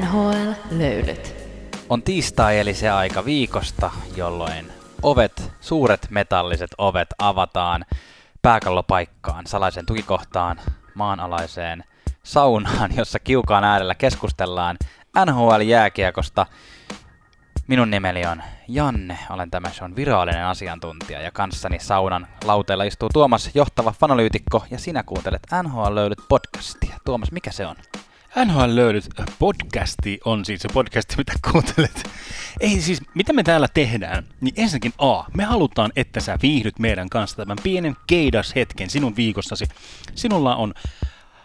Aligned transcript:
NHL-löylyt. 0.00 1.34
On 1.88 2.02
tiistai 2.02 2.58
eli 2.58 2.74
se 2.74 2.90
aika 2.90 3.24
viikosta, 3.24 3.90
jolloin 4.16 4.72
ovet, 5.02 5.52
suuret 5.60 6.06
metalliset 6.10 6.70
ovet 6.78 7.08
avataan 7.18 7.84
pääkallopaikkaan, 8.42 9.46
salaisen 9.46 9.86
tukikohtaan, 9.86 10.60
maanalaiseen 10.94 11.84
saunaan, 12.22 12.90
jossa 12.96 13.18
kiukaan 13.18 13.64
äärellä 13.64 13.94
keskustellaan 13.94 14.76
NHL-jääkiekosta. 15.26 16.46
Minun 17.66 17.90
nimeni 17.90 18.26
on 18.26 18.42
Janne, 18.68 19.18
olen 19.30 19.50
tämä 19.50 19.68
on 19.82 19.96
virallinen 19.96 20.46
asiantuntija 20.46 21.20
ja 21.20 21.30
kanssani 21.30 21.78
saunan 21.80 22.26
lauteella 22.44 22.84
istuu 22.84 23.08
Tuomas, 23.12 23.50
johtava 23.54 23.92
fanalyytikko 24.00 24.64
ja 24.70 24.78
sinä 24.78 25.02
kuuntelet 25.02 25.42
NHL 25.62 25.94
löydyt 25.94 26.22
podcastia. 26.28 26.96
Tuomas, 27.04 27.32
mikä 27.32 27.50
se 27.50 27.66
on? 27.66 27.76
NHL 28.44 28.74
löydyt 28.74 29.08
podcasti 29.38 30.20
on 30.24 30.44
siis 30.44 30.62
se 30.62 30.68
podcasti, 30.72 31.14
mitä 31.18 31.32
kuuntelet. 31.52 32.10
Ei 32.60 32.80
siis, 32.80 33.00
mitä 33.14 33.32
me 33.32 33.42
täällä 33.42 33.68
tehdään, 33.74 34.24
niin 34.40 34.54
ensinnäkin 34.56 34.92
A, 34.98 35.24
me 35.36 35.44
halutaan, 35.44 35.92
että 35.96 36.20
sä 36.20 36.38
viihdyt 36.42 36.78
meidän 36.78 37.08
kanssa 37.08 37.36
tämän 37.36 37.56
pienen 37.62 37.96
keidas-hetken 38.06 38.90
sinun 38.90 39.16
viikossasi. 39.16 39.64
Sinulla 40.14 40.56
on 40.56 40.74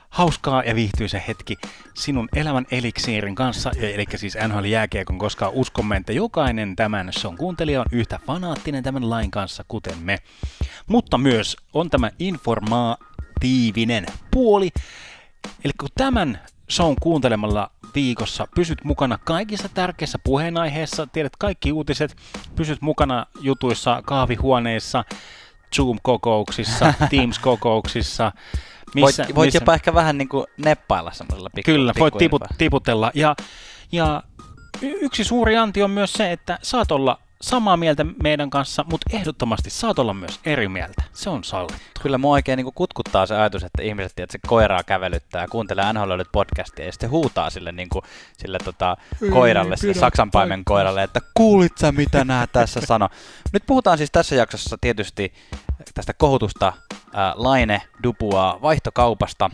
hauskaa 0.09 0.63
ja 0.63 0.75
viihtyisä 0.75 1.21
hetki 1.27 1.57
sinun 1.93 2.29
elämän 2.35 2.65
eliksiirin 2.71 3.35
kanssa, 3.35 3.71
eli 3.77 4.05
siis 4.15 4.37
NHL 4.47 4.63
Jääkiekon, 4.63 5.17
koska 5.17 5.49
uskomme, 5.49 5.97
että 5.97 6.13
jokainen 6.13 6.75
tämän 6.75 7.13
shown 7.19 7.37
kuuntelija 7.37 7.81
on 7.81 7.85
yhtä 7.91 8.19
fanaattinen 8.27 8.83
tämän 8.83 9.09
lain 9.09 9.31
kanssa, 9.31 9.65
kuten 9.67 9.97
me. 9.97 10.19
Mutta 10.87 11.17
myös 11.17 11.57
on 11.73 11.89
tämä 11.89 12.11
informatiivinen 12.19 14.05
puoli, 14.31 14.69
eli 15.63 15.73
kun 15.79 15.89
tämän 15.95 16.39
shown 16.69 16.95
kuuntelemalla 17.01 17.71
viikossa. 17.95 18.47
Pysyt 18.55 18.83
mukana 18.83 19.17
kaikissa 19.23 19.69
tärkeissä 19.69 20.19
puheenaiheissa, 20.23 21.07
tiedät 21.07 21.35
kaikki 21.39 21.71
uutiset, 21.71 22.15
pysyt 22.55 22.81
mukana 22.81 23.25
jutuissa, 23.41 24.01
kahvihuoneissa, 24.05 25.03
Zoom-kokouksissa, 25.75 26.93
Teams-kokouksissa, 27.09 28.31
missä, 28.95 29.23
voit, 29.23 29.35
voit 29.35 29.47
missä... 29.47 29.57
jopa 29.57 29.73
ehkä 29.73 29.93
vähän 29.93 30.17
niin 30.17 30.29
kuin 30.29 30.45
neppailla 30.57 31.11
semmoisella 31.11 31.49
pikku, 31.55 31.71
Kyllä, 31.71 31.93
voit 31.99 32.17
tiput, 32.17 32.43
tiputella. 32.57 33.11
Ja, 33.13 33.35
ja 33.91 34.23
yksi 34.81 35.23
suuri 35.23 35.57
anti 35.57 35.83
on 35.83 35.91
myös 35.91 36.13
se, 36.13 36.31
että 36.31 36.59
saat 36.61 36.91
olla 36.91 37.19
samaa 37.43 37.77
mieltä 37.77 38.05
meidän 38.23 38.49
kanssa, 38.49 38.85
mutta 38.91 39.17
ehdottomasti 39.17 39.69
saat 39.69 39.99
olla 39.99 40.13
myös 40.13 40.39
eri 40.45 40.67
mieltä. 40.67 41.03
Se 41.13 41.29
on 41.29 41.43
sallittu. 41.43 42.01
Kyllä 42.01 42.17
mua 42.17 42.33
oikein 42.33 42.57
niin 42.57 42.73
kutkuttaa 42.75 43.25
se 43.25 43.35
ajatus, 43.35 43.63
että 43.63 43.83
ihmiset 43.83 44.19
että 44.19 44.31
se 44.31 44.39
koiraa 44.47 44.83
kävelyttää 44.83 45.41
ja 45.41 45.47
kuuntelee 45.47 45.93
NHL 45.93 46.21
podcastia 46.31 46.85
ja 46.85 46.91
sitten 46.91 47.09
huutaa 47.09 47.49
sille, 47.49 47.71
niin 47.71 47.89
kuin, 47.89 48.05
sille 48.37 48.57
tota, 48.63 48.97
koiralle, 49.31 49.77
sille 49.77 49.93
saksanpaimen 49.93 50.65
koiralle, 50.65 51.03
että 51.03 51.19
kuulit 51.33 51.77
sä 51.77 51.91
mitä 51.91 52.25
nää 52.25 52.47
tässä 52.47 52.81
sano. 52.81 53.09
Nyt 53.53 53.63
puhutaan 53.67 53.97
siis 53.97 54.11
tässä 54.11 54.35
jaksossa 54.35 54.77
tietysti 54.81 55.33
tästä 55.93 56.13
kohutusta 56.13 56.67
äh, 56.67 57.33
Laine 57.35 57.81
Dupua 58.03 58.59
vaihtokaupasta. 58.61 59.49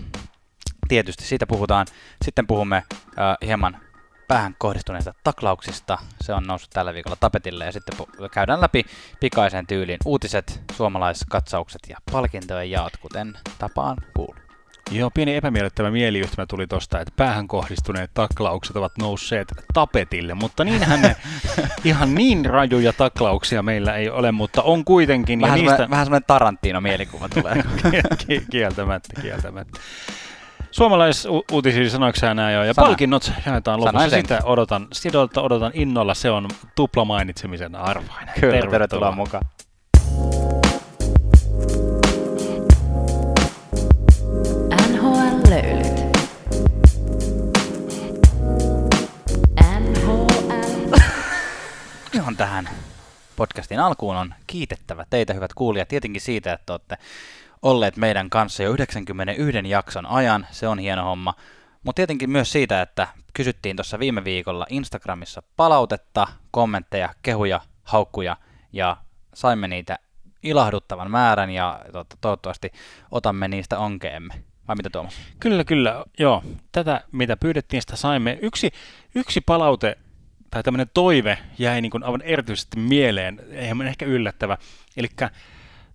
Tietysti 0.87 1.23
siitä 1.23 1.47
puhutaan. 1.47 1.85
Sitten 2.25 2.47
puhumme 2.47 2.75
äh, 2.77 3.37
hieman 3.45 3.88
päähän 4.30 4.55
kohdistuneista 4.58 5.13
taklauksista. 5.23 5.97
Se 6.22 6.33
on 6.33 6.44
noussut 6.44 6.69
tällä 6.69 6.94
viikolla 6.94 7.17
tapetille 7.19 7.66
ja 7.66 7.72
sitten 7.72 8.08
käydään 8.31 8.61
läpi 8.61 8.86
pikaisen 9.19 9.67
tyylin 9.67 9.97
uutiset, 10.05 10.61
suomalaiskatsaukset 10.75 11.81
ja 11.89 11.97
palkintojen 12.11 12.71
jaot, 12.71 12.97
kuten 12.97 13.38
tapaan 13.59 13.97
kuuluu. 14.16 14.36
Joo, 14.91 15.11
pieni 15.11 15.36
epämiellyttävä 15.36 15.91
mieliyhtymä 15.91 16.45
tuli 16.45 16.67
tosta, 16.67 16.99
että 16.99 17.13
päähän 17.16 17.47
kohdistuneet 17.47 18.11
taklaukset 18.13 18.75
ovat 18.75 18.91
nousseet 18.97 19.48
tapetille, 19.73 20.33
mutta 20.33 20.64
niinhän 20.64 21.02
ne 21.02 21.15
ihan 21.83 22.15
niin 22.15 22.45
rajuja 22.45 22.93
taklauksia 22.93 23.64
meillä 23.64 23.95
ei 23.95 24.09
ole, 24.09 24.32
mutta 24.32 24.61
on 24.61 24.86
kuitenkin. 24.86 25.42
Vähän, 25.42 25.59
niistä... 25.59 25.89
vähän 25.89 26.05
semmoinen 26.05 26.27
Tarantino-mielikuva 26.27 27.30
tulee. 27.30 27.64
kieltämättä, 28.52 29.21
kieltämättä. 29.21 29.80
Suomalaisuutisia 30.71 31.89
sanoiko 31.89 32.19
sä 32.19 32.33
näin 32.33 32.55
jo? 32.55 32.63
Ja 32.63 32.73
Sana. 32.73 32.87
palkinnot 32.87 33.31
jaetaan 33.45 33.80
lopussa. 33.80 34.09
Sanoin 34.09 34.21
Sitä 34.21 34.39
odotan, 34.43 34.87
sidolta 34.93 35.41
odotan 35.41 35.71
innolla. 35.73 36.13
Se 36.13 36.31
on 36.31 36.47
tupla 36.75 37.05
mainitsemisen 37.05 37.75
arvoinen. 37.75 38.33
Kyllä, 38.39 38.52
tervetuloa, 38.52 38.71
tervetuloa 38.71 39.11
mukaan. 39.11 39.45
NHL 44.91 45.49
löylyt. 45.49 45.87
NHL. 49.79 50.95
Ihan 52.13 52.37
tähän 52.43 52.69
podcastin 53.35 53.79
alkuun 53.79 54.15
on 54.15 54.33
kiitettävä 54.47 55.05
teitä, 55.09 55.33
hyvät 55.33 55.53
kuulijat, 55.53 55.87
tietenkin 55.87 56.21
siitä, 56.21 56.53
että 56.53 56.73
olette 56.73 56.97
olleet 57.61 57.97
meidän 57.97 58.30
kanssa 58.30 58.64
jo 58.64 58.73
91 58.73 59.70
jakson 59.70 60.05
ajan, 60.05 60.47
se 60.52 60.67
on 60.67 60.80
hieno 60.80 61.03
homma. 61.03 61.33
Mutta 61.83 61.95
tietenkin 61.95 62.30
myös 62.30 62.52
siitä, 62.52 62.81
että 62.81 63.08
kysyttiin 63.33 63.75
tuossa 63.75 63.99
viime 63.99 64.23
viikolla 64.23 64.65
Instagramissa 64.70 65.43
palautetta, 65.55 66.27
kommentteja, 66.52 67.14
kehuja, 67.21 67.61
haukkuja 67.83 68.37
ja 68.73 68.97
saimme 69.33 69.67
niitä 69.67 69.99
ilahduttavan 70.43 71.11
määrän 71.11 71.49
ja 71.49 71.80
toivottavasti 72.21 72.71
otamme 73.11 73.47
niistä 73.47 73.80
onkeemme. 73.80 74.33
Vai 74.67 74.76
mitä 74.76 74.89
Tuomas? 74.89 75.21
Kyllä, 75.39 75.64
kyllä. 75.64 76.05
Joo. 76.20 76.43
Tätä, 76.71 77.02
mitä 77.11 77.37
pyydettiin, 77.37 77.81
sitä 77.81 77.95
saimme. 77.95 78.39
Yksi, 78.41 78.71
yksi 79.15 79.41
palaute 79.41 79.97
tai 80.52 80.64
tämmöinen 80.64 80.89
toive 80.93 81.37
jäi 81.58 81.81
niin 81.81 81.91
kuin 81.91 82.03
aivan 82.03 82.21
erityisesti 82.21 82.80
mieleen, 82.80 83.39
ehkä 83.87 84.05
yllättävä. 84.05 84.58
Eli 84.97 85.08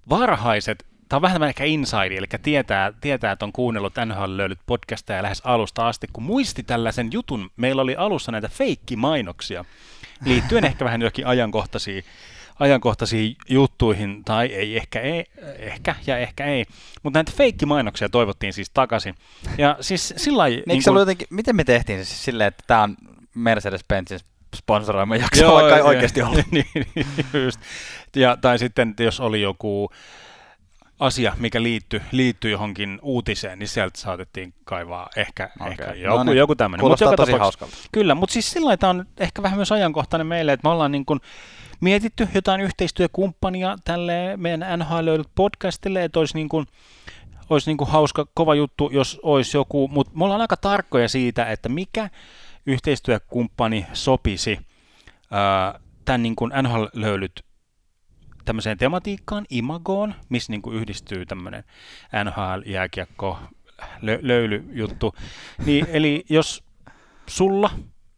varhaiset 0.08 0.86
tämä 1.08 1.18
on 1.18 1.22
vähän 1.22 1.42
ehkä 1.42 1.64
inside, 1.64 2.16
eli 2.16 2.26
tietää, 2.42 2.92
tietää, 3.00 3.32
että 3.32 3.44
on 3.44 3.52
kuunnellut 3.52 3.94
NHL 4.06 4.36
löydyt 4.36 4.58
podcastia 4.66 5.22
lähes 5.22 5.42
alusta 5.44 5.88
asti, 5.88 6.06
kun 6.12 6.24
muisti 6.24 6.62
tällaisen 6.62 7.08
jutun, 7.12 7.50
meillä 7.56 7.82
oli 7.82 7.96
alussa 7.96 8.32
näitä 8.32 8.48
feikkimainoksia, 8.48 9.64
liittyen 10.24 10.64
ehkä 10.64 10.84
vähän 10.84 11.02
jokin 11.02 11.26
ajankohtaisiin, 11.26 12.04
ajankohtaisiin 12.58 13.36
juttuihin, 13.48 14.24
tai 14.24 14.46
ei, 14.46 14.76
ehkä 14.76 15.00
ei, 15.00 15.24
ehkä 15.58 15.94
ja 16.06 16.18
ehkä 16.18 16.44
ei, 16.44 16.64
mutta 17.02 17.18
näitä 17.18 17.32
feikkimainoksia 17.36 18.08
toivottiin 18.08 18.52
siis 18.52 18.70
takaisin. 18.74 19.14
Ja 19.58 19.76
siis 19.80 20.14
sillä 20.16 20.48
niin 20.48 20.62
niin 20.66 20.82
kun... 20.84 20.96
jotenkin, 20.96 21.26
miten 21.30 21.56
me 21.56 21.64
tehtiin 21.64 22.04
siis 22.04 22.24
silleen, 22.24 22.48
että 22.48 22.64
tämä 22.66 22.82
on 22.82 22.96
Mercedes-Benzin 23.34 24.20
sponsoroima 24.56 25.16
jakso, 25.16 25.42
Joo, 25.42 25.54
vaikka 25.54 25.76
ei 25.76 25.82
oikeasti 25.82 26.22
ollut. 26.22 26.44
niin, 26.50 26.66
niin, 26.94 27.06
just. 27.44 27.60
Ja, 28.16 28.36
tai 28.40 28.58
sitten 28.58 28.94
jos 28.98 29.20
oli 29.20 29.42
joku 29.42 29.90
asia, 31.04 31.36
mikä 31.38 31.62
liittyy, 31.62 32.00
liittyy 32.12 32.50
johonkin 32.50 32.98
uutiseen, 33.02 33.58
niin 33.58 33.68
sieltä 33.68 33.98
saatettiin 33.98 34.54
kaivaa 34.64 35.08
ehkä, 35.16 35.50
okay. 35.60 35.70
ehkä 35.70 35.94
joku, 35.94 36.16
no 36.16 36.24
niin. 36.24 36.36
joku 36.36 36.54
tämmöinen. 36.54 36.80
Kuulostaa 36.80 37.08
mut 37.08 37.16
tosi 37.16 37.32
hauskalta. 37.32 37.76
Kyllä, 37.92 38.14
mutta 38.14 38.32
siis 38.32 38.50
sillä 38.50 38.76
tämä 38.76 38.90
on 38.90 39.06
ehkä 39.18 39.42
vähän 39.42 39.58
myös 39.58 39.72
ajankohtainen 39.72 40.26
meille, 40.26 40.52
että 40.52 40.68
me 40.68 40.72
ollaan 40.72 40.92
niin 40.92 41.04
kuin 41.04 41.20
mietitty 41.80 42.28
jotain 42.34 42.60
yhteistyökumppania 42.60 43.76
tälle 43.84 44.36
meidän 44.36 44.78
NHL 44.78 45.22
podcastille, 45.34 46.04
että 46.04 46.18
olisi 46.18 46.34
niin 46.34 46.48
kuin, 46.48 46.66
olisi 47.50 47.70
niin 47.70 47.76
kuin 47.76 47.90
hauska, 47.90 48.26
kova 48.34 48.54
juttu, 48.54 48.90
jos 48.92 49.20
olisi 49.22 49.56
joku, 49.56 49.88
mutta 49.88 50.12
me 50.16 50.24
ollaan 50.24 50.40
aika 50.40 50.56
tarkkoja 50.56 51.08
siitä, 51.08 51.44
että 51.44 51.68
mikä 51.68 52.10
yhteistyökumppani 52.66 53.86
sopisi 53.92 54.58
ää, 55.30 55.80
tämän 56.04 56.22
niin 56.22 56.36
kuin 56.36 56.52
NHL-löylyt 56.62 57.43
tämmöiseen 58.44 58.78
tematiikkaan, 58.78 59.44
imagoon, 59.50 60.14
missä 60.28 60.52
niin 60.52 60.62
kuin 60.62 60.76
yhdistyy 60.76 61.26
tämmöinen 61.26 61.64
NHL-jääkiekko 62.24 63.38
lö- 63.82 64.18
löylyjuttu. 64.22 65.14
Niin, 65.66 65.86
eli 65.88 66.24
jos 66.28 66.64
sulla, 67.26 67.70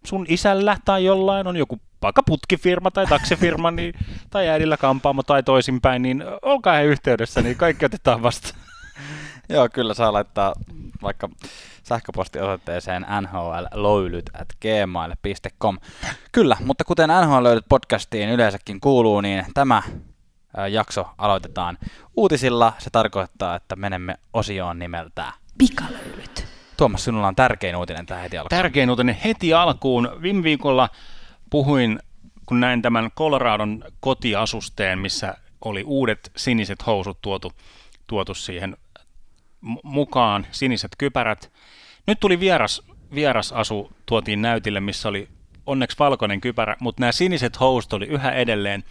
sun 0.05 0.26
isällä 0.28 0.76
tai 0.84 1.05
jollain 1.05 1.46
on 1.46 1.56
joku 1.56 1.81
vaikka 2.02 2.23
putkifirma 2.23 2.90
tai 2.90 3.06
taksifirma 3.06 3.70
niin, 3.70 3.94
tai 4.31 4.49
äidillä 4.49 4.76
kampaamo 4.76 5.23
tai 5.23 5.43
toisinpäin, 5.43 6.02
niin 6.02 6.25
olkaa 6.43 6.76
he 6.76 6.84
yhteydessä, 6.84 7.43
niin 7.43 7.56
kaikki 7.56 7.84
otetaan 7.84 8.22
vastaan. 8.22 8.61
Joo, 9.49 9.69
kyllä 9.72 9.94
saa 9.94 10.12
laittaa 10.12 10.55
vaikka 11.02 11.29
sähköpostiosoitteeseen 11.82 13.06
nhlloilyt 13.20 14.31
at 14.34 14.49
gmail.com. 14.61 15.79
Kyllä, 16.32 16.56
mutta 16.64 16.84
kuten 16.84 17.08
NHL 17.08 17.43
löydyt 17.43 17.64
podcastiin 17.69 18.29
yleensäkin 18.29 18.81
kuuluu, 18.81 19.20
niin 19.20 19.44
tämä 19.55 19.82
jakso 20.70 21.08
aloitetaan 21.19 21.79
uutisilla. 22.17 22.73
Se 22.79 22.91
tarkoittaa, 22.91 23.56
että 23.56 23.76
menemme 23.76 24.14
osioon 24.32 24.79
nimeltään 24.79 25.32
Pikalöylyt. 25.58 26.47
Tuomas, 26.76 27.05
sinulla 27.05 27.29
on 27.29 27.37
tärkein 27.37 27.76
uutinen 27.76 28.06
tähän 28.06 28.23
heti 28.23 28.38
alkuun. 28.38 28.58
Tärkein 28.58 28.91
uutinen 28.91 29.19
heti 29.25 29.55
alkuun. 29.55 30.08
Viime 30.23 30.43
viikolla 30.43 30.88
puhuin, 31.50 31.99
kun 32.47 32.61
näin 32.61 32.82
tämän 32.82 33.11
Coloradon 33.11 33.85
kotiasusteen, 34.00 34.99
missä 34.99 35.35
oli 35.64 35.82
uudet 35.87 36.32
siniset 36.37 36.87
housut 36.87 37.20
tuotu, 37.20 37.53
tuotu 38.06 38.35
siihen 38.35 38.76
mukaan, 39.82 40.47
siniset 40.50 40.91
kypärät. 40.99 41.53
Nyt 42.06 42.20
tuli 42.20 42.41
vieras 42.41 42.82
vierasasu 43.14 43.93
tuotiin 44.06 44.43
näytille, 44.43 44.81
missä 44.81 45.08
oli 45.08 45.29
onneksi 45.67 45.99
valkoinen 45.99 46.41
kypärä, 46.41 46.76
mutta 46.81 47.00
nämä 47.00 47.12
siniset 47.12 47.61
housut 47.61 47.93
oli 47.93 48.06
yhä 48.06 48.31
edelleen. 48.31 48.85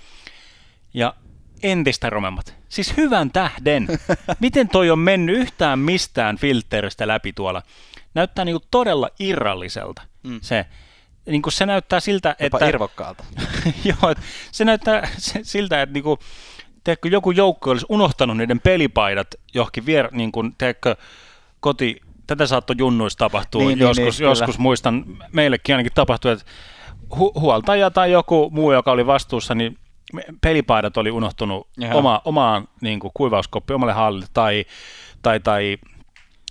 Ja 0.94 1.14
entistä 1.64 2.10
romemmat. 2.10 2.56
Siis 2.70 2.98
hyvän 2.98 3.32
tähden. 3.32 3.88
Miten 4.40 4.70
toi 4.70 4.90
on 4.90 5.00
mennyt 5.00 5.38
yhtään 5.38 5.80
mistään 5.80 6.38
filteristä 6.38 7.08
läpi 7.08 7.34
tuolla? 7.34 7.62
Näyttää 8.14 8.46
niinku 8.46 8.68
todella 8.72 9.10
irralliselta. 9.20 10.02
Mm. 10.24 10.40
Se, 10.42 10.66
niinku 11.26 11.52
se 11.52 11.66
näyttää 11.66 12.00
siltä, 12.00 12.36
Jopa 12.40 12.58
että... 12.58 12.70
irvokkaalta. 12.70 13.24
Joo, 13.86 14.12
et 14.12 14.18
se 14.52 14.66
näyttää 14.66 15.08
siltä, 15.44 15.82
että 15.82 15.94
niinku, 15.94 16.20
teekö, 16.84 17.10
joku 17.10 17.32
joukko 17.32 17.72
olisi 17.72 17.86
unohtanut 17.90 18.38
niiden 18.38 18.60
pelipaidat 18.60 19.28
johonkin 19.54 19.86
vier, 19.86 20.10
niin 20.12 20.32
kuin, 20.32 20.56
teekö, 20.58 20.96
koti, 21.60 22.02
tätä 22.28 22.48
saattoi 22.48 22.76
junnuissa 22.80 23.20
tapahtua 23.20 23.62
Niin, 23.62 23.68
niin, 23.68 23.80
joskus, 23.80 24.20
niin, 24.20 24.26
joskus 24.26 24.56
kyllä. 24.56 24.64
muistan, 24.64 25.06
meillekin 25.32 25.76
ainakin 25.76 25.92
tapahtui, 25.96 26.32
että 26.32 26.46
hu- 27.16 27.40
huoltaja 27.40 27.92
tai 27.92 28.12
joku 28.12 28.50
muu, 28.54 28.74
joka 28.74 28.92
oli 28.92 29.06
vastuussa, 29.06 29.56
niin 29.56 29.78
pelipaidat 30.42 30.98
oli 30.98 31.12
unohtunut 31.12 31.68
Jaha. 31.78 31.96
oma, 31.96 32.22
omaan 32.26 32.68
niin 32.82 33.00
kuin, 33.00 33.12
kuivauskoppi 33.14 33.74
omalle 33.74 33.94
hallille 33.94 34.26
tai, 34.34 34.66
tai, 35.22 35.40
tai 35.40 35.78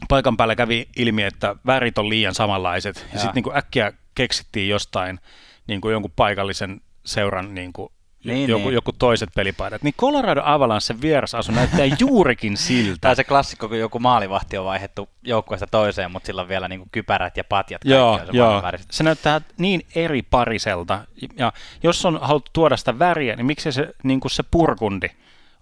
paikan 0.09 0.37
päällä 0.37 0.57
kävi 0.57 0.89
ilmi, 0.97 1.23
että 1.23 1.57
värit 1.67 1.99
on 1.99 2.09
liian 2.09 2.35
samanlaiset. 2.35 2.97
Ja 2.97 3.03
Jaa. 3.13 3.23
sitten 3.23 3.43
niin 3.43 3.57
äkkiä 3.57 3.93
keksittiin 4.15 4.69
jostain 4.69 5.21
niin 5.67 5.81
kuin 5.81 5.93
jonkun 5.93 6.13
paikallisen 6.17 6.81
seuran 7.05 7.55
niin 7.55 7.73
kuin 7.73 7.93
Niin, 8.25 8.51
joku, 8.51 8.65
niin. 8.65 8.75
joku 8.75 8.93
toiset 8.93 9.31
pelipaidat. 9.35 9.83
Niin 9.83 9.95
Colorado 9.99 10.43
Avalanche 10.45 10.95
vierasasu 11.01 11.53
näyttää 11.53 11.87
juurikin 11.99 12.57
siltä. 12.57 12.99
Tai 13.01 13.17
se 13.17 13.25
klassikko, 13.25 13.69
kun 13.69 13.79
joku 13.79 13.99
maalivahti 13.99 14.59
on 14.59 14.65
vaihdettu 14.65 15.09
joukkueesta 15.23 15.67
toiseen, 15.67 16.11
mutta 16.11 16.27
sillä 16.27 16.43
on 16.43 16.49
vielä 16.49 16.69
niinku 16.69 16.89
kypärät 16.93 17.37
ja 17.37 17.45
patjat. 17.45 17.83
kaikki 17.83 17.95
Joo, 17.95 18.13
on 18.13 18.21
se 18.27 18.33
joo. 18.33 18.63
Se 18.91 19.05
näyttää 19.05 19.41
niin 19.59 19.87
eri 19.95 20.23
pariselta. 20.23 21.01
Ja 21.39 21.53
jos 21.83 22.07
on 22.07 22.19
haluttu 22.23 22.51
tuoda 22.53 22.77
sitä 22.77 22.99
väriä, 22.99 23.37
niin 23.37 23.47
miksi 23.47 23.73
se, 23.73 23.89
niin 24.03 24.21
kuin 24.21 24.31
se 24.31 24.43
purkundi 24.51 25.09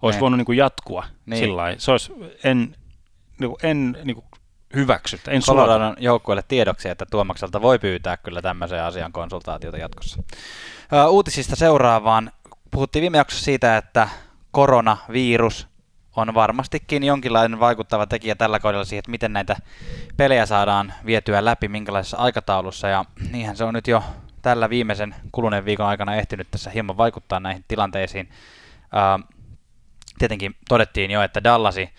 olisi 0.01 0.15
Niin. 0.17 0.21
voinut 0.21 0.37
niin 0.37 0.45
kuin 0.45 0.57
jatkua 0.57 1.05
Niin. 1.25 1.39
sillä 1.39 1.55
lailla. 1.55 1.79
Se 1.79 1.91
olisi, 1.91 2.13
en, 2.43 2.75
niin 3.39 3.49
kuin, 3.49 3.57
en 3.63 3.97
niin 4.03 4.15
kuin 4.15 4.25
hyväksy, 4.75 5.19
en. 5.27 5.41
Coloradon 5.41 5.95
joukkueelle 5.99 6.43
tiedoksi, 6.47 6.89
että 6.89 7.05
Tuomakselta 7.11 7.61
voi 7.61 7.79
pyytää 7.79 8.17
kyllä 8.17 8.41
tämmöiseen 8.41 8.83
asian 8.83 9.11
konsultaatiota 9.11 9.77
jatkossa. 9.77 10.23
Uutisista 11.09 11.55
seuraavaan. 11.55 12.31
Puhuttiin 12.73 13.01
viime 13.01 13.17
jaksossa 13.17 13.45
siitä, 13.45 13.77
että 13.77 14.09
koronavirus 14.51 15.67
on 16.15 16.33
varmastikin 16.33 17.03
jonkinlainen 17.03 17.59
vaikuttava 17.59 18.07
tekijä 18.07 18.35
tällä 18.35 18.59
kaudella 18.59 18.85
siihen, 18.85 18.99
että 18.99 19.11
miten 19.11 19.33
näitä 19.33 19.55
pelejä 20.17 20.45
saadaan 20.45 20.93
vietyä 21.05 21.45
läpi, 21.45 21.67
minkälaisessa 21.67 22.17
aikataulussa. 22.17 22.87
Ja 22.87 23.05
niinhän 23.31 23.57
se 23.57 23.63
on 23.63 23.73
nyt 23.73 23.87
jo 23.87 24.03
tällä 24.41 24.69
viimeisen 24.69 25.15
kuluneen 25.31 25.65
viikon 25.65 25.85
aikana 25.85 26.15
ehtinyt 26.15 26.47
tässä 26.51 26.69
hieman 26.69 26.97
vaikuttaa 26.97 27.39
näihin 27.39 27.65
tilanteisiin. 27.67 28.29
Tietenkin 30.19 30.55
todettiin 30.69 31.11
jo, 31.11 31.21
että 31.21 31.43
Dallasi 31.43 31.89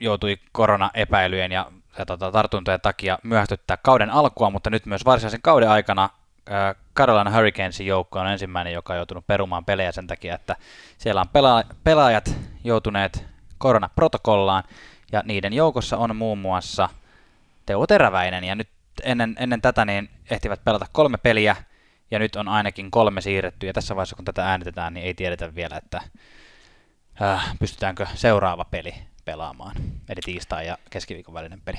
joutui 0.00 0.36
koronaepäilyjen 0.52 1.52
ja, 1.52 1.70
ja 1.98 2.06
tota, 2.06 2.32
tartuntojen 2.32 2.80
takia 2.80 3.18
myöhästyttää 3.22 3.76
kauden 3.76 4.10
alkua, 4.10 4.50
mutta 4.50 4.70
nyt 4.70 4.86
myös 4.86 5.04
varsinaisen 5.04 5.42
kauden 5.42 5.70
aikana 5.70 6.08
Carolina 6.94 7.30
Hurricanesin 7.30 7.86
joukko 7.86 8.18
on 8.18 8.26
ensimmäinen, 8.26 8.72
joka 8.72 8.92
on 8.92 8.96
joutunut 8.96 9.26
perumaan 9.26 9.64
pelejä 9.64 9.92
sen 9.92 10.06
takia, 10.06 10.34
että 10.34 10.56
siellä 10.98 11.20
on 11.20 11.26
pela- 11.26 11.74
pelaajat 11.84 12.34
joutuneet 12.64 13.24
koronaprotokollaan, 13.58 14.62
ja 15.12 15.22
niiden 15.24 15.52
joukossa 15.52 15.96
on 15.96 16.16
muun 16.16 16.38
muassa 16.38 16.88
Teuvo 17.66 17.86
Teräväinen, 17.86 18.44
ja 18.44 18.54
nyt 18.54 18.68
ennen, 19.02 19.36
ennen 19.38 19.62
tätä 19.62 19.84
niin 19.84 20.10
ehtivät 20.30 20.64
pelata 20.64 20.86
kolme 20.92 21.18
peliä, 21.18 21.56
ja 22.10 22.18
nyt 22.18 22.36
on 22.36 22.48
ainakin 22.48 22.90
kolme 22.90 23.20
siirretty, 23.20 23.66
ja 23.66 23.72
tässä 23.72 23.96
vaiheessa 23.96 24.16
kun 24.16 24.24
tätä 24.24 24.50
äänitetään, 24.50 24.94
niin 24.94 25.06
ei 25.06 25.14
tiedetä 25.14 25.54
vielä, 25.54 25.76
että 25.76 26.00
äh, 27.22 27.56
pystytäänkö 27.58 28.06
seuraava 28.14 28.64
peli 28.64 28.94
pelaamaan, 29.24 29.76
eli 30.08 30.20
tiistai 30.24 30.66
ja 30.66 30.78
keskiviikon 30.90 31.34
välinen 31.34 31.60
peli, 31.64 31.78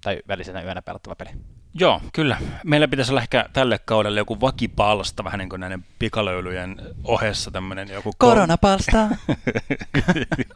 tai 0.00 0.22
välisenä 0.28 0.62
yönä 0.62 0.82
pelattava 0.82 1.14
peli. 1.14 1.30
Joo, 1.78 2.00
kyllä. 2.12 2.38
Meillä 2.64 2.88
pitäisi 2.88 3.12
olla 3.12 3.20
ehkä 3.20 3.48
tälle 3.52 3.78
kaudelle 3.78 4.20
joku 4.20 4.40
vakipalsta, 4.40 5.24
vähän 5.24 5.38
niin 5.38 5.48
kuin 5.48 5.60
näiden 5.60 5.84
pikalöylyjen 5.98 6.76
ohessa 7.04 7.50
tämmöinen 7.50 7.88
joku... 7.88 8.12
Koronapalsta! 8.18 8.98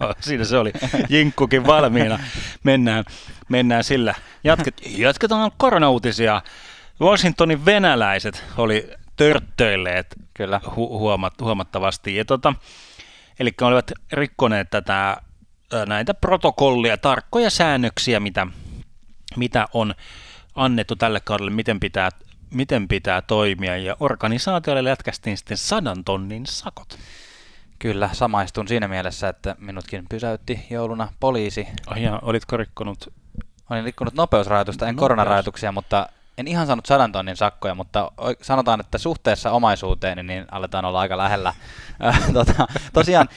Joo, 0.01 0.15
siinä 0.21 0.45
se 0.45 0.59
oli. 0.59 0.73
Jinkkukin 1.09 1.67
valmiina. 1.67 2.19
Mennään, 2.63 3.05
mennään 3.49 3.85
sillä. 3.85 4.15
Jatket, 4.45 4.83
jatketaan 4.99 5.51
koronauutisia. 5.57 6.43
Washingtonin 7.01 7.65
venäläiset 7.65 8.45
oli 8.57 8.91
törttöilleet 9.17 10.07
Kyllä. 10.35 10.61
hu- 10.67 10.99
huomat, 10.99 11.41
huomattavasti. 11.41 12.17
Ja 12.17 12.25
tota, 12.25 12.55
eli 13.41 13.53
olivat 13.61 13.93
rikkoneet 14.13 14.71
tätä, 14.71 15.17
näitä 15.87 16.15
protokollia, 16.15 16.97
tarkkoja 16.97 17.51
säännöksiä, 17.51 18.21
mitä, 18.21 18.47
mitä 19.37 19.67
on 19.73 19.95
annettu 20.55 20.97
tälle 20.97 21.21
kaudelle, 21.21 21.51
miten 21.51 21.81
pitää, 21.81 22.11
miten 22.51 22.89
pitää 22.89 23.23
toimia. 23.23 23.77
Ja 23.77 23.97
organisaatiolle 24.01 24.85
lätkästiin 24.85 25.37
sitten 25.37 25.57
sadan 25.57 26.05
tonnin 26.05 26.47
sakot. 26.47 26.99
Kyllä, 27.79 28.11
samaistun 28.13 28.69
siinä 28.69 28.89
mielessä, 28.89 29.29
että 29.29 29.57
minutkin 29.59 30.05
pysäytti 30.09 30.67
jouluna 30.71 31.13
poliisi. 31.21 31.69
Ai 31.87 32.03
ja, 32.03 32.19
olitko 32.23 32.57
rikkonut? 32.57 33.13
Olin 33.71 33.85
rikkonut 33.85 34.15
nopeusrajoitusta, 34.15 34.89
en 34.89 34.95
Nopeus. 34.95 35.01
koronarajoituksia, 35.05 35.73
mutta 35.73 36.07
en 36.41 36.49
ihan 36.49 36.67
saanut 36.67 36.87
sadan 36.87 37.13
tonnin 37.13 37.37
sakkoja, 37.37 37.75
mutta 37.75 38.13
sanotaan, 38.43 38.81
että 38.81 38.99
suhteessa 38.99 39.51
omaisuuteen 39.51 40.27
niin 40.27 40.47
aletaan 40.51 40.85
olla 40.85 41.01
aika 41.01 41.17
lähellä. 41.19 41.55
Äh, 42.05 42.33
tota, 42.33 42.67
tosiaan 42.93 43.29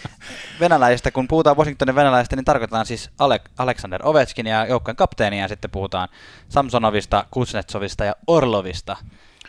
venäläistä, 0.59 1.11
kun 1.11 1.27
puhutaan 1.27 1.57
Washingtonin 1.57 1.95
venäläistä, 1.95 2.35
niin 2.35 2.45
tarkoitetaan 2.45 2.85
siis 2.85 3.09
Alek- 3.09 3.50
Alexander 3.57 4.01
Ovechkin 4.07 4.45
ja 4.47 4.65
joukkojen 4.65 4.95
kapteenia, 4.95 5.41
ja 5.41 5.47
sitten 5.47 5.71
puhutaan 5.71 6.09
Samsonovista, 6.50 7.25
Kuznetsovista 7.31 8.05
ja 8.05 8.15
Orlovista. 8.27 8.97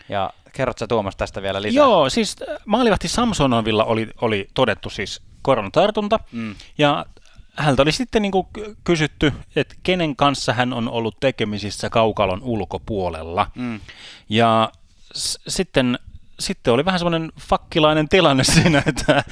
Ja 0.09 0.31
kerrot 0.53 0.79
sä 0.79 0.87
Tuomas 0.87 1.17
tästä 1.17 1.43
vielä 1.43 1.63
lisää? 1.63 1.77
Joo, 1.85 2.11
siis 2.11 2.37
äh, 2.51 2.57
maalivahti 2.67 3.09
Samsonovilla 3.09 3.85
oli, 3.85 4.09
oli 4.21 4.49
todettu 4.55 4.91
siis 4.91 5.23
koronatartunta, 5.43 6.19
Mm. 6.33 6.55
ja 6.79 7.07
häneltä 7.57 7.83
oli 7.83 7.93
sitten 7.93 8.23
niin 8.23 8.33
kuin 8.33 8.47
kysytty, 8.85 9.33
että 9.57 9.75
kenen 9.83 10.17
kanssa 10.17 10.53
hän 10.53 10.73
on 10.73 10.89
ollut 10.89 11.21
tekemisissä 11.21 11.91
kaukalon 11.91 12.43
ulkopuolella. 12.43 13.51
Mm. 13.55 13.81
Ja 14.29 14.71
s- 15.17 15.39
sitten, 15.49 15.99
sitten 16.41 16.73
oli 16.75 16.85
vähän 16.85 16.99
semmoinen 17.01 17.33
fakkilainen 17.41 18.09
tilanne 18.09 18.45
siinä, 18.55 18.83
että 18.87 19.25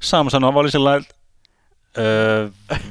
Samsonov 0.00 0.56
oli 0.56 0.70
sellainen, 0.70 1.02
että 1.02 1.14
öö, 1.98 2.48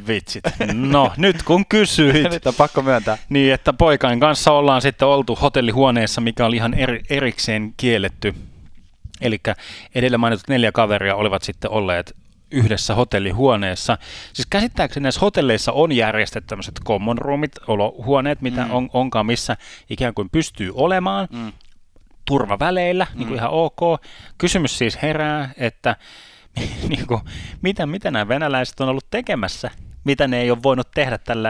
vitsit, 0.07 0.43
no 0.73 1.11
nyt 1.17 1.43
kun 1.43 1.65
kysyit, 1.65 2.31
Nyt 2.33 2.47
on 2.47 2.53
pakko 2.55 2.81
myöntää. 2.81 3.17
niin 3.29 3.53
että 3.53 3.73
poikain 3.73 4.19
kanssa 4.19 4.51
ollaan 4.51 4.81
sitten 4.81 5.07
oltu 5.07 5.35
hotellihuoneessa, 5.35 6.21
mikä 6.21 6.45
oli 6.45 6.55
ihan 6.55 6.73
eri, 6.73 7.01
erikseen 7.09 7.73
kielletty. 7.77 8.35
Eli 9.21 9.39
edellä 9.95 10.17
mainitut 10.17 10.47
neljä 10.47 10.71
kaveria 10.71 11.15
olivat 11.15 11.43
sitten 11.43 11.71
olleet 11.71 12.15
yhdessä 12.55 12.95
hotellihuoneessa. 12.95 13.97
Siis 14.33 14.45
käsittääkseni 14.49 15.03
näissä 15.03 15.21
hotelleissa 15.21 15.71
on 15.71 15.91
järjestetty 15.91 16.47
tämmöiset 16.47 16.79
common 16.85 17.17
roomit, 17.17 17.51
olohuoneet, 17.67 18.41
mitä 18.41 18.61
Mm. 18.61 18.67
mm. 18.67 18.75
on, 18.75 18.89
onkaan, 18.93 19.25
missä 19.25 19.57
ikään 19.89 20.13
kuin 20.13 20.29
pystyy 20.29 20.71
olemaan 20.75 21.27
Mm. 21.31 21.51
turvaväleillä, 22.25 23.07
niin 23.13 23.23
Mm. 23.23 23.27
kuin 23.27 23.37
ihan 23.37 23.49
ok. 23.51 23.79
Kysymys 24.37 24.77
siis 24.77 25.01
herää, 25.01 25.49
että 25.57 25.95
niin 26.89 27.07
kuin, 27.07 27.21
mitä, 27.61 27.85
mitä 27.85 28.11
nämä 28.11 28.27
venäläiset 28.27 28.79
on 28.79 28.89
ollut 28.89 29.05
tekemässä, 29.11 29.71
mitä 30.03 30.27
ne 30.27 30.41
ei 30.41 30.51
ole 30.51 30.63
voinut 30.63 30.91
tehdä 30.91 31.17
tällä 31.17 31.49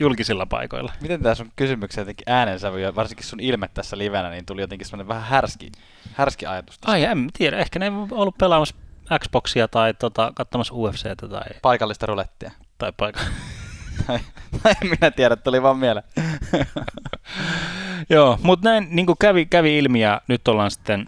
julkisilla 0.00 0.46
paikoilla. 0.46 0.92
Miten 1.00 1.22
tämä 1.22 1.34
sun 1.34 1.52
kysymyksen 1.56 2.02
jotenkin 2.02 2.24
äänensävy 2.32 2.80
ja 2.80 2.94
varsinkin 2.94 3.26
sun 3.26 3.40
ilme 3.40 3.68
tässä 3.74 3.98
livenä, 3.98 4.30
niin 4.30 4.46
tuli 4.46 4.60
jotenkin 4.60 4.86
semmoinen 4.86 5.08
vähän 5.08 5.22
härski, 5.22 5.72
härski 6.14 6.46
ajatus. 6.46 6.78
tästä. 6.78 6.92
Ai 6.92 7.04
en 7.04 7.28
tiedä, 7.38 7.56
ehkä 7.58 7.78
ne 7.78 7.90
on 7.90 8.08
ollut 8.10 8.38
pelaamassa 8.38 8.74
Xboxia 9.18 9.68
tai 9.68 9.94
tota, 9.94 10.32
katsomassa 10.34 10.74
UFCtä 10.74 11.28
tai, 11.30 11.42
Paikallista 11.62 12.06
rulettia. 12.06 12.50
tai 12.78 12.92
paikka. 12.96 13.20
Tai, 14.06 14.18
tai 14.62 14.74
en 14.82 14.90
minä 14.90 15.10
tiedä, 15.10 15.36
tuli 15.36 15.62
vaan 15.62 15.78
mieleen. 15.78 16.04
Joo, 18.10 18.38
mutta 18.42 18.68
näin 18.70 18.86
niin 18.90 19.06
kävi, 19.20 19.46
kävi 19.46 19.78
ilmi 19.78 20.00
ja 20.00 20.20
nyt 20.28 20.48
ollaan 20.48 20.70
sitten 20.70 21.06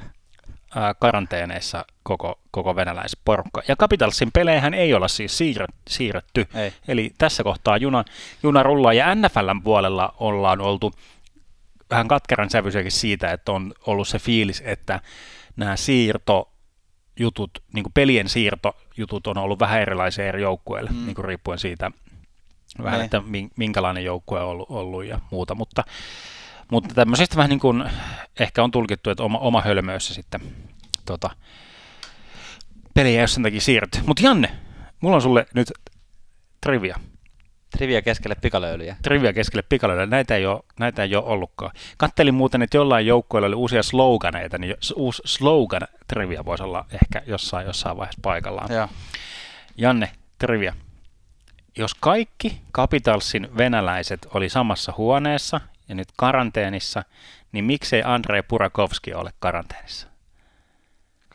ää, 0.75 0.95
karanteeneissa 0.95 1.85
koko, 2.03 2.39
koko 2.51 2.77
venäläisporukka. 2.77 3.63
Ja 3.69 3.77
Capitalsin 3.77 4.33
pelejähän 4.33 4.75
ei 4.75 4.95
olla 4.95 5.09
siis 5.09 5.39
siirret, 5.39 5.71
siirretty. 5.89 6.47
Ei. 6.55 6.73
Eli 6.89 7.13
tässä 7.19 7.43
kohtaa 7.43 7.77
juna, 7.77 8.05
juna 8.43 8.63
rullaa 8.63 8.93
ja 8.93 9.15
NFLn 9.15 9.63
puolella 9.65 10.15
ollaan 10.19 10.61
oltu 10.61 10.93
vähän 11.91 12.09
katkeran 12.09 12.51
sävyisiäkin 12.51 12.93
siitä, 12.93 13.33
että 13.33 13.53
on 13.53 13.75
ollut 13.87 14.09
se 14.09 14.19
fiilis, 14.19 14.63
että 14.67 15.01
nämä 15.57 15.77
siirto 15.77 16.53
jutut, 17.19 17.51
niin 17.73 17.83
kuin 17.83 17.93
pelien 17.93 18.29
siirtojutut 18.29 19.27
on 19.27 19.39
ollut 19.39 19.59
vähän 19.61 19.81
erilaisia 19.81 20.27
eri 20.27 20.43
joukkueille, 20.43 20.91
Mm. 20.91 21.07
niin 21.07 21.15
kuin 21.15 21.25
riippuen 21.25 21.59
siitä, 21.59 21.91
vähän, 22.83 22.99
Ne. 22.99 23.05
että 23.05 23.21
min- 23.27 23.51
minkälainen 23.57 24.05
joukkue 24.05 24.41
on 24.41 24.47
ollut, 24.49 24.67
ollut 24.71 25.05
ja 25.05 25.21
muuta, 25.31 25.55
mutta 25.55 25.85
Mutta 26.71 26.95
tämmöisistä 26.95 27.37
vähän 27.37 27.49
niin 27.51 27.61
kuin 27.61 27.85
ehkä 28.41 28.65
on 28.65 28.71
tulkittu, 28.71 29.11
että 29.11 29.23
oma, 29.23 29.39
oma 29.39 29.61
hölmöyssä 29.63 30.15
sitten 30.15 30.41
tota, 31.05 31.31
peliä 32.95 33.21
jos 33.21 33.35
sen 33.35 33.43
takia 33.43 33.61
siirrytty. 33.61 33.99
Mutta 34.07 34.23
Janne, 34.23 34.51
mulla 35.01 35.17
on 35.17 35.23
sulle 35.23 35.47
nyt 35.55 35.73
trivia. 36.61 36.97
Trivia 37.71 38.03
keskelle 38.03 38.35
pikalöylyjä. 38.35 38.97
Trivia 39.03 39.33
keskelle 39.33 39.63
pikalöylyjä. 39.69 40.07
Näitä 40.07 40.37
ei 40.37 40.47
ole, 40.47 40.63
näitä 40.79 41.03
ei 41.03 41.17
ole 41.17 41.25
ollutkaan. 41.25 41.73
Kattelin 41.97 42.35
muuten, 42.35 42.63
että 42.63 42.77
jollain 42.77 43.07
joukkueella 43.07 43.47
oli 43.47 43.55
uusia 43.55 43.83
sloganeita, 43.83 44.59
niin 44.59 44.75
uusi 44.97 45.23
slogan 45.25 45.83
trivia 46.09 46.45
voisi 46.45 46.63
olla 46.63 46.85
ehkä 47.03 47.23
jossain, 47.27 47.67
jossain 47.67 47.97
vaiheessa 47.97 48.21
paikallaan. 48.23 48.73
Joo. 48.73 48.89
Janne, 49.77 50.11
trivia. 50.39 50.75
Jos 51.79 51.95
kaikki 51.95 52.61
Capitalsin 52.75 53.49
venäläiset 53.59 54.27
oli 54.35 54.49
samassa 54.49 54.95
huoneessa 54.97 55.61
ja 55.89 55.95
nyt 55.95 56.09
karanteenissa, 56.17 57.03
niin 57.53 57.65
miksei 57.65 58.03
Andrei 58.05 58.43
Purakovski 58.43 59.15
ole 59.15 59.31
karanteenissa? 59.39 60.09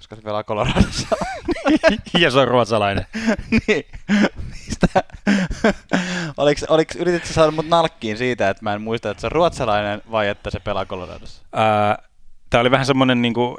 Koska 0.02 0.16
se 0.16 0.22
pelaa 0.22 0.44
Coloradossa. 0.44 1.08
ja 2.20 2.32
se 2.32 2.40
on 2.40 2.48
ruotsalainen. 2.48 3.06
niin. 3.68 3.86
Mistä? 4.50 5.04
oliks, 6.38 6.64
oliks, 6.64 6.96
yrititkö 6.96 7.28
saada 7.28 7.52
mut 7.52 7.68
nalkkiin 7.68 8.18
siitä, 8.18 8.50
että 8.50 8.64
mä 8.64 8.74
en 8.74 8.82
muista, 8.82 9.10
että 9.10 9.22
se 9.22 9.28
on 9.28 9.32
ruotsalainen 9.32 10.02
vai 10.12 10.28
että 10.28 10.50
se 10.50 10.60
pelaa 10.60 10.86
Coloradossa? 10.86 11.44
Tämä 12.50 12.62
oli 12.62 12.72
vähän 12.72 12.86
semmoinen 12.86 13.22
niinku 13.22 13.58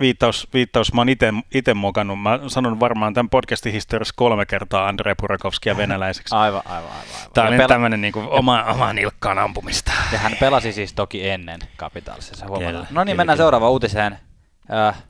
viittaus, 0.00 0.48
viittaus, 0.54 0.92
mä 0.92 1.00
oon 1.00 1.08
ite 1.54 1.74
mokannut. 1.74 2.22
Mä 2.22 2.38
sanon 2.46 2.80
varmaan 2.80 3.14
tämän 3.14 3.30
podcastin 3.30 3.72
historiassa 3.72 4.14
kolme 4.16 4.46
kertaa 4.46 4.88
Andrei 4.88 5.14
Purakovskia 5.20 5.76
venäläiseksi. 5.76 6.34
Aivan, 6.36 6.62
aivan, 6.64 6.90
aivan. 6.90 6.92
aivan. 6.92 7.32
Tämä 7.34 7.48
oli 7.48 7.56
pela- 7.56 7.68
tämmöinen 7.68 8.00
niinku 8.00 8.24
oma, 8.30 8.64
oma 8.64 8.92
nilkkaan 8.92 9.38
ampumista. 9.38 9.92
Ja 10.12 10.18
hän 10.18 10.32
pelasi 10.40 10.72
siis 10.72 10.92
toki 10.92 11.28
ennen 11.28 11.60
Capitalsissa, 11.78 12.46
No 12.90 13.04
niin, 13.04 13.16
mennään 13.16 13.38
seuraavaan 13.38 13.72
uutiseen. 13.72 14.18
Äh, 14.72 15.02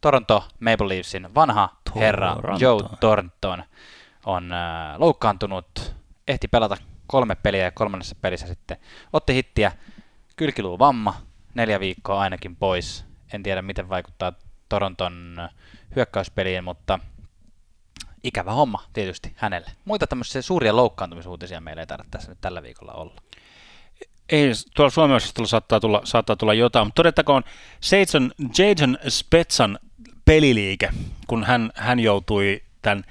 Toronto 0.00 0.44
Maple 0.60 0.88
Leafsin 0.88 1.34
vanha 1.34 1.68
Toronto. 1.84 2.00
herra 2.00 2.36
Joe 2.60 2.82
Thornton 3.00 3.64
on 4.26 4.52
äh, 4.52 4.98
loukkaantunut, 4.98 5.94
ehti 6.28 6.48
pelata 6.48 6.76
kolme 7.06 7.34
peliä 7.34 7.64
ja 7.64 7.70
kolmannessa 7.70 8.16
pelissä 8.20 8.46
sitten 8.46 8.76
otti 9.12 9.34
hittiä, 9.34 9.72
kylkiluu 10.36 10.78
vamma, 10.78 11.14
neljä 11.54 11.80
viikkoa 11.80 12.20
ainakin 12.20 12.56
pois. 12.56 13.04
En 13.32 13.42
tiedä 13.42 13.62
miten 13.62 13.88
vaikuttaa 13.88 14.32
Toronton 14.68 15.48
hyökkäyspeliin, 15.96 16.64
mutta 16.64 16.98
ikävä 18.22 18.52
homma 18.52 18.82
tietysti 18.92 19.32
hänelle. 19.36 19.70
Muita 19.84 20.06
tämmöisiä 20.06 20.42
suuria 20.42 20.76
loukkaantumisuutisia 20.76 21.60
meillä 21.60 21.82
ei 21.82 21.86
tarvitse 21.86 22.10
tässä 22.10 22.30
nyt 22.30 22.40
tällä 22.40 22.62
viikolla 22.62 22.92
olla. 22.92 23.22
Ei, 24.28 24.52
tuolla 24.74 24.90
Suomen 24.90 25.20
saattaa 25.44 25.80
tulla, 25.80 26.00
saattaa 26.04 26.36
tulla 26.36 26.54
jotain, 26.54 26.86
mutta 26.86 27.00
todettakoon 27.00 27.42
Jason, 27.90 28.32
Jason 28.58 28.98
Spetsan 29.08 29.78
peliliike, 30.28 30.90
kun 31.26 31.44
hän, 31.44 31.70
hän 31.74 32.00
joutui 32.00 32.62
tämän 32.82 33.04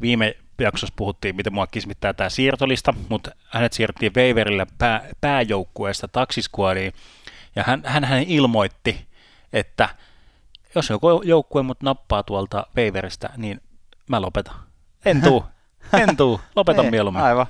viime 0.00 0.36
jaksossa 0.58 0.94
puhuttiin, 0.96 1.36
miten 1.36 1.54
mua 1.54 1.66
kismittää 1.66 2.12
tämä 2.12 2.28
siirtolista, 2.28 2.94
mutta 3.08 3.30
hänet 3.48 3.72
siirrettiin 3.72 4.12
Waverille 4.16 4.66
pää, 4.78 5.08
pääjoukkueesta 5.20 6.08
taksiskuadiin, 6.08 6.92
ja 7.56 7.64
hän, 7.66 7.82
hän, 7.84 8.04
hän 8.04 8.22
ilmoitti, 8.22 9.06
että 9.52 9.88
jos 10.74 10.90
joku 10.90 11.22
joukkue 11.24 11.62
mut 11.62 11.82
nappaa 11.82 12.22
tuolta 12.22 12.66
Waverista, 12.76 13.28
niin 13.36 13.60
mä 14.08 14.20
lopetan. 14.20 14.54
En 15.04 15.22
tuu, 15.22 15.44
en 16.08 16.16
tuu, 16.16 16.40
lopetan 16.56 16.86
mieluummin. 16.86 17.22
Aivan. 17.22 17.46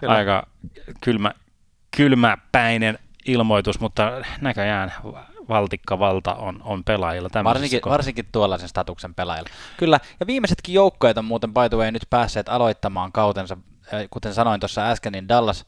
Kyllä. 0.00 0.14
Aika 0.14 0.46
kylmä, 1.00 1.32
kylmäpäinen 1.96 2.98
ilmoitus, 3.26 3.80
mutta 3.80 4.12
näköjään 4.40 4.92
valtikkavalta 5.50 6.34
on, 6.34 6.60
on 6.64 6.84
pelaajilla. 6.84 7.44
Varsinkin, 7.44 7.80
varsinkin 7.84 8.28
tuollaisen 8.32 8.68
statuksen 8.68 9.14
pelaajilla. 9.14 9.50
Kyllä, 9.76 10.00
ja 10.20 10.26
viimeisetkin 10.26 10.74
joukkoja 10.74 11.14
on 11.16 11.24
muuten 11.24 11.54
by 11.54 11.68
the 11.68 11.76
way 11.76 11.90
nyt 11.90 12.06
päässeet 12.10 12.48
aloittamaan 12.48 13.12
kautensa. 13.12 13.56
Kuten 14.10 14.34
sanoin 14.34 14.60
tuossa 14.60 14.90
äsken, 14.90 15.12
niin 15.12 15.28
Dallas, 15.28 15.66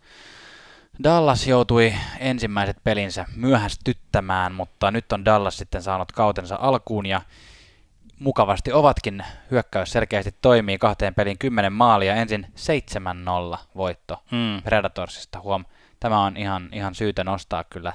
Dallas 1.05 1.47
joutui 1.47 1.95
ensimmäiset 2.19 2.77
pelinsä 2.85 3.25
myöhästyttämään, 3.37 4.55
mutta 4.55 4.91
nyt 4.91 5.13
on 5.13 5.25
Dallas 5.25 5.57
sitten 5.57 5.83
saanut 5.83 6.13
kautensa 6.13 6.59
alkuun 6.61 7.07
ja 7.07 7.21
mukavasti 8.19 8.73
ovatkin. 8.73 9.25
Hyökkäys 9.51 9.93
selkeästi 9.93 10.35
toimii 10.43 10.79
kahteen 10.79 11.15
peliin 11.15 11.39
10 11.39 11.73
maalia, 11.73 12.15
ensin 12.15 12.47
7-0 13.55 13.59
voitto 13.77 14.23
hmm. 14.31 14.63
Predatorsista. 14.63 15.41
Huom, 15.41 15.65
tämä 16.01 16.25
on 16.25 16.37
ihan, 16.37 16.69
ihan 16.73 16.95
syytä 16.95 17.25
nostaa 17.25 17.65
kyllä 17.65 17.93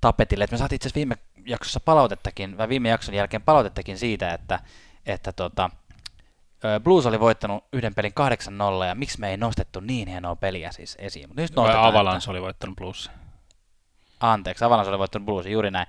tapetille. 0.00 0.44
Et 0.44 0.50
me 0.50 0.58
saatiin 0.58 0.76
itse 0.76 0.88
asiassa 0.88 0.96
viime 0.96 1.16
jaksossa 1.46 1.80
palautettakin, 1.80 2.58
vai 2.58 2.68
viime 2.68 2.88
jakson 2.88 3.14
jälkeen 3.14 3.42
palautettakin 3.42 3.98
siitä, 3.98 4.32
että, 4.32 4.60
että 5.06 5.32
tota, 5.32 5.70
Blues 6.82 7.06
oli 7.06 7.20
voittanut 7.20 7.64
yhden 7.72 7.94
pelin 7.94 8.12
8-0, 8.82 8.86
ja 8.86 8.94
miksi 8.94 9.20
me 9.20 9.30
ei 9.30 9.36
nostettu 9.36 9.80
niin 9.80 10.08
hienoa 10.08 10.36
peliä 10.36 10.72
siis 10.72 10.96
esiin. 11.00 11.28
Mutta 11.28 11.42
nyt 11.42 11.56
vai 11.56 11.74
Avalanche 11.76 12.18
että... 12.18 12.30
oli 12.30 12.42
voittanut 12.42 12.76
Blues. 12.76 13.10
Anteeksi, 14.20 14.64
Avalanche 14.64 14.90
oli 14.90 14.98
voittanut 14.98 15.26
Blues, 15.26 15.46
juuri 15.46 15.70
näin. 15.70 15.86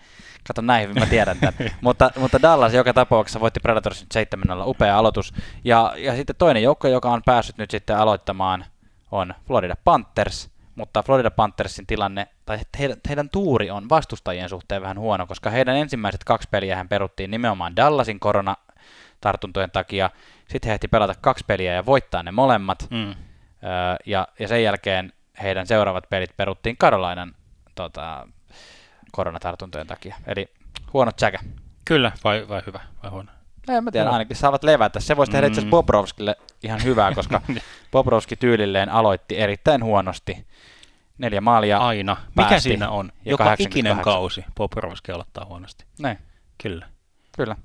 Kato 0.48 0.62
näin 0.62 0.84
hyvin, 0.84 1.00
mä 1.00 1.06
tiedän 1.06 1.38
tämän. 1.38 1.54
mutta, 1.82 2.12
mutta 2.16 2.42
Dallas 2.42 2.74
joka 2.74 2.94
tapauksessa 2.94 3.40
voitti 3.40 3.60
Predators 3.60 4.02
nyt 4.02 4.12
7 4.12 4.68
upea 4.68 4.98
aloitus. 4.98 5.34
Ja, 5.64 5.94
ja 5.98 6.16
sitten 6.16 6.36
toinen 6.36 6.64
joukko, 6.64 6.88
joka 6.88 7.12
on 7.12 7.22
päässyt 7.26 7.58
nyt 7.58 7.72
sitten 7.72 7.98
aloittamaan, 7.98 8.66
on 9.12 9.34
Florida 9.48 9.76
Panthers 9.84 10.52
mutta 10.76 11.04
Florida 11.04 11.32
Panthersin 11.32 11.88
tilanne, 11.88 12.28
tai 12.52 12.60
heidän, 12.80 12.98
heidän 13.10 13.30
tuuri 13.30 13.72
on 13.72 13.90
vastustajien 13.90 14.50
suhteen 14.50 14.82
vähän 14.82 15.00
huono, 15.00 15.28
koska 15.28 15.50
heidän 15.50 15.76
ensimmäiset 15.76 16.24
kaksi 16.24 16.48
peliä 16.52 16.76
hän 16.76 16.90
peruttiin 16.90 17.32
nimenomaan 17.32 17.76
Dallasin 17.76 18.20
koronatartuntojen 18.20 19.72
takia. 19.72 20.10
Sitten 20.50 20.70
he 20.70 20.74
ehti 20.74 20.88
pelata 20.88 21.16
kaksi 21.22 21.44
peliä 21.48 21.74
ja 21.74 21.86
voittaa 21.86 22.24
ne 22.24 22.32
molemmat. 22.32 22.88
Mm. 22.90 23.16
ja, 24.06 24.28
ja 24.40 24.48
sen 24.48 24.64
jälkeen 24.64 25.14
heidän 25.44 25.68
seuraavat 25.68 26.10
pelit 26.10 26.38
peruttiin 26.38 26.78
Carolinan 26.78 27.36
tota, 27.76 28.28
koronatartuntojen 29.12 29.88
takia. 29.88 30.16
Eli 30.28 30.48
huono 30.94 31.12
tsäkä. 31.12 31.40
Kyllä, 31.86 32.12
vai, 32.24 32.48
vai 32.50 32.62
hyvä, 32.68 32.80
vai 33.04 33.12
huono? 33.12 33.32
En 33.70 33.84
mä 33.84 33.92
tiedä, 33.92 34.06
no. 34.06 34.12
ainakin 34.12 34.36
saavat 34.36 34.64
levätä. 34.64 35.00
Se 35.00 35.18
voisi 35.18 35.32
tehdä 35.32 35.48
mm. 35.48 35.52
itse 35.52 35.62
asiassa 35.62 35.72
Bobrovskille 35.72 36.36
ihan 36.64 36.84
hyvää, 36.84 37.16
koska 37.16 37.42
Bobrovski 37.92 38.36
tyylilleen 38.36 38.90
aloitti 38.90 39.40
erittäin 39.40 39.84
huonosti 39.84 40.46
neljä 41.22 41.42
maalia 41.42 41.78
Aina. 41.78 42.18
Mikä 42.38 42.60
siinä 42.60 42.90
on? 42.90 43.12
Joka 43.26 43.56
ikinen 43.60 44.00
kausi 44.00 44.46
Poprovski 44.56 45.12
aloittaa 45.12 45.46
huonosti. 45.46 45.86
Näin. 46.00 46.18
Kyllä. 46.64 46.88
Kyllä. 47.36 47.56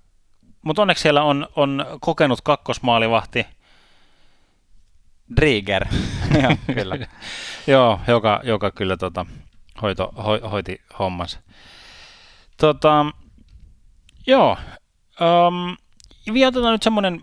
Mutta 0.63 0.83
onneksi 0.83 1.03
siellä 1.03 1.23
on, 1.23 1.49
on 1.57 1.87
kokenut 2.01 2.41
kakkosmaalivahti. 2.41 3.47
Drieger. 5.37 5.87
Joo, 6.43 6.57
kyllä. 6.75 6.97
Joo, 7.67 8.01
joka, 8.07 8.41
joka 8.45 8.71
kyllä 8.71 8.97
tota, 8.97 9.27
hoito, 9.83 10.13
ho, 10.25 10.49
hoiti 10.51 10.81
hommas. 10.99 11.39
Tota, 12.57 13.07
joo. 14.27 14.57
Um, 15.21 15.77
vielä 16.35 16.49
otetaan 16.49 16.73
nyt 16.73 16.83
semmoinen 16.83 17.23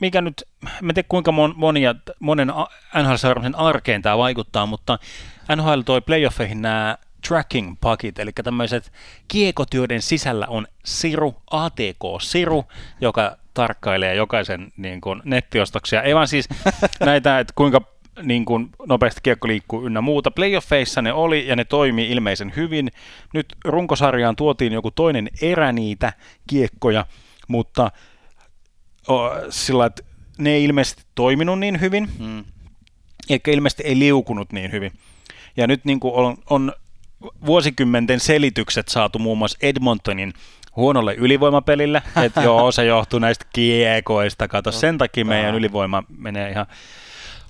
mikä 0.00 0.20
nyt, 0.20 0.42
en 0.62 0.94
tiedä 0.94 1.06
kuinka 1.08 1.32
monia, 1.56 1.94
monen 2.20 2.48
NHL-seuraamisen 2.94 3.56
arkeen 3.56 4.02
tämä 4.02 4.18
vaikuttaa, 4.18 4.66
mutta 4.66 4.98
NHL 5.56 5.80
toi 5.80 6.00
playoffeihin 6.00 6.62
nämä 6.62 6.98
tracking 7.28 7.76
pakit, 7.80 8.18
eli 8.18 8.30
tämmöiset 8.32 8.92
kiekotyöiden 9.28 10.02
sisällä 10.02 10.46
on 10.46 10.66
Siru, 10.84 11.34
ATK-Siru, 11.50 12.64
joka 13.00 13.36
tarkkailee 13.54 14.14
jokaisen 14.14 14.72
niin 14.76 15.00
kuin, 15.00 15.22
nettiostoksia. 15.24 16.02
Ei 16.02 16.14
vaan 16.14 16.28
siis 16.28 16.48
näitä, 17.00 17.38
että 17.38 17.52
kuinka 17.56 17.80
niin 18.22 18.44
kuin, 18.44 18.70
nopeasti 18.88 19.20
kiekko 19.22 19.48
liikkuu 19.48 19.86
ynnä 19.86 20.00
muuta. 20.00 20.30
Playoffeissa 20.30 21.02
ne 21.02 21.12
oli 21.12 21.46
ja 21.46 21.56
ne 21.56 21.64
toimii 21.64 22.10
ilmeisen 22.10 22.52
hyvin. 22.56 22.90
Nyt 23.34 23.46
runkosarjaan 23.64 24.36
tuotiin 24.36 24.72
joku 24.72 24.90
toinen 24.90 25.28
erä 25.42 25.72
niitä 25.72 26.12
kiekkoja, 26.46 27.06
mutta 27.48 27.90
sillä 29.50 29.86
että 29.86 30.02
ne 30.38 30.50
ei 30.50 30.64
ilmeisesti 30.64 31.02
toiminut 31.14 31.58
niin 31.58 31.80
hyvin, 31.80 32.08
mm. 32.18 32.44
eikä 33.28 33.50
ilmeisesti 33.50 33.82
ei 33.82 33.98
liukunut 33.98 34.52
niin 34.52 34.72
hyvin. 34.72 34.92
Ja 35.56 35.66
nyt 35.66 35.84
niin 35.84 36.00
kuin 36.00 36.14
on, 36.14 36.36
on 36.50 36.72
vuosikymmenten 37.46 38.20
selitykset 38.20 38.88
saatu 38.88 39.18
muun 39.18 39.38
muassa 39.38 39.58
Edmontonin 39.62 40.32
huonolle 40.76 41.14
ylivoimapelille, 41.14 42.02
että 42.24 42.42
joo, 42.42 42.72
se 42.72 42.84
johtuu 42.84 43.18
näistä 43.18 43.46
kiekoista, 43.52 44.48
kato, 44.48 44.72
sen 44.72 44.98
takia 44.98 45.24
meidän 45.24 45.54
ylivoima 45.54 46.02
menee 46.18 46.50
ihan 46.50 46.66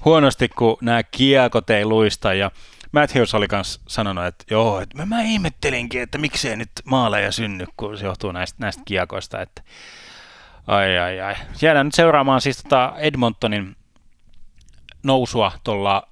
huonosti, 0.04 0.48
kun 0.48 0.76
nämä 0.80 1.02
kiekot 1.02 1.70
ei 1.70 1.84
luista, 1.84 2.34
ja 2.34 2.50
Matthews 2.92 3.34
oli 3.34 3.46
myös 3.52 3.80
sanonut, 3.88 4.24
että 4.24 4.44
joo, 4.50 4.80
että 4.80 4.96
mä, 4.96 5.06
mä 5.06 5.22
ihmettelinkin, 5.22 6.02
että 6.02 6.18
miksei 6.18 6.56
nyt 6.56 6.70
maaleja 6.84 7.32
synny, 7.32 7.66
kun 7.76 7.98
se 7.98 8.04
johtuu 8.04 8.32
näistä, 8.32 8.56
näistä 8.60 8.82
kiekoista, 8.84 9.42
että 9.42 9.62
Ai 10.70 10.98
ai 10.98 11.20
ai. 11.20 11.34
Jäädään 11.62 11.86
nyt 11.86 11.94
seuraamaan 11.94 12.40
siis 12.40 12.62
tota 12.62 12.92
Edmontonin 12.98 13.76
nousua 15.02 15.52
tuolla 15.64 16.08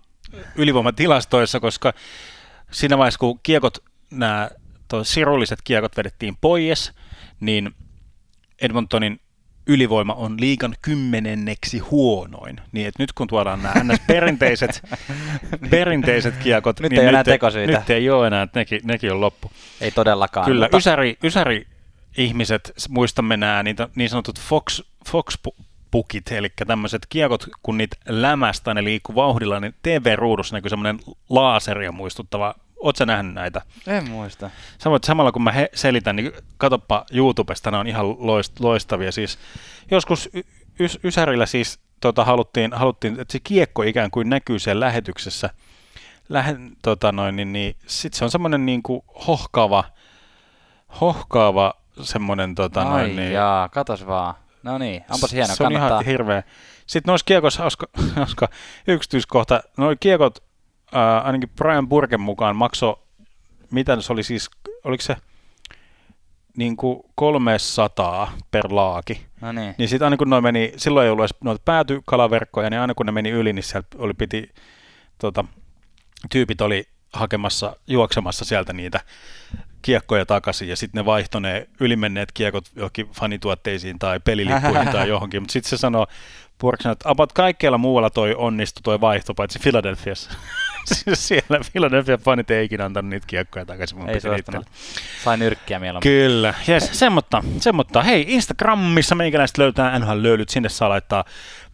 ylivoimatilastoissa, 0.57 1.61
koska 1.61 1.93
siinä 2.71 2.99
vaiheessa, 2.99 3.19
kun 3.19 3.41
kiekot, 3.43 3.79
nämä 4.11 4.51
sirulliset 5.03 5.59
kiekot 5.65 5.97
vedettiin 5.97 6.37
pois, 6.41 6.93
niin 7.41 7.75
Edmontonin 8.61 9.21
ylivoima 9.67 10.15
on 10.15 10.41
liikan 10.41 10.75
kymmenenneksi 10.83 11.79
huonoin. 11.79 12.61
Niin 12.73 12.87
että 12.87 13.03
nyt 13.03 13.13
kun 13.13 13.27
tuodaan 13.27 13.63
nämä 13.63 13.75
ns. 13.95 14.01
perinteiset, 14.07 14.83
perinteiset 15.71 16.37
kiekot, 16.37 16.81
Nyt 16.81 16.91
niin 16.91 16.99
ei 17.01 17.05
nyt, 17.05 17.09
enää 17.09 17.25
tekosyitä. 17.25 17.79
nyt 17.79 17.91
ei 17.91 18.11
ole 18.11 18.27
enää, 18.27 18.43
että 18.43 18.61
nekin, 18.61 18.81
nekin 18.85 19.13
on 19.13 19.21
loppu. 19.21 19.51
Ei 19.81 19.91
todellakaan. 19.91 20.47
Kyllä, 20.47 20.65
mutta- 20.65 20.77
ysäri, 20.77 21.17
ysäri 21.25 21.67
ihmiset, 22.19 22.73
muistamme 22.89 23.37
nämä 23.37 23.63
niitä, 23.63 23.89
niin 23.95 24.11
sanotut 24.11 24.41
Fox, 24.41 24.83
Fox-pukit, 25.09 26.33
eli 26.33 26.49
tämmöiset 26.67 27.07
kiekot, 27.09 27.47
kun 27.63 27.79
niitä 27.79 27.97
lämästä 28.09 28.75
ne 28.75 28.85
liikkuu 28.85 29.15
vauhdilla, 29.15 29.61
niin 29.61 29.75
TV-ruudussa 29.83 30.57
näkyy 30.57 30.69
semmoinen 30.69 31.01
laaseria 31.29 31.93
muistuttava. 31.93 32.55
Oletko 32.77 33.05
nähnyt 33.05 33.35
näitä? 33.35 33.63
En 33.87 34.11
muista. 34.11 34.51
Samoin, 34.79 35.01
samalla 35.05 35.33
kun 35.33 35.43
mä 35.43 35.53
he, 35.53 35.69
selitän, 35.75 36.17
niin 36.17 36.33
katoppa 36.57 37.05
YouTubesta, 37.13 37.71
ne 37.71 37.77
on 37.77 37.87
ihan 37.87 38.07
loist, 38.27 38.61
loistavia. 38.61 39.13
Siis 39.13 39.39
joskus 39.91 40.29
y, 40.35 40.43
ys, 40.79 40.99
Ysärillä 41.05 41.47
siis 41.47 41.81
tota, 42.01 42.25
haluttiin, 42.25 42.73
haluttiin, 42.73 43.21
että 43.21 43.33
se 43.33 43.41
kiekko 43.41 43.83
ikään 43.83 44.11
kuin 44.11 44.29
näkyy 44.29 44.59
siellä 44.59 44.81
lähetyksessä. 44.81 45.51
Lähe, 46.29 46.57
tota 46.83 47.13
noin, 47.13 47.37
niin, 47.37 47.53
niin, 47.53 47.77
Sitten 47.87 48.19
se 48.19 48.25
on 48.25 48.31
semmoinen 48.31 48.67
niin 48.67 48.83
kuin 48.83 49.03
hohkaava, 49.27 49.85
hohkaava 51.01 51.75
semmoinen, 52.03 52.55
tota, 52.55 52.83
Ai 52.83 52.89
noin, 52.89 53.17
niin, 53.17 53.33
jaa, 53.33 53.69
katos 53.69 54.07
vaan. 54.07 54.35
No 54.63 54.79
niin, 54.79 55.05
onpas 55.11 55.33
hieno, 55.33 55.55
se 55.55 55.65
on 55.65 55.73
kannattaa. 55.73 55.89
ihan 55.89 56.05
hirveä. 56.05 56.43
Sitten 56.87 57.11
noissa 57.11 57.25
kiekoissa, 57.25 57.61
hauska, 57.63 57.87
hauska 58.17 58.49
yksityiskohta, 58.87 59.61
noi 59.77 59.97
kiekot, 60.01 60.39
ää, 60.93 61.21
ainakin 61.21 61.49
Brian 61.49 61.89
Burken 61.89 62.21
mukaan 62.21 62.57
maksoi, 62.57 62.97
mitä 63.71 64.01
se 64.01 64.13
oli 64.13 64.23
siis, 64.23 64.51
oliko 64.85 65.03
se 65.03 65.17
niin 66.57 66.77
kuin 66.77 67.01
300 67.15 68.33
per 68.51 68.65
laaki. 68.71 69.27
No 69.41 69.53
niin. 69.53 69.75
Niin 69.79 69.89
sitten 69.89 70.07
aina 70.07 70.17
kun 70.17 70.31
noi 70.31 70.41
meni, 70.41 70.73
silloin 70.77 71.05
ei 71.05 71.11
ollut 71.11 71.23
edes 71.23 71.35
noita 71.41 71.63
päätykalaverkkoja, 71.65 72.71
niin 72.71 72.81
aina 72.81 72.95
kun 72.95 73.07
ne 73.07 73.13
meni 73.13 73.31
yli, 73.31 73.53
niin 73.53 73.63
sieltä 73.63 73.89
oli 73.99 74.15
piti, 74.15 74.51
tota, 75.19 75.45
tyypit 76.31 76.61
oli 76.61 76.85
hakemassa, 77.13 77.77
juoksemassa 77.87 78.45
sieltä 78.45 78.73
niitä 78.73 79.01
kiekkoja 79.83 80.27
takaisin 80.27 80.69
ja 80.69 80.77
sitten 80.77 80.99
ne 80.99 81.05
vaihtoi 81.05 81.41
ne 81.41 81.69
ylimenneet 81.81 82.33
kiekot 82.33 82.65
johonkin 82.77 83.09
fanituotteisiin 83.09 83.99
tai 83.99 84.21
pelilippuihin 84.21 84.89
tai 84.89 85.09
johonkin, 85.15 85.43
mutta 85.43 85.53
sitten 85.53 85.71
se 85.71 85.77
sanoo 85.77 86.07
Burksen, 86.61 86.93
että 86.93 87.09
about 87.09 87.33
kaikkialla 87.33 87.79
muualla 87.79 88.11
toi 88.11 88.35
onnistui 88.39 88.83
toi 88.83 89.01
vaihto, 89.01 89.35
paitsi 89.35 89.59
Philadelphiassa. 89.59 90.31
Siis 90.95 91.27
siellä 91.29 91.61
Philadelphia 91.73 92.19
fanit 92.19 92.51
ei 92.51 92.65
ikinä 92.65 92.85
antanut 92.85 93.09
niitä 93.11 93.27
kiekkoja 93.27 93.67
takaisin. 93.67 93.99
mun 93.99 94.09
Ei 94.11 94.21
suostunut. 94.21 94.65
niitä- 94.65 94.79
Sai 95.25 95.37
nyrkkiä 95.37 95.79
mieluummin. 95.79 96.03
Kyllä, 96.03 96.55
yes, 96.69 96.89
semmotta, 96.93 97.43
semmotta. 97.61 98.03
Hei, 98.03 98.25
Instagramissa 98.29 99.15
meikäläistä 99.15 99.63
löytää 99.63 99.99
NHL 99.99 100.23
löylyt, 100.23 100.49
sinne 100.49 100.69
saa 100.69 100.89
laittaa 100.89 101.25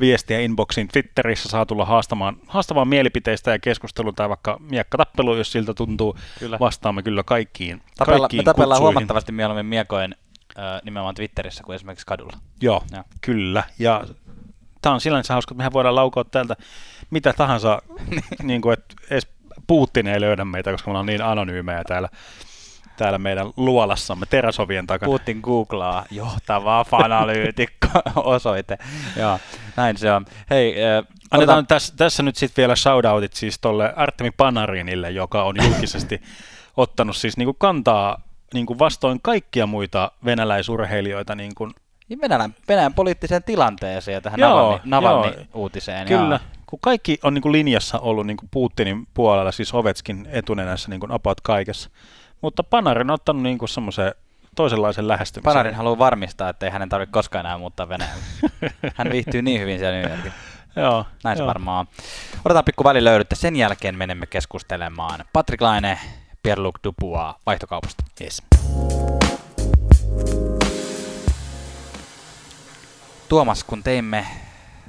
viestiä 0.00 0.40
inboxiin. 0.40 0.88
Twitterissä 0.88 1.48
saa 1.48 1.66
tulla 1.66 1.84
haastamaan, 1.84 2.36
haastamaan 2.46 2.88
mielipiteistä 2.88 3.50
ja 3.50 3.58
keskustelua 3.58 4.12
tai 4.12 4.28
vaikka 4.28 4.56
miekkatappelu, 4.70 5.36
jos 5.36 5.52
siltä 5.52 5.74
tuntuu. 5.74 6.16
Kyllä. 6.38 6.58
Vastaamme 6.60 7.02
kyllä 7.02 7.22
kaikkiin, 7.22 7.82
Tapella, 7.98 8.18
kaikkiin 8.20 8.40
me 8.40 8.44
tapellaan 8.44 8.76
kutsuihin. 8.78 8.94
huomattavasti 8.94 9.32
mieluummin 9.32 9.66
miekoin 9.66 10.14
nimenomaan 10.84 11.14
Twitterissä 11.14 11.62
kuin 11.64 11.74
esimerkiksi 11.76 12.06
kadulla. 12.06 12.36
Joo, 12.60 12.82
Joo. 12.92 13.04
kyllä. 13.20 13.64
Ja 13.78 14.04
tämä 14.82 14.94
on 14.94 15.00
sillä 15.00 15.16
tavalla 15.22 15.34
hauska, 15.34 15.52
että 15.52 15.58
mehän 15.58 15.72
voidaan 15.72 15.94
laukoa 15.94 16.24
täältä 16.24 16.56
mitä 17.14 17.32
tahansa, 17.32 17.82
niin 18.42 18.60
kuin, 18.62 18.72
että 18.72 18.94
edes 19.10 19.26
Putin 19.66 20.06
ei 20.06 20.20
löydä 20.20 20.44
meitä, 20.44 20.70
koska 20.72 20.88
me 20.88 20.90
ollaan 20.90 21.06
niin 21.06 21.22
anonyymejä 21.22 21.84
täällä, 21.84 22.08
täällä 22.96 23.18
meidän 23.18 23.46
luolassamme 23.56 24.26
terasovien 24.30 24.86
takana. 24.86 25.10
Putin 25.12 25.40
googlaa 25.42 26.04
johtava 26.10 26.84
fanalyytikko 26.84 27.88
osoite. 28.16 28.78
Joo, 29.16 29.38
näin 29.76 29.96
se 29.96 30.12
on. 30.12 30.26
Hei, 30.50 30.74
äh, 30.84 30.96
Annetaan 30.98 31.58
otetaan- 31.58 31.66
tässä, 31.66 31.94
tässä 31.96 32.22
nyt 32.22 32.36
sitten 32.36 32.62
vielä 32.62 32.76
shoutoutit 32.76 33.32
siis 33.32 33.58
tuolle 33.60 33.92
Artemi 33.96 34.30
Panarinille, 34.30 35.10
joka 35.10 35.42
on 35.42 35.56
julkisesti 35.64 36.22
ottanut 36.76 37.16
siis 37.16 37.36
niinku 37.36 37.54
kantaa 37.54 38.20
niinku 38.54 38.78
vastoin 38.78 39.18
kaikkia 39.22 39.66
muita 39.66 40.10
venäläisurheilijoita. 40.24 41.34
Niinku, 41.34 41.70
Niin 42.08 42.20
Venäjän, 42.20 42.54
Venäjän 42.68 42.94
poliittiseen 42.94 43.42
tilanteeseen 43.42 44.14
ja 44.14 44.20
tähän 44.20 44.40
Joo, 44.40 44.50
Navalny, 44.50 44.80
Navalny 44.84 45.36
joo. 45.36 45.44
uutiseen. 45.54 46.08
kyllä. 46.08 46.40
Kun 46.74 46.80
kaikki 46.80 47.18
on 47.22 47.34
niinku 47.34 47.52
linjassa 47.52 47.98
ollut 47.98 48.26
niinku 48.26 48.48
Putinin 48.50 49.06
puolella, 49.14 49.52
siis 49.52 49.74
Ovetskin 49.74 50.28
etunenässä 50.30 50.88
niinku 50.88 51.06
about 51.10 51.40
kaikessa. 51.40 51.90
Mutta 52.40 52.62
Panarin 52.62 53.10
on 53.10 53.14
ottanut 53.14 53.42
niinku 53.42 53.66
semmoisen 53.66 54.14
toisenlaisen 54.56 55.08
lähestymisen. 55.08 55.50
Panarin 55.50 55.74
haluaa 55.74 55.98
varmistaa, 55.98 56.48
että 56.48 56.66
ei 56.66 56.72
hänen 56.72 56.88
tarvitse 56.88 57.12
koskaan 57.12 57.46
enää 57.46 57.58
muuttaa 57.58 57.88
Venäjälle. 57.88 58.22
Hän 58.96 59.12
viihtyy 59.12 59.42
niin 59.42 59.60
hyvin 59.60 59.78
siellä 59.78 59.98
New 59.98 60.10
Yorkissa. 60.10 60.38
Joo, 60.76 61.04
Näin 61.24 61.36
se 61.36 61.42
joo. 61.42 61.48
varmaan 61.48 61.80
on. 61.80 61.86
Otetaan 62.44 62.64
pikku 62.64 62.84
välilöydyttä. 62.84 63.34
Sen 63.34 63.56
jälkeen 63.56 63.98
menemme 63.98 64.26
keskustelemaan 64.26 65.24
Patrick 65.32 65.62
Laine, 65.62 65.98
Pierre-Luc 66.42 66.74
Dubois 66.84 67.34
vaihtokaupasta. 67.46 68.04
Yes. 68.20 68.42
Tuomas, 73.28 73.64
kun 73.64 73.82
teimme 73.82 74.26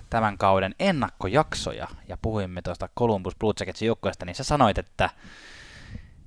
tämän 0.10 0.38
kauden 0.38 0.76
ennakkojaksoja 0.80 1.88
ja 2.08 2.18
puhuimme 2.22 2.62
tuosta 2.62 2.90
Columbus 2.98 3.36
Blue 3.36 3.54
Jacketsin 3.60 3.86
joukkueesta, 3.86 4.26
niin 4.26 4.36
sä 4.36 4.44
sanoit, 4.44 4.78
että, 4.78 5.10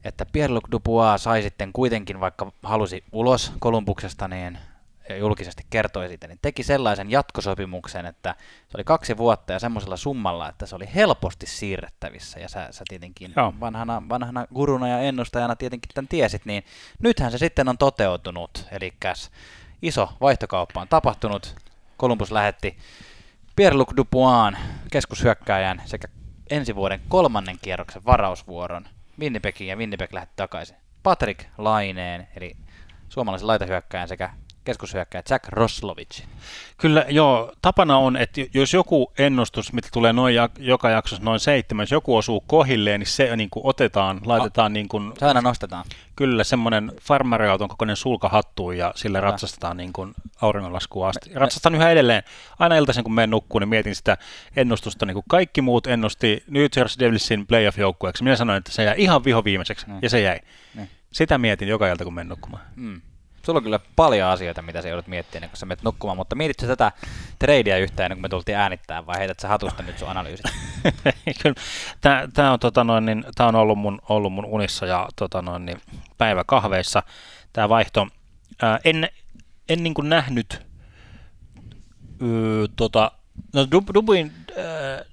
että 0.05 0.27
Pierre-Luc 0.33 0.71
Dubois 0.73 1.23
sai 1.23 1.43
sitten 1.43 1.73
kuitenkin, 1.73 2.21
vaikka 2.21 2.53
halusi 2.62 3.05
ulos 3.12 3.53
Columbuksesta, 3.61 4.29
niin 4.29 4.59
ja 5.09 5.17
julkisesti 5.17 5.67
kertoi 5.71 6.09
siitä, 6.09 6.27
niin 6.27 6.38
teki 6.43 6.62
sellaisen 6.62 7.11
jatkosopimuksen, 7.11 8.07
että 8.07 8.35
se 8.38 8.77
oli 8.77 8.85
kaksi 8.85 9.17
vuotta 9.17 9.53
ja 9.53 9.59
semmoisella 9.59 9.97
summalla, 9.97 10.49
että 10.49 10.67
se 10.67 10.77
oli 10.77 10.88
helposti 10.95 11.47
siirrettävissä. 11.47 12.41
Ja 12.41 12.49
sä, 12.49 12.69
sä 12.71 12.85
tietenkin 12.88 13.33
Joo. 13.37 13.55
vanhana, 13.61 14.03
vanhana 14.09 14.47
guruna 14.55 14.88
ja 14.88 15.01
ennustajana 15.01 15.57
tietenkin 15.57 15.91
tämän 15.95 16.09
tiesit, 16.09 16.45
niin 16.45 16.64
nythän 17.03 17.31
se 17.31 17.38
sitten 17.38 17.69
on 17.69 17.79
toteutunut. 17.79 18.67
Eli 18.71 18.95
iso 19.83 20.09
vaihtokauppa 20.21 20.81
on 20.81 20.88
tapahtunut. 20.88 21.55
Columbus 21.99 22.33
lähetti 22.33 22.79
Pierre-Luc 23.59 23.97
Dupuan 23.97 24.59
keskushyökkääjän 24.90 25.83
sekä 25.85 26.09
ensi 26.51 26.75
vuoden 26.75 27.01
kolmannen 27.09 27.57
kierroksen 27.62 28.05
varausvuoron 28.05 28.85
Winnipegiin 29.21 29.68
ja 29.68 29.77
Winnipeg 29.77 30.12
lähti 30.12 30.33
takaisin. 30.37 30.77
Patrick 31.03 31.44
Laineen, 31.59 32.29
eli 32.37 32.57
suomalaisen 33.09 33.47
laitahyökkääjän 33.47 34.09
sekä 34.09 34.31
keskushyökkääjä 34.69 35.23
Jack 35.31 35.49
Roslovich. 35.49 36.23
Kyllä, 36.77 37.05
joo. 37.09 37.53
Tapana 37.63 37.99
on, 37.99 38.17
että 38.17 38.41
jos 38.55 38.75
joku 38.75 39.13
ennustus, 39.19 39.73
mitä 39.73 39.89
tulee 39.93 40.13
noin 40.13 40.35
jak- 40.37 40.59
joka 40.63 40.91
jaksossa 40.91 41.25
noin 41.25 41.41
seitsemän, 41.41 41.83
jos 41.83 41.91
joku 41.91 42.17
osuu 42.17 42.41
kohilleen, 42.47 43.01
niin 43.01 43.07
se 43.07 43.37
niin 43.37 43.51
kuin 43.51 43.67
otetaan, 43.67 44.21
laitetaan 44.25 44.73
niin 44.73 44.89
kuin, 44.89 45.13
Se 45.19 45.27
aina 45.27 45.41
nostetaan. 45.41 45.85
kyllä 46.17 46.45
semmoinen 46.45 46.93
farmariauton 47.01 47.69
kokoinen 47.69 47.97
sulka 47.97 48.29
hattuun 48.29 48.79
ja 48.79 48.93
sille 48.97 49.21
ratsastetaan 49.21 49.77
niin 49.77 49.93
kuin 49.93 50.15
auringonlaskuun 50.41 51.09
asti. 51.09 51.31
Ratsastan 51.35 51.75
yhä 51.75 51.91
edelleen. 51.91 52.23
Aina 52.59 52.77
iltaisin, 52.77 53.05
kun 53.05 53.15
menen 53.15 53.31
nukkuun, 53.31 53.63
niin 53.63 53.69
mietin 53.69 53.95
sitä 53.95 54.17
ennustusta, 54.57 55.07
niin 55.07 55.15
kuin 55.15 55.25
kaikki 55.29 55.63
muut 55.63 55.87
ennusti 55.87 56.45
New 56.51 56.67
Jersey 56.77 56.99
Devilsin 57.07 57.47
playoff-joukkueeksi. 57.47 58.25
Minä 58.25 58.37
sanoin, 58.37 58.59
että 58.59 58.73
se 58.73 58.85
jäi 58.85 58.95
ihan 58.99 59.25
viho 59.25 59.45
viimeiseksi, 59.45 59.87
Niin. 59.87 59.99
ja 60.03 60.11
se 60.11 60.21
jäi. 60.21 60.39
Niin. 60.75 60.89
Sitä 61.13 61.39
mietin 61.39 61.69
joka 61.69 61.89
ilta, 61.89 62.05
kun 62.05 62.15
menen 62.15 62.29
nukkumaan. 62.29 62.63
Mm. 62.77 63.01
Sulla 63.49 63.59
on 63.59 63.65
kyllä 63.65 63.81
paljon 63.97 64.29
asioita, 64.29 64.63
mitä 64.63 64.83
sä 64.83 64.89
joudut 64.89 65.07
miettimään, 65.07 65.51
kuin 65.51 65.59
sä 65.59 65.67
menet 65.67 65.83
nukkumaan, 65.83 66.17
mutta 66.17 66.37
mietitkö 66.37 66.67
tätä 66.67 66.93
tradea 67.39 67.79
yhtään 67.79 68.05
ennen 68.05 68.17
kuin 68.17 68.23
me 68.23 68.29
tultiin 68.29 68.57
äänittämään, 68.59 69.07
vai 69.07 69.19
heität 69.19 69.41
sä 69.41 69.49
hatusta 69.49 69.83
nyt 69.83 69.99
sun 69.99 70.09
analyysit? 70.09 70.47
Kyllä. 71.43 71.55
Tämä, 72.35 72.53
on, 72.53 72.59
tota 72.59 72.85
noin, 72.85 73.07
niin, 73.07 73.25
tämä 73.35 73.49
on 73.49 73.55
ollut 73.55 73.79
mun, 73.79 74.01
ollut 74.09 74.33
mun 74.33 74.45
unissa 74.45 74.87
ja 74.87 75.09
tota 75.17 75.43
noin, 75.43 75.67
niin, 75.67 75.81
päiväkahveissa 76.19 77.03
tämä 77.53 77.69
vaihto. 77.69 78.07
Ää, 78.63 78.79
en 78.85 79.09
en 79.69 79.83
niin 79.83 79.95
kuin 79.95 80.09
nähnyt 80.09 80.63
öö, 82.23 82.67
tota, 82.77 83.13
no 83.55 83.67
Dub, 83.71 83.89
Dubuin 83.95 84.33
ää, 84.57 85.05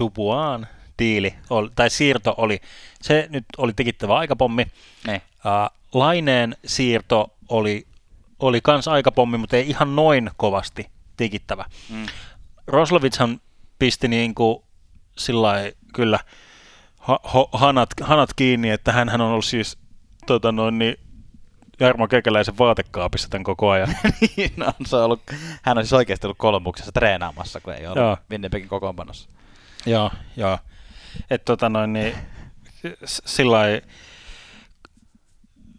Dubuan 0.00 0.66
diili, 0.98 1.34
oli, 1.50 1.70
tai 1.76 1.90
siirto 1.90 2.34
oli, 2.36 2.60
se 3.02 3.26
nyt 3.30 3.44
oli 3.56 3.72
tikittävä 3.72 4.16
aikapommi. 4.16 4.66
niin. 5.06 5.22
Ää, 5.44 5.70
Laineen 5.94 6.56
siirto 6.66 7.36
oli, 7.48 7.86
oli 8.38 8.60
kans 8.60 8.88
aikapommi, 8.88 9.38
mutta 9.38 9.56
ei 9.56 9.68
ihan 9.68 9.96
noin 9.96 10.30
kovasti 10.36 10.90
tikittävä. 11.16 11.64
Mm. 11.90 12.06
Roslovitshan 12.66 13.40
pisti 13.78 14.08
niin 14.08 14.34
kuin 14.34 14.62
sillä 15.18 15.54
kyllä 15.94 16.18
ha, 16.98 17.20
ho, 17.34 17.48
hanat, 17.52 17.88
hanat, 18.00 18.34
kiinni, 18.36 18.70
että 18.70 18.92
hän 18.92 19.08
on 19.08 19.20
ollut 19.20 19.44
siis 19.44 19.78
tota 20.26 20.52
noin, 20.52 20.78
niin 20.78 20.96
Jarmo 21.80 22.08
Kekäläisen 22.08 22.58
vaatekaapissa 22.58 23.28
tämän 23.28 23.44
koko 23.44 23.70
ajan. 23.70 23.88
niin 24.36 24.52
on, 24.66 24.86
se 24.86 24.96
ollut, 24.96 25.22
hän 25.62 25.78
on 25.78 25.84
siis 25.84 25.92
oikeasti 25.92 26.26
ollut 26.26 26.38
kolmuksessa 26.38 26.92
treenaamassa, 26.92 27.60
kun 27.60 27.72
ei 27.72 27.82
Joo. 27.82 28.16
Winnipegin 28.30 28.68
kokoonpanossa. 28.68 29.28
joo, 29.86 30.10
joo. 30.36 30.58
Et 31.30 31.44
tota 31.44 31.68
noin, 31.68 31.92
niin, 31.92 32.14
sillä 33.04 33.56
lailla- 33.56 33.86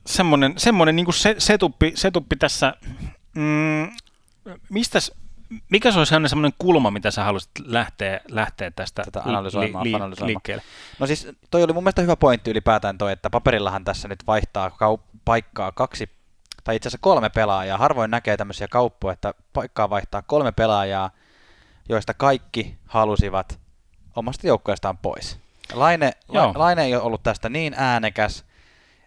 semmoinen, 0.09 0.53
semmoinen 0.57 0.95
niin 0.95 1.13
se, 1.13 1.35
setuppi, 1.37 1.91
setuppi 1.95 2.35
tässä, 2.35 2.73
mm, 3.35 3.89
mistäs, 4.69 5.11
mikä 5.69 5.91
se 5.91 5.97
olisi 5.99 6.13
semmoinen 6.27 6.53
kulma, 6.59 6.91
mitä 6.91 7.11
sä 7.11 7.23
haluaisit 7.23 7.51
lähteä, 7.63 8.21
lähteä 8.29 8.71
tästä 8.71 9.03
Tätä 9.03 9.21
analysoimaan, 9.25 9.87
analysoimaan. 9.95 10.27
liikkeelle? 10.27 10.63
No 10.99 11.07
siis 11.07 11.27
toi 11.51 11.63
oli 11.63 11.73
mun 11.73 11.83
mielestä 11.83 12.01
hyvä 12.01 12.15
pointti 12.15 12.51
ylipäätään 12.51 12.97
toi, 12.97 13.11
että 13.11 13.29
paperillahan 13.29 13.83
tässä 13.85 14.07
nyt 14.07 14.19
vaihtaa 14.27 14.69
kau- 14.69 15.19
paikkaa 15.25 15.71
kaksi, 15.71 16.09
tai 16.63 16.75
itse 16.75 16.87
asiassa 16.87 17.01
kolme 17.01 17.29
pelaajaa. 17.29 17.77
Harvoin 17.77 18.11
näkee 18.11 18.37
tämmöisiä 18.37 18.67
kauppoja, 18.67 19.13
että 19.13 19.33
paikkaa 19.53 19.89
vaihtaa 19.89 20.21
kolme 20.21 20.51
pelaajaa, 20.51 21.09
joista 21.89 22.13
kaikki 22.13 22.77
halusivat 22.85 23.59
omasta 24.15 24.47
joukkueestaan 24.47 24.97
pois. 24.97 25.39
Laine. 25.73 26.11
La, 26.27 26.53
Laine 26.55 26.83
ei 26.83 26.95
ole 26.95 27.03
ollut 27.03 27.23
tästä 27.23 27.49
niin 27.49 27.73
äänekäs, 27.77 28.45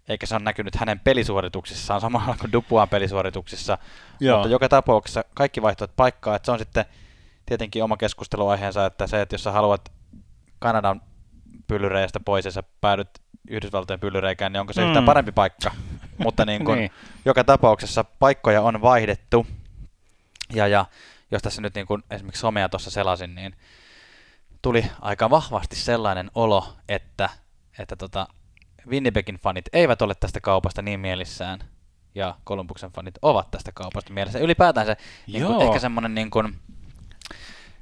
eikä 0.09 0.27
se 0.27 0.35
on 0.35 0.45
näkynyt 0.45 0.77
hänen 0.77 1.01
pelisuorituksissaan 1.01 2.01
samalla 2.07 2.37
kuin 2.41 2.53
Dupuan 2.53 2.89
pelisuorituksissa, 2.89 3.79
Joo. 4.21 4.37
mutta 4.39 4.49
joka 4.53 4.69
tapauksessa 4.69 5.25
kaikki 5.35 5.63
vaihtoivat 5.63 5.97
paikkaa, 5.97 6.37
että 6.37 6.47
se 6.47 6.53
on 6.53 6.59
sitten 6.59 6.85
tietenkin 7.47 7.85
oma 7.85 7.97
keskusteluaiheensa, 7.97 8.87
että 8.87 9.07
se, 9.07 9.21
että 9.21 9.35
jos 9.35 9.45
sä 9.45 9.53
haluat 9.53 9.93
Kanadan 10.59 11.03
pyllyreistä 11.67 12.21
pois 12.21 12.45
ja 12.45 12.51
sä 12.51 12.63
päädyt 12.81 13.09
Yhdysvaltojen 13.51 14.01
pyllyreikään, 14.01 14.53
niin 14.53 14.61
onko 14.61 14.73
se 14.73 14.81
Mm. 14.81 14.87
yhtään 14.87 15.05
parempi 15.05 15.33
paikka? 15.33 15.71
mutta 16.25 16.45
niin 16.45 16.65
kuin, 16.65 16.79
Niin. 16.79 16.91
joka 17.25 17.45
tapauksessa 17.45 18.05
paikkoja 18.05 18.63
on 18.63 18.83
vaihdettu, 18.83 19.47
ja, 20.55 20.67
ja 20.69 20.85
jos 21.31 21.43
tässä 21.43 21.63
nyt 21.63 21.75
niin 21.75 21.87
kuin 21.87 22.03
esimerkiksi 22.11 22.41
somea 22.41 22.69
tuossa 22.69 22.91
selasin, 22.91 23.35
niin 23.35 23.57
tuli 24.63 24.87
aika 25.01 25.31
vahvasti 25.31 25.77
sellainen 25.77 26.31
olo, 26.35 26.77
että, 26.89 27.29
että 27.79 27.97
tota, 27.97 28.27
Winnipegin 28.89 29.35
fanit 29.39 29.65
eivät 29.73 30.03
ole 30.03 30.15
tästä 30.21 30.41
kaupasta 30.41 30.83
niin 30.83 31.01
mielissään, 31.01 31.59
ja 32.15 32.35
Columbuksen 32.47 32.91
fanit 32.93 33.15
ovat 33.23 33.51
tästä 33.51 33.73
kaupasta 33.75 34.13
mielessä. 34.13 34.39
Ylipäätään 34.39 34.87
se 34.87 34.97
niin 35.27 35.47
kuin, 35.47 35.63
ehkä 35.63 35.79
semmoinen 35.79 36.15
niin 36.15 36.31
kuin, 36.31 36.55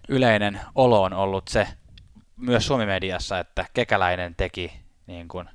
yleinen 0.08 0.60
olo 0.74 1.02
on 1.02 1.12
ollut 1.12 1.48
se 1.48 1.68
myös 2.36 2.66
Suomi-mediassa, 2.66 3.38
että 3.38 3.64
Kekäläinen 3.74 4.34
teki 4.34 4.72
niin 5.06 5.28
kuin, 5.28 5.48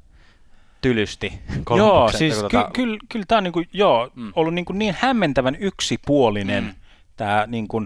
tylysti 0.81 1.39
Joo, 1.77 2.11
siis 2.11 2.33
tota- 2.39 2.47
ky- 2.49 2.71
kyllä 2.73 2.97
kyl 3.09 3.23
tämä 3.27 3.37
on 3.37 3.43
niinku, 3.43 3.63
joo, 3.73 4.11
Mm. 4.15 4.31
ollut 4.35 4.53
niinku 4.53 4.73
niin 4.73 4.95
hämmentävän 4.99 5.55
yksipuolinen 5.59 6.63
Mm. 6.63 6.73
tämä 7.17 7.45
niinku 7.47 7.85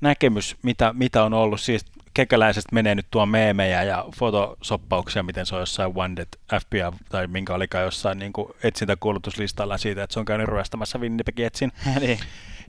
näkemys, 0.00 0.56
mitä, 0.62 0.92
mitä 0.92 1.24
on 1.24 1.34
ollut. 1.34 1.60
Siis 1.60 1.84
kekäläisestä 2.14 2.74
menee 2.74 2.94
nyt 2.94 3.06
tuo 3.10 3.26
meemejä 3.26 3.82
ja 3.82 4.04
fotosoppauksia, 4.16 5.22
miten 5.22 5.46
se 5.46 5.54
on 5.54 5.60
jossain 5.60 5.94
Wanted 5.94 6.28
FBI 6.60 6.78
tai 7.08 7.26
minkä 7.26 7.54
olikaan 7.54 7.84
jossain 7.84 8.18
niinku 8.18 8.56
etsintäkuulutuslistalla 8.62 9.78
siitä, 9.78 10.02
että 10.02 10.14
se 10.14 10.20
on 10.20 10.24
käynyt 10.24 10.48
ryöstämässä 10.48 10.98
Winnipegin 10.98 11.46
etsin. 11.46 11.72
niin. 12.00 12.18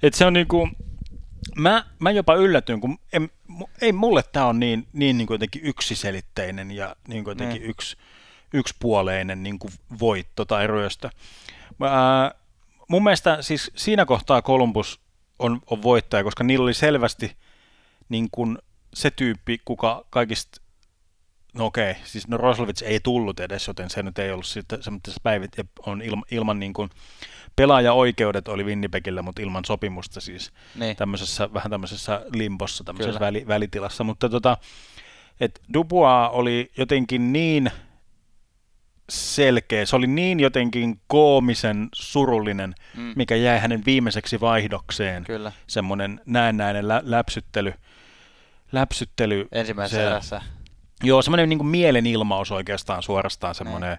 Et 0.04 0.14
se 0.14 0.26
on 0.26 0.34
niinku, 0.34 0.70
mä, 1.56 1.86
mä 2.00 2.12
jopa 2.12 2.36
yllätyin, 2.36 2.82
kun 2.82 3.00
en, 3.14 3.30
ei 3.82 3.92
mulle 3.92 4.24
tämä 4.24 4.46
on 4.46 4.60
niin, 4.60 4.88
niin, 4.94 5.18
niin 5.18 5.28
jotenkin 5.30 5.62
yksiselitteinen 5.66 6.72
ja 6.72 6.96
niin 7.08 7.24
jotenkin 7.28 7.62
Niin. 7.62 7.70
yksi, 7.70 7.98
yksipuoleinen 8.54 9.44
niin 9.44 9.60
kuin 9.60 9.74
voitto 10.00 10.46
tai 10.46 10.68
ryöstö. 10.68 11.10
Ää, 11.82 12.32
mun 12.88 13.04
mielestä 13.04 13.42
siis 13.42 13.72
siinä 13.76 14.06
kohtaa 14.06 14.42
Columbus 14.42 15.00
on, 15.40 15.62
on 15.70 15.82
voittaja, 15.82 16.24
koska 16.24 16.44
niillä 16.44 16.64
oli 16.64 16.74
selvästi 16.74 17.38
niin 18.10 18.28
kuin 18.32 18.58
se 18.94 19.12
tyyppi, 19.12 19.62
kuka 19.66 20.06
kaikista 20.10 20.64
No 21.58 21.66
okei, 21.66 21.96
siis 22.04 22.28
no 22.28 22.38
Roslovits 22.38 22.82
ei 22.82 23.00
tullut 23.00 23.40
edes, 23.40 23.68
joten 23.68 23.90
se 23.90 24.04
nyt 24.04 24.20
ei 24.20 24.32
ollut 24.32 24.46
sitten 24.46 24.84
semmoisessa 24.84 25.20
päivät, 25.24 25.52
ja 25.58 25.64
on 25.86 26.02
ilman, 26.02 26.24
ilman 26.32 26.60
niin 26.60 26.74
kuin, 26.74 26.90
pelaajaoikeudet 27.56 28.48
oli 28.48 28.64
Winnipegillä, 28.64 29.22
mutta 29.22 29.42
ilman 29.42 29.66
sopimusta 29.66 30.22
siis 30.22 30.52
Niin. 30.76 30.96
tämmöisessä, 30.96 31.54
vähän 31.54 31.70
tämmöisessä 31.72 32.26
limbossa, 32.34 32.84
tämmöisessä 32.84 33.12
Kyllä. 33.20 33.26
väli, 33.28 33.48
välitilassa, 33.48 34.04
mutta 34.04 34.30
tota, 34.30 34.58
et 35.40 35.62
Dubois 35.74 36.30
oli 36.32 36.72
jotenkin 36.78 37.34
niin 37.34 37.72
selkeä, 39.10 39.86
se 39.86 39.96
oli 39.96 40.08
niin 40.08 40.40
jotenkin 40.40 41.02
koomisen 41.08 41.90
surullinen, 41.96 42.74
Mm. 42.98 43.14
mikä 43.16 43.36
jäi 43.36 43.60
hänen 43.60 43.86
viimeiseksi 43.86 44.40
vaihdokseen, 44.42 45.24
Kyllä. 45.24 45.52
semmoinen 45.68 46.22
näennäinen 46.26 46.88
lä- 46.88 47.02
läpsyttely, 47.06 47.74
läpsyttely 48.74 49.48
Ensimmäisessä 49.52 50.02
se- 50.02 50.08
erässä. 50.08 50.42
Joo, 51.04 51.22
semmoinen 51.22 51.50
niin 51.50 51.66
mielenilmaus 51.66 52.52
oikeastaan 52.52 53.04
suorastaan 53.04 53.56
semmoinen, 53.56 53.98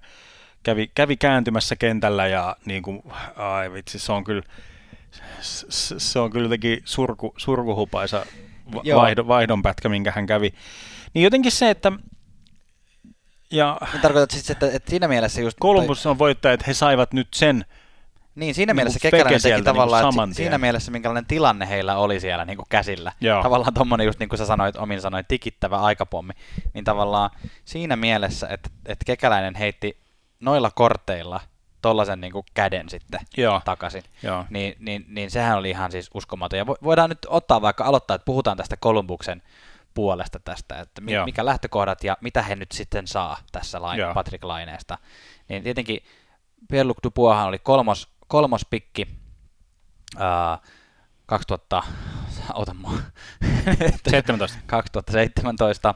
kävi, 0.63 0.91
kävi 0.95 1.17
kääntymässä 1.17 1.77
kentällä 1.77 2.27
ja 2.27 2.57
niin 2.65 2.83
kuin, 2.83 3.03
ai 3.37 3.73
vitsi, 3.73 3.99
se 3.99 4.13
on 4.13 4.25
kyllä, 4.25 4.43
se 5.99 6.19
on 6.19 6.31
kyllä 6.31 6.45
jotenkin 6.45 6.83
surku, 6.85 7.35
surkuhupaisa 7.37 8.27
vaihdo, 8.95 9.27
vaihdonpätkä, 9.27 9.89
minkä 9.89 10.13
hän 10.17 10.27
kävi. 10.27 10.55
Niin 11.15 11.23
jotenkin 11.23 11.53
se, 11.53 11.71
että 11.71 11.93
ja 13.51 13.79
Niin 13.93 14.03
tarkoitat 14.03 14.31
siis, 14.31 14.51
että, 14.51 14.71
että 14.73 14.91
siinä 14.91 15.09
mielessä 15.09 15.41
just... 15.41 15.59
Columbus 15.63 16.07
on 16.07 16.19
voittaja, 16.19 16.53
että 16.55 16.65
he 16.67 16.75
saivat 16.75 17.13
nyt 17.13 17.29
sen, 17.35 17.65
Niin, 18.35 18.55
siinä 18.55 18.71
niinku 18.71 18.77
mielessä 18.77 18.99
feke 19.03 19.11
Kekäläinen 19.11 19.41
teki 19.43 19.49
sieltä 19.49 19.65
tavallaan, 19.65 20.05
niinku 20.05 20.23
että 20.23 20.37
siinä 20.37 20.59
mielessä 20.59 20.91
minkälainen 20.91 21.27
tilanne 21.27 21.69
heillä 21.69 21.97
oli 21.97 22.21
siellä 22.21 22.45
niin 22.45 22.57
kuin 22.57 22.67
käsillä. 22.69 23.13
Joo. 23.21 23.43
Tavallaan 23.43 23.75
tommonen 23.75 24.07
just 24.07 24.19
niin 24.19 24.29
kuin 24.29 24.39
sä 24.39 24.47
sanoit, 24.47 24.77
omin 24.77 25.01
sanoit, 25.01 25.29
tikittävä 25.29 25.79
aikapommi. 25.81 26.33
Niin 26.75 26.85
tavallaan 26.85 27.31
siinä 27.65 27.97
mielessä, 27.97 28.47
että, 28.51 28.71
että 28.87 29.05
Kekäläinen 29.05 29.55
heitti 29.55 30.01
noilla 30.41 30.71
korteilla 30.71 31.41
tollasen 31.83 32.21
niin 32.21 32.33
kuin 32.33 32.45
käden 32.55 32.89
sitten 32.89 33.21
Joo. 33.37 33.61
takaisin. 33.65 34.03
joo, 34.23 34.45
Niin, 34.51 34.75
niin, 34.79 35.05
niin 35.09 35.31
sehän 35.31 35.59
oli 35.59 35.71
ihan 35.71 35.91
siis 35.93 36.11
uskomaton. 36.15 36.59
Ja 36.59 36.65
vo- 36.65 36.79
voidaan 36.85 37.11
nyt 37.11 37.27
ottaa 37.29 37.63
vaikka 37.63 37.85
aloittaa, 37.85 38.15
että 38.15 38.25
puhutaan 38.25 38.57
tästä 38.57 38.77
Kolumbuksen 38.77 39.43
puolesta 39.95 40.39
tästä, 40.45 40.81
että 40.81 41.01
mi- 41.01 41.13
Joo. 41.13 41.25
mikä 41.25 41.45
lähtökohdat 41.45 42.05
ja 42.05 42.17
mitä 42.21 42.43
he 42.43 42.57
nyt 42.57 42.73
sitten 42.73 43.07
saa 43.07 43.39
tässä 43.53 43.83
lain. 43.83 44.01
Patrick 44.15 44.45
Laineesta. 44.45 44.99
Niin 45.49 45.63
tietenkin 45.63 46.01
Pierre-Luc 46.73 46.97
Duboishan 47.05 47.47
oli 47.47 47.59
kolmos, 47.59 48.09
kolmos 48.35 48.67
pikki 48.71 49.07
ää, 50.19 50.59
2000, 51.27 51.83
ota 52.55 52.75
mua, 52.75 52.93
17. 54.11 54.59
2017 54.67 55.95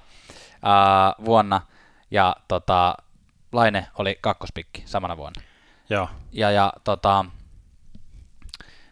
ää, 0.62 1.14
vuonna 1.24 1.60
ja 2.10 2.36
tota, 2.48 2.94
Laine 3.52 3.86
oli 3.98 4.18
kakkospikki 4.20 4.82
samana 4.86 5.16
vuonna. 5.16 5.42
Joo. 5.90 6.08
Ja, 6.32 6.50
ja 6.50 6.72
tota, 6.84 7.24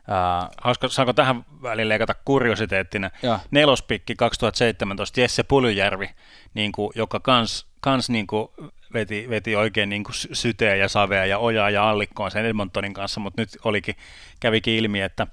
ää, 0.08 0.48
Hauska, 0.62 0.88
saanko 0.88 1.12
tähän 1.12 1.44
väliin 1.62 1.88
leikata 1.88 2.14
kuriositeettina? 2.24 3.10
Joo. 3.22 3.38
Nelospikki 3.50 4.14
2017, 4.16 5.20
Jesse 5.20 5.42
Pulyjärvi, 5.42 6.10
niin 6.54 6.72
kuin, 6.72 6.92
joka 6.94 7.20
kans, 7.20 7.66
kans 7.80 8.10
niin 8.10 8.26
kuin 8.26 8.48
veti, 8.96 9.26
veti 9.30 9.56
oikein 9.56 9.88
niin 9.88 10.04
kuin 10.04 10.14
sy- 10.14 10.28
syteä 10.32 10.74
ja 10.74 10.88
savea 10.88 11.26
ja 11.26 11.38
ojaa 11.38 11.70
ja 11.70 11.90
allikkoon 11.90 12.30
sen 12.30 12.44
Edmontonin 12.44 12.94
kanssa, 12.94 13.20
mutta 13.20 13.42
nyt 13.42 13.48
olikin, 13.64 13.94
kävikin 14.40 14.74
ilmi, 14.74 15.00
että, 15.00 15.26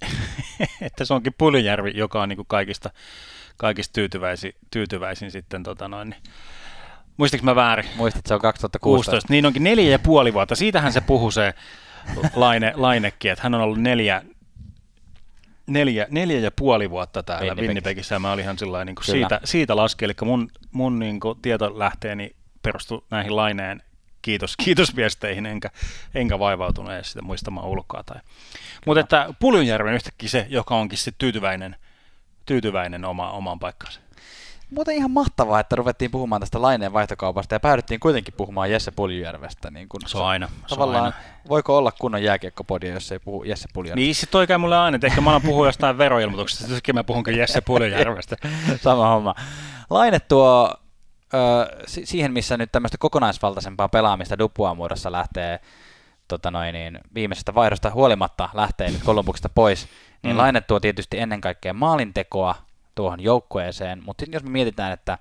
että 0.86 1.04
se 1.04 1.14
onkin 1.14 1.34
Pulyjärvi, 1.38 1.92
joka 1.94 2.22
on 2.22 2.28
niin 2.28 2.36
kuin 2.36 2.46
kaikista, 2.48 2.90
kaikista 3.56 3.92
tyytyväisin, 3.92 4.52
tyytyväisin 4.70 5.30
sitten 5.30 5.62
tota 5.62 5.88
noin, 5.88 6.10
niin. 6.10 6.22
Muistinko 7.16 7.44
mä 7.44 7.54
väärin? 7.54 7.86
muistit, 7.96 8.26
se 8.26 8.34
on 8.34 8.40
2016. 8.40 9.10
16. 9.10 9.32
Niin 9.32 9.46
onkin 9.46 9.64
neljä 9.64 9.90
ja 9.90 9.98
puoli 9.98 10.34
vuotta. 10.34 10.54
Siitähän 10.54 10.92
se 10.92 11.00
puhui 11.00 11.32
se 11.32 11.54
Laine, 12.34 12.72
Lainekin, 12.76 13.30
että 13.30 13.42
hän 13.42 13.54
on 13.54 13.60
ollut 13.60 13.78
neljä, 13.78 14.22
neljä, 15.66 16.06
neljä 16.10 16.38
ja 16.38 16.50
puoli 16.50 16.90
vuotta 16.90 17.22
täällä 17.22 17.54
Winnipegissä. 17.54 18.18
Mä 18.18 18.32
olin 18.32 18.42
ihan 18.42 18.58
sillä 18.58 18.84
niin 18.84 18.96
siitä, 19.02 19.40
siitä 19.44 19.76
laski. 19.76 20.04
Eli 20.04 20.12
mun, 20.24 20.50
mun 20.72 20.98
niin 20.98 21.20
kuin 21.20 21.38
tietolähteeni 21.42 22.36
perustui 22.66 23.02
näihin 23.10 23.36
Laineen 23.36 23.82
kiitos, 24.22 24.56
kiitosviesteihin, 24.64 25.46
enkä, 25.46 25.70
enkä 26.14 26.38
vaivautunut 26.38 26.92
edes 26.92 27.08
sitä 27.08 27.22
muistamaan 27.22 27.66
ulkoa. 27.66 28.02
Tai. 28.02 28.20
Mutta 28.86 29.00
että 29.00 29.34
Puljunjärven 29.40 29.94
yhtäkkiä 29.94 30.28
se, 30.28 30.46
joka 30.48 30.74
onkin 30.74 30.98
sitten 30.98 31.18
tyytyväinen, 31.18 31.76
tyytyväinen 32.46 33.04
oma, 33.04 33.30
omaan 33.30 33.58
paikkaansa. 33.58 34.00
Muuten 34.70 34.94
ihan 34.94 35.10
mahtavaa, 35.10 35.60
että 35.60 35.76
ruvettiin 35.76 36.10
puhumaan 36.10 36.40
tästä 36.40 36.62
laineen 36.62 36.92
vaihtokaupasta 36.92 37.54
ja 37.54 37.60
päädyttiin 37.60 38.00
kuitenkin 38.00 38.34
puhumaan 38.36 38.70
Jesse 38.70 38.90
Puljujärvestä. 38.90 39.70
Niin 39.70 39.88
kun 39.88 40.00
Se 40.06 40.18
on 40.18 40.26
aina. 40.26 40.46
Se 40.46 40.68
Tavallaan, 40.68 41.04
aina. 41.04 41.16
voiko 41.48 41.78
olla 41.78 41.92
kunnon 41.92 42.22
jääkiekkopodia, 42.22 42.94
jos 42.94 43.12
ei 43.12 43.18
puhu 43.18 43.44
Jesse 43.44 43.68
Puljujärvestä? 43.72 44.04
Niin 44.04 44.14
se 44.14 44.26
toi 44.26 44.46
käy 44.46 44.58
mulle 44.58 44.76
aina, 44.76 44.94
että 44.94 45.06
ehkä 45.06 45.20
mä 45.20 45.30
alan 45.30 45.42
puhua 45.42 45.66
jostain 45.66 45.98
veroilmoituksesta, 45.98 46.74
sitten 46.74 46.94
mä 46.94 47.04
puhunkin 47.04 47.38
Jesse 47.38 47.60
Puljujärvestä. 47.60 48.36
Sama 48.82 49.08
homma. 49.08 49.34
Laine 49.90 50.20
tuo 50.20 50.74
si- 51.86 52.06
siihen, 52.06 52.32
missä 52.32 52.56
nyt 52.56 52.72
tämmöistä 52.72 52.98
kokonaisvaltaisempaa 52.98 53.88
pelaamista 53.88 54.38
Dupuan 54.38 54.76
muodossa 54.76 55.12
lähtee 55.12 55.60
tota 56.28 56.50
noin, 56.50 56.72
niin, 56.72 57.00
viimeisestä 57.14 57.54
vaihdosta 57.54 57.90
huolimatta 57.90 58.48
lähtee 58.54 58.90
nyt 58.90 59.02
Kolumbuksesta 59.04 59.48
pois, 59.48 59.88
niin 60.22 60.36
Mm. 60.36 60.38
Laine 60.38 60.60
tuo 60.60 60.80
tietysti 60.80 61.18
ennen 61.18 61.40
kaikkea 61.40 61.72
maalintekoa 61.72 62.54
tuohon 62.94 63.20
joukkueeseen, 63.20 64.02
mutta 64.04 64.22
sitten 64.22 64.36
jos 64.36 64.42
me 64.42 64.50
mietitään, 64.50 64.92
että, 64.92 65.18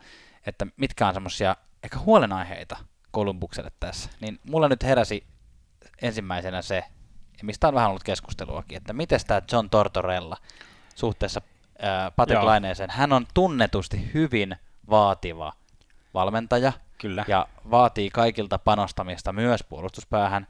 että 0.47 0.67
mitkä 0.77 1.07
on 1.07 1.13
semmoisia 1.13 1.55
ehkä 1.83 1.99
huolenaiheita 1.99 2.77
Kolumbukselle 3.11 3.71
tässä, 3.79 4.09
niin 4.19 4.39
mulla 4.49 4.69
nyt 4.69 4.83
heräsi 4.83 5.23
ensimmäisenä 6.01 6.61
se, 6.61 6.83
mistä 7.43 7.67
on 7.67 7.73
vähän 7.73 7.89
ollut 7.89 8.03
keskusteluakin, 8.03 8.77
että 8.77 8.93
miten 8.93 9.19
tämä 9.27 9.41
John 9.51 9.69
Tortorella 9.69 10.37
suhteessa 10.95 11.41
ää, 11.79 12.11
Patrick. 12.11 12.43
Laineeseen, 12.43 12.89
hän 12.89 13.13
on 13.13 13.25
tunnetusti 13.33 14.11
hyvin 14.13 14.55
vaativa 14.89 15.53
valmentaja, 16.15 16.73
Kyllä. 16.97 17.25
ja 17.27 17.47
vaatii 17.71 18.09
kaikilta 18.09 18.59
panostamista 18.59 19.33
myös 19.33 19.63
puolustuspäähän. 19.63 20.47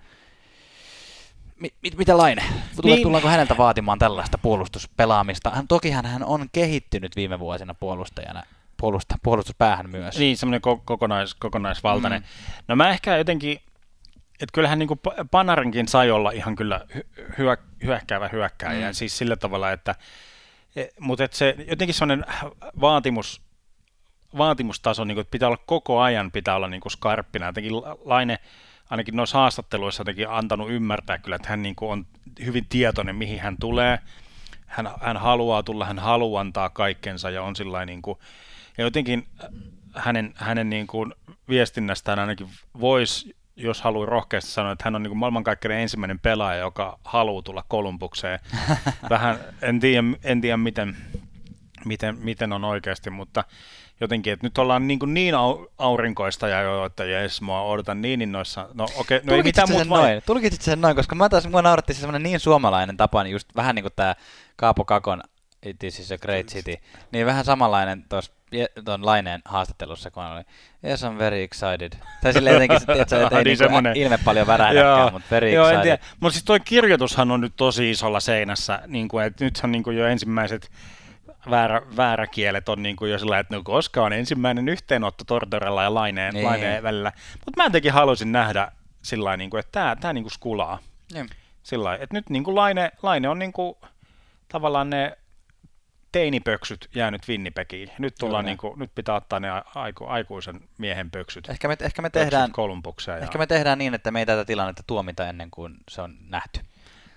Mi- 1.60 1.74
mit- 1.82 1.98
mitä 1.98 2.18
Laine? 2.18 2.44
Niin. 2.84 3.02
Tullaanko 3.04 3.30
häneltä 3.30 3.58
vaatimaan 3.58 4.00
tällaista 4.00 4.38
puolustuspelaamista? 4.38 5.50
Hän, 5.50 5.68
tokihan 5.68 6.06
hän 6.06 6.24
on 6.24 6.46
kehittynyt 6.52 7.16
viime 7.16 7.40
vuosina 7.40 7.74
puolustajana, 7.74 8.44
puolusta, 8.78 9.16
puolustuspäähän 9.24 9.90
myös. 9.90 10.18
Niin, 10.20 10.38
semmoinen 10.38 10.62
ko- 10.68 10.82
kokonais, 10.86 11.34
kokonaisvaltainen. 11.36 12.22
Mm. 12.22 12.28
No 12.68 12.76
mä 12.76 12.90
ehkä 12.90 13.18
jotenkin, 13.18 13.60
että 14.34 14.54
kyllähän 14.54 14.80
niin 14.80 14.90
Panarinkin 15.32 15.88
sai 15.88 16.12
olla 16.12 16.32
ihan 16.32 16.56
kyllä 16.56 16.82
hy- 16.96 17.34
hyö, 17.38 17.58
hyökkäävä 17.84 18.28
hyökkääjä, 18.28 18.80
Mm. 18.88 18.92
mm. 18.92 18.94
siis 18.94 19.18
sillä 19.18 19.36
tavalla, 19.36 19.72
että 19.72 19.96
e, 20.76 20.86
mutta 21.00 21.24
et 21.24 21.34
se 21.34 21.56
jotenkin 21.70 21.94
semmoinen 21.96 22.26
vaatimus, 22.82 23.42
vaatimustaso, 24.38 25.04
niin 25.04 25.16
kuin, 25.16 25.22
että 25.22 25.32
pitää 25.32 25.50
olla 25.50 25.64
koko 25.66 26.00
ajan, 26.00 26.32
pitää 26.32 26.56
olla 26.56 26.68
niin 26.68 26.82
kuin 26.82 26.92
skarppina. 26.92 27.46
Jotenkin 27.46 27.76
La- 27.76 27.98
Laine 28.06 28.40
ainakin 28.90 29.16
noissa 29.16 29.38
haastatteluissa 29.38 30.02
jotenkin 30.02 30.30
antanut 30.30 30.70
ymmärtää 30.70 31.18
kyllä, 31.18 31.36
että 31.36 31.50
hän 31.50 31.62
niin 31.62 31.76
kuin 31.76 31.92
on 31.92 32.06
hyvin 32.46 32.66
tietoinen, 32.70 33.16
mihin 33.16 33.40
hän 33.40 33.58
tulee. 33.60 34.00
Hän, 34.66 34.90
hän 35.02 35.18
haluaa 35.18 35.64
tulla, 35.64 35.86
hän 35.86 36.00
haluaa 36.00 36.42
antaa 36.42 36.70
kaikkensa 36.70 37.30
ja 37.30 37.44
on 37.44 37.56
sillä 37.56 37.86
niin 37.86 38.02
kuin, 38.02 38.20
ja 38.78 38.84
jotenkin 38.84 39.28
äh, 39.44 39.50
hänen, 39.96 40.34
hänen 40.36 40.70
niin 40.70 40.88
kuin 40.88 41.14
viestinnästään 41.50 42.20
ainakin 42.20 42.50
voisi, 42.80 43.36
jos 43.56 43.82
haluaa 43.82 44.06
rohkeasti 44.06 44.52
sanoa, 44.52 44.72
että 44.72 44.84
hän 44.86 44.96
on 44.96 45.04
niin 45.04 45.10
kuin 45.10 45.20
maailmankaikkeuden 45.20 45.80
ensimmäinen 45.80 46.20
pelaaja, 46.20 46.60
joka 46.60 47.00
haluaa 47.04 47.42
tulla 47.42 47.64
Kolumbukseen. 47.68 48.40
Vähän, 49.10 49.40
en 49.62 49.80
tiedä, 49.80 50.04
en 50.24 50.42
tiedä 50.42 50.58
miten, 50.58 50.98
miten, 51.86 52.18
miten 52.20 52.54
on 52.54 52.64
oikeasti, 52.64 53.10
mutta 53.10 53.44
jotenkin, 54.02 54.34
että 54.34 54.46
nyt 54.46 54.58
ollaan 54.58 54.88
niin, 54.88 55.00
kuin 55.00 55.14
niin 55.14 55.36
au, 55.36 55.66
aurinkoista 55.78 56.48
ja 56.48 56.62
jo, 56.62 56.86
että 56.86 57.06
jes, 57.06 57.42
mua 57.42 57.62
odotan 57.62 58.02
niin 58.02 58.22
innoissa. 58.22 58.70
No 58.74 58.88
okei, 58.98 59.22
no 59.24 59.36
ei 59.36 59.44
mitään 59.44 59.68
sen 59.68 59.88
muuta 59.88 60.02
noin? 60.02 60.22
Tulkitsit 60.26 60.62
sen 60.62 60.82
noin, 60.82 60.96
koska 60.96 61.16
mä 61.16 61.30
taas, 61.30 61.48
mua 61.48 61.62
nauratti 61.62 61.94
se 61.94 62.00
semmoinen 62.00 62.24
niin 62.24 62.40
suomalainen 62.40 62.98
tapa, 62.98 63.24
niin 63.24 63.32
just 63.32 63.48
vähän 63.56 63.76
niin 63.76 63.84
kuin 63.84 63.94
tämä 63.96 64.16
Kaapo 64.56 64.86
Kakon 64.86 65.22
It 65.66 65.84
is 65.84 66.12
a 66.12 66.18
great 66.18 66.46
city, 66.46 66.76
niin 67.12 67.26
vähän 67.26 67.46
samanlainen 67.46 68.06
tuossa 68.10 68.32
tuon 68.86 69.06
Laineen 69.06 69.42
haastattelussa, 69.46 70.12
kun 70.12 70.24
oli 70.24 70.44
Yes, 70.84 71.04
I'm 71.04 71.20
very 71.20 71.44
excited. 71.44 71.92
Tai 72.22 72.34
silleen 72.34 72.54
jotenkin, 72.54 72.78
että 72.78 72.94
et, 73.02 73.02
et, 73.02 73.34
ei 73.34 73.44
Niin 73.44 73.58
niinku 73.60 73.90
ilme 73.96 74.18
paljon 74.26 74.48
värähdäkään, 74.48 75.14
mutta 75.14 75.28
very 75.32 75.50
Joo, 75.50 75.70
en 75.70 75.76
excited. 75.76 75.98
tiedä. 75.98 76.14
Mutta 76.20 76.34
siis 76.34 76.46
toi 76.46 76.60
kirjoitushan 76.60 77.32
on 77.32 77.42
nyt 77.42 77.54
tosi 77.56 77.92
isolla 77.92 78.20
seinässä, 78.20 78.80
niin 78.88 79.08
kuin, 79.08 79.26
että 79.26 79.46
nythän 79.46 79.72
niin 79.72 79.84
kuin 79.84 79.98
jo 79.98 80.06
ensimmäiset 80.08 80.72
väärä, 81.50 81.82
vääräkielet 81.98 82.70
on 82.70 82.84
niin 82.84 82.96
kuin 82.96 83.12
jo 83.12 83.20
sillä, 83.20 83.40
että 83.40 83.56
no 83.56 83.64
koska 83.64 84.04
on 84.04 84.14
ensimmäinen 84.14 84.70
yhteenotto 84.70 85.24
Tortorella 85.24 85.84
ja 85.84 85.94
Laineen, 85.94 86.34
Niin. 86.34 86.46
Laineen 86.46 86.84
välillä. 86.84 87.12
Mutta 87.46 87.58
mä 87.58 87.64
jotenkin 87.64 87.94
haluaisin 87.94 88.32
nähdä 88.32 88.72
sillä 89.02 89.38
niin 89.38 89.50
kuin, 89.50 89.60
että 89.60 89.72
tämä, 89.72 89.96
tämä 89.96 90.14
niin 90.14 90.24
kuin 90.24 90.32
skulaa. 90.32 90.80
Niin. 91.14 91.30
Sillä 91.64 91.96
että 91.96 92.14
nyt 92.14 92.30
niin 92.30 92.44
kuin 92.44 92.56
Laine, 92.56 92.92
Laine 93.04 93.30
on 93.30 93.40
niin 93.40 93.54
kuin, 93.54 93.76
tavallaan 94.48 94.90
ne 94.90 95.18
teinipöksyt 96.12 96.90
jäänyt 96.96 97.22
Winnipegiin. 97.30 97.90
Nyt, 97.98 98.16
tullaan 98.20 98.46
niin 98.46 98.58
kuin, 98.58 98.80
nyt 98.80 98.92
pitää 98.96 99.16
ottaa 99.16 99.40
ne 99.40 99.48
aiku, 99.76 100.06
aikuisen 100.06 100.60
miehen 100.78 101.12
pöksyt. 101.12 101.50
Ehkä 101.50 101.68
me, 101.68 101.78
ehkä 101.82 102.02
me 102.02 102.10
pöksyt 102.10 102.32
tehdään, 102.32 102.52
Kolumbukseen. 102.52 103.24
ehkä 103.24 103.38
me 103.38 103.48
tehdään 103.48 103.78
niin, 103.78 103.94
että 103.94 104.12
me 104.12 104.20
ei 104.20 104.26
tätä 104.26 104.46
tilannetta 104.46 104.84
tuomita 104.88 105.30
ennen 105.30 105.52
kuin 105.52 105.78
se 105.92 106.02
on 106.02 106.16
nähty. 106.30 106.60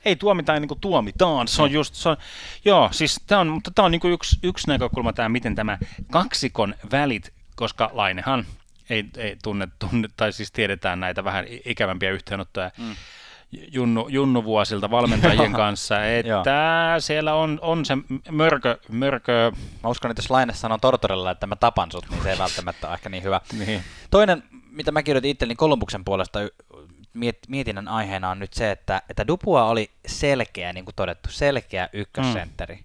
Ei 0.04 0.16
tuomita 0.16 0.54
ennen 0.54 0.68
kuin 0.68 0.80
tuomitaan. 0.80 1.48
Se 1.48 1.62
on 1.62 1.72
just, 1.72 1.94
se 1.94 2.08
on, 2.08 2.16
joo, 2.64 2.88
siis 2.92 3.20
tämä 3.26 3.40
on, 3.40 3.48
mutta 3.48 3.70
tämä 3.74 3.86
on 3.86 3.92
niin 3.92 4.00
kuin 4.00 4.12
yksi, 4.12 4.38
yksi 4.42 4.68
näkökulma 4.68 5.12
tämä, 5.12 5.28
miten 5.28 5.54
tämä 5.54 5.78
kaksikon 6.10 6.74
välit, 6.92 7.32
koska 7.56 7.90
Lainehan 7.92 8.46
ei, 8.90 9.04
ei 9.16 9.36
tunne, 9.42 9.68
tunne, 9.78 10.08
tai 10.16 10.32
siis 10.32 10.52
tiedetään 10.52 11.00
näitä 11.00 11.24
vähän 11.24 11.44
ikävämpiä 11.64 12.10
yhteenottoja 12.10 12.70
Mm. 12.78 12.94
Junnu, 13.72 14.08
Junnu-vuosilta 14.08 14.90
valmentajien 14.90 15.52
kanssa, 15.62 16.06
että 16.06 16.94
siellä 16.98 17.34
on, 17.34 17.58
on 17.62 17.84
se 17.84 17.98
mörkö, 18.30 18.78
mörkö 18.88 19.52
Mä 19.82 19.90
uskon, 19.90 20.10
että 20.10 20.20
jos 20.20 20.30
Laine 20.30 20.54
sanoo 20.54 20.78
Tortorella, 20.78 21.30
että 21.30 21.46
mä 21.46 21.56
tapan 21.56 21.92
sut, 21.92 22.10
niin 22.10 22.22
se 22.22 22.30
ei 22.30 22.38
välttämättä 22.38 22.86
ole 22.86 22.94
ehkä 22.94 23.08
niin 23.08 23.22
hyvä. 23.22 23.40
niin, 23.58 23.82
Toinen, 24.10 24.42
mitä 24.70 24.92
mä 24.92 25.02
kirjoitin 25.02 25.30
itselleni 25.30 25.56
Kolumbuksen 25.56 26.04
puolesta 26.04 26.38
miet- 27.18 27.48
mietinnän 27.48 27.88
aiheena 27.88 28.30
on 28.30 28.38
nyt 28.38 28.52
se, 28.52 28.70
että, 28.70 29.02
että 29.10 29.26
Dupua 29.26 29.64
oli 29.64 29.90
selkeä, 30.06 30.72
niin 30.72 30.84
kuin 30.84 30.94
todettu, 30.94 31.28
selkeä 31.30 31.88
ykkössentteri. 31.92 32.84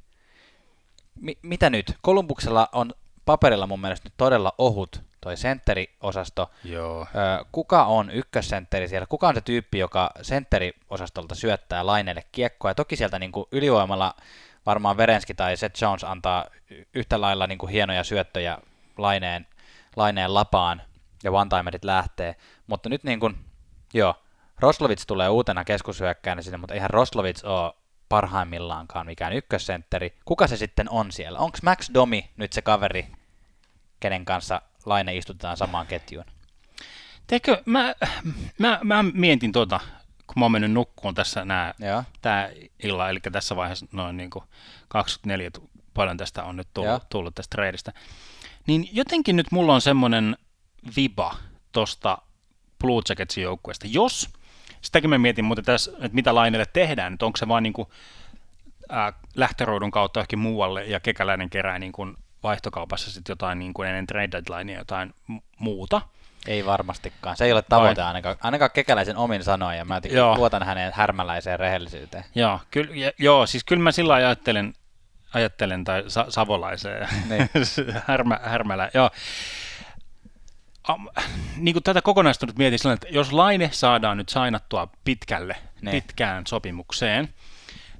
Mi- 1.15 1.38
mitä 1.41 1.69
nyt? 1.69 1.98
Kolumbuksella 2.02 2.69
on 2.72 2.93
paperilla 3.26 3.67
mun 3.67 3.82
mielestä 3.82 4.06
nyt 4.06 4.13
todella 4.17 4.54
ohut 4.58 5.02
toi 5.22 5.38
sentteriosasto. 5.38 6.52
joo. 6.63 7.08
Kuka 7.52 7.86
on 7.86 8.10
ykkössentteri 8.10 8.88
siellä? 8.88 9.08
Kuka 9.08 9.28
on 9.28 9.36
se 9.36 9.41
tyyppi, 9.41 9.80
joka 9.80 10.12
senteriosastolta 10.22 11.36
syöttää 11.36 11.86
laineelle 11.86 12.24
kiekkoa? 12.32 12.72
Ja 12.72 12.76
toki 12.76 12.96
sieltä 12.96 13.19
niin 13.19 13.32
kuin 13.32 13.46
ylivoimalla 13.52 14.15
varmaan 14.65 14.98
Verenski 14.98 15.34
tai 15.34 15.58
Seth 15.58 15.82
Jones 15.82 16.04
antaa 16.04 16.46
yhtä 16.93 17.22
lailla 17.22 17.48
niin 17.48 17.58
kuin 17.58 17.72
hienoja 17.72 18.04
syöttöjä 18.04 18.58
laineen, 18.98 19.48
laineen 19.96 20.34
lapaan 20.34 20.82
ja 21.24 21.32
one-timerit 21.32 21.84
lähtee. 21.86 22.36
Mutta 22.67 22.89
nyt 22.89 23.04
niin 23.04 23.19
kuin, 23.19 23.36
joo, 23.93 24.15
Roslovits 24.63 25.06
tulee 25.06 25.30
uutena 25.30 25.63
keskushyökkäänä 25.63 26.41
sinne, 26.41 26.58
mutta 26.58 26.73
eihän 26.73 26.89
Roslovits 26.89 27.43
ole 27.43 27.73
parhaimmillaankaan 28.10 29.06
mikään 29.06 29.34
ykkössentteri. 29.34 30.17
Kuka 30.26 30.47
se 30.47 30.58
sitten 30.58 30.89
on 30.89 31.12
siellä? 31.12 31.39
Onko 31.39 31.58
Max 31.63 31.89
Domi 31.93 32.30
nyt 32.38 32.54
se 32.54 32.62
kaveri, 32.62 33.08
kenen 33.99 34.26
kanssa 34.26 34.62
Laine 34.86 35.17
istutetaan 35.17 35.58
samaan 35.58 35.88
ketjuun? 35.88 36.26
Teekö, 37.28 37.62
mä, 37.65 37.95
mä, 38.60 38.80
mä 38.84 39.04
mietin 39.04 39.52
tuota, 39.52 39.80
kun 40.28 40.39
mä 40.39 40.45
oon 40.45 40.52
mennyt 40.52 40.71
nukkuun 40.71 41.15
tässä 41.15 41.45
nää 41.45 41.73
Joo. 41.80 42.04
tämä 42.21 42.49
illa, 42.84 43.10
eli 43.10 43.19
tässä 43.19 43.56
vaiheessa 43.56 43.86
noin 43.91 44.17
niin 44.17 44.30
kuin 44.30 44.45
24, 44.88 45.52
tu- 45.52 45.69
paljon 45.93 46.17
tästä 46.17 46.43
on 46.43 46.56
nyt 46.56 46.67
Joo. 46.76 46.86
tullut, 46.86 47.10
tullut 47.10 47.36
tästä 47.36 47.56
treidistä, 47.56 47.93
niin 48.67 48.89
jotenkin 48.91 49.36
nyt 49.36 49.52
mulla 49.52 49.73
on 49.73 49.82
semmoinen 49.82 50.38
viba 50.95 51.36
tosta 51.71 52.17
Blue 52.80 53.02
Jacketsin 53.10 53.43
joukkueesta. 53.43 53.88
Jos, 53.89 54.30
sitäkin 54.84 55.10
mä 55.10 55.17
mietin 55.17 55.46
muuten 55.46 55.65
tässä, 55.65 55.91
että 55.91 56.15
mitä 56.15 56.36
laineille 56.36 56.65
tehdään, 56.74 57.13
että 57.13 57.26
onko 57.26 57.38
se 57.38 57.48
vaan 57.48 57.63
niin 57.63 57.74
kuin, 57.74 57.88
ää, 58.89 59.13
lähtöruudun 59.36 59.91
kautta 59.91 60.19
johonkin 60.19 60.39
muualle 60.39 60.86
ja 60.86 61.00
kekäläinen 61.00 61.50
kerää 61.50 61.80
niin 61.80 61.91
kuin 61.91 62.17
vaihtokaupassa 62.43 63.12
sitten 63.12 63.32
jotain 63.32 63.60
niin 63.60 63.74
kuin 63.74 63.89
ennen 63.89 64.08
trade 64.08 64.32
deadlinea 64.32 64.78
jotain 64.78 65.13
mu- 65.32 65.41
muuta. 65.60 66.02
Ei 66.48 66.65
varmastikaan. 66.65 67.38
Se 67.38 67.46
ei 67.46 67.52
ole 67.52 67.62
tavoite 67.62 68.02
Vai? 68.02 68.08
ainakaan, 68.08 68.36
ainakaan 68.41 68.72
kekäläisen 68.72 69.17
omin 69.17 69.43
sanoin, 69.43 69.78
ja 69.78 69.86
mä 69.86 70.02
luotan 70.36 70.63
hänen 70.63 70.91
härmäläiseen 70.96 71.60
rehellisyyteen. 71.60 72.24
Joo, 72.36 72.60
kyllä, 72.72 72.96
ja, 72.96 73.12
joo 73.19 73.46
siis 73.46 73.63
kyllä 73.63 73.84
mä 73.84 73.91
sillä 73.91 74.13
ajattelen, 74.13 74.74
ajattelen 75.34 75.84
tai 75.84 76.04
sa- 76.08 76.26
savolaiseen 76.30 77.08
Niin. 77.30 77.50
Härmä, 78.08 78.39
härmälä, 78.43 78.89
joo. 78.93 79.10
Niin 81.58 81.74
kuin 81.74 81.84
tätä 81.84 82.02
kokonaistunut 82.02 82.58
mietin 82.58 82.80
sillä, 82.80 82.93
että 82.93 83.08
jos 83.10 83.34
Laine 83.34 83.69
saadaan 83.72 84.17
nyt 84.17 84.30
sainattua 84.30 84.88
pitkälle, 85.04 85.56
Niin. 85.82 85.91
pitkään 85.91 86.48
sopimukseen, 86.48 87.34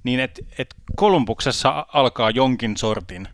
niin 0.04 0.20
että 0.20 0.42
et 0.58 0.76
Kolumbuksessa 0.96 1.86
alkaa 1.94 2.30
jonkin 2.30 2.78
sortin 2.78 3.28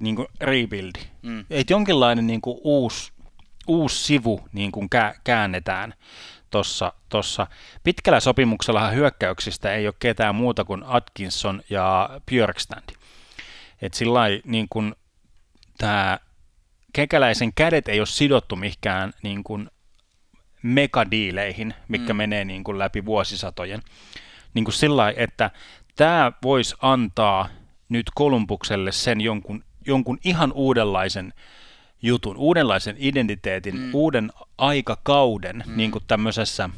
niin 0.00 0.16
kuin 0.16 0.28
rebuildi. 0.40 1.00
Mm. 1.22 1.44
Että 1.50 1.72
jonkinlainen 1.72 2.26
niin 2.26 2.40
kuin 2.40 2.58
uusi, 2.64 3.12
uusi 3.66 4.04
sivu 4.04 4.48
niin 4.52 4.72
kuin 4.72 4.90
kää, 4.90 5.14
käännetään 5.24 5.94
tuossa. 6.50 6.92
Tossa. 7.08 7.46
Pitkällä 7.84 8.20
sopimuksellahan 8.20 8.94
hyökkäyksistä 8.94 9.72
ei 9.74 9.86
ole 9.86 9.94
ketään 9.98 10.34
muuta 10.34 10.64
kuin 10.64 10.82
Atkinson 10.86 11.62
ja 11.70 12.10
Björkstrand. 12.26 12.88
Et 13.82 13.94
sillä 13.94 14.14
lailla 14.14 14.42
niin 14.44 14.66
kuin 14.70 14.94
tämä 15.78 16.18
kekäläisen 16.92 17.52
kädet 17.54 17.88
ei 17.88 18.00
ole 18.00 18.06
sidottu 18.06 18.56
mihinkään 18.56 19.12
niin 19.22 19.44
kuin 19.44 19.70
megadiileihin, 20.62 21.74
mikä 21.88 22.12
Mm. 22.12 22.16
menee 22.16 22.44
niin 22.44 22.64
kuin 22.64 22.78
läpi 22.78 23.04
vuosisatojen. 23.04 23.80
Niin 24.54 24.64
kuin 24.64 24.74
sillä 24.74 24.96
lailla, 24.96 25.20
että 25.20 25.50
tämä 25.96 26.32
voisi 26.42 26.74
antaa 26.82 27.48
nyt 27.88 28.06
Kolumbukselle 28.14 28.92
sen 28.92 29.20
jonkun, 29.20 29.64
jonkun 29.86 30.18
ihan 30.24 30.52
uudenlaisen 30.52 31.32
jutun, 32.02 32.36
uudenlaisen 32.36 32.96
identiteetin, 32.98 33.76
Mm. 33.80 33.90
uuden 33.94 34.32
aikakauden 34.58 35.62
mm. 35.66 35.76
niin 35.76 35.90
kuin 35.90 36.04
tämmöisessä 36.06 36.70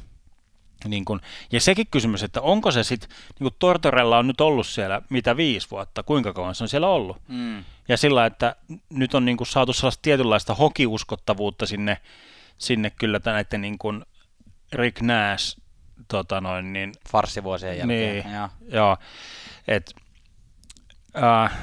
niin 0.88 1.04
kun, 1.04 1.20
ja 1.52 1.60
sekin 1.60 1.86
kysymys, 1.90 2.22
että 2.22 2.40
onko 2.40 2.70
se 2.70 2.84
sitten, 2.84 3.10
niin 3.10 3.50
kuin 3.50 3.54
Tortorella 3.58 4.18
on 4.18 4.26
nyt 4.26 4.40
ollut 4.40 4.66
siellä 4.66 5.02
mitä 5.08 5.36
viisi 5.36 5.70
vuotta, 5.70 6.02
kuinka 6.02 6.32
kauan 6.32 6.54
se 6.54 6.64
on 6.64 6.68
siellä 6.68 6.88
ollut. 6.88 7.16
Mm. 7.28 7.64
Ja 7.88 7.96
sillä, 7.96 8.26
että 8.26 8.56
nyt 8.90 9.14
on 9.14 9.24
niin 9.24 9.36
kuin 9.36 9.46
saatu 9.46 9.72
sellaista 9.72 10.02
tietynlaista 10.02 10.54
hokiuskottavuutta 10.54 11.66
sinne, 11.66 11.98
sinne 12.58 12.90
kyllä 12.90 13.20
näiden 13.24 13.60
niin 13.60 13.78
kuin 13.78 14.04
Rick 14.72 15.00
Nash 15.00 15.58
tota 16.08 16.40
noin, 16.40 16.72
niin, 16.72 16.92
Farssivuosien 17.08 17.78
jälkeen. 17.78 18.24
Niin. 18.24 18.34
Joo. 18.34 18.48
joo, 18.68 18.96
et, 19.68 19.94
äh, 21.22 21.58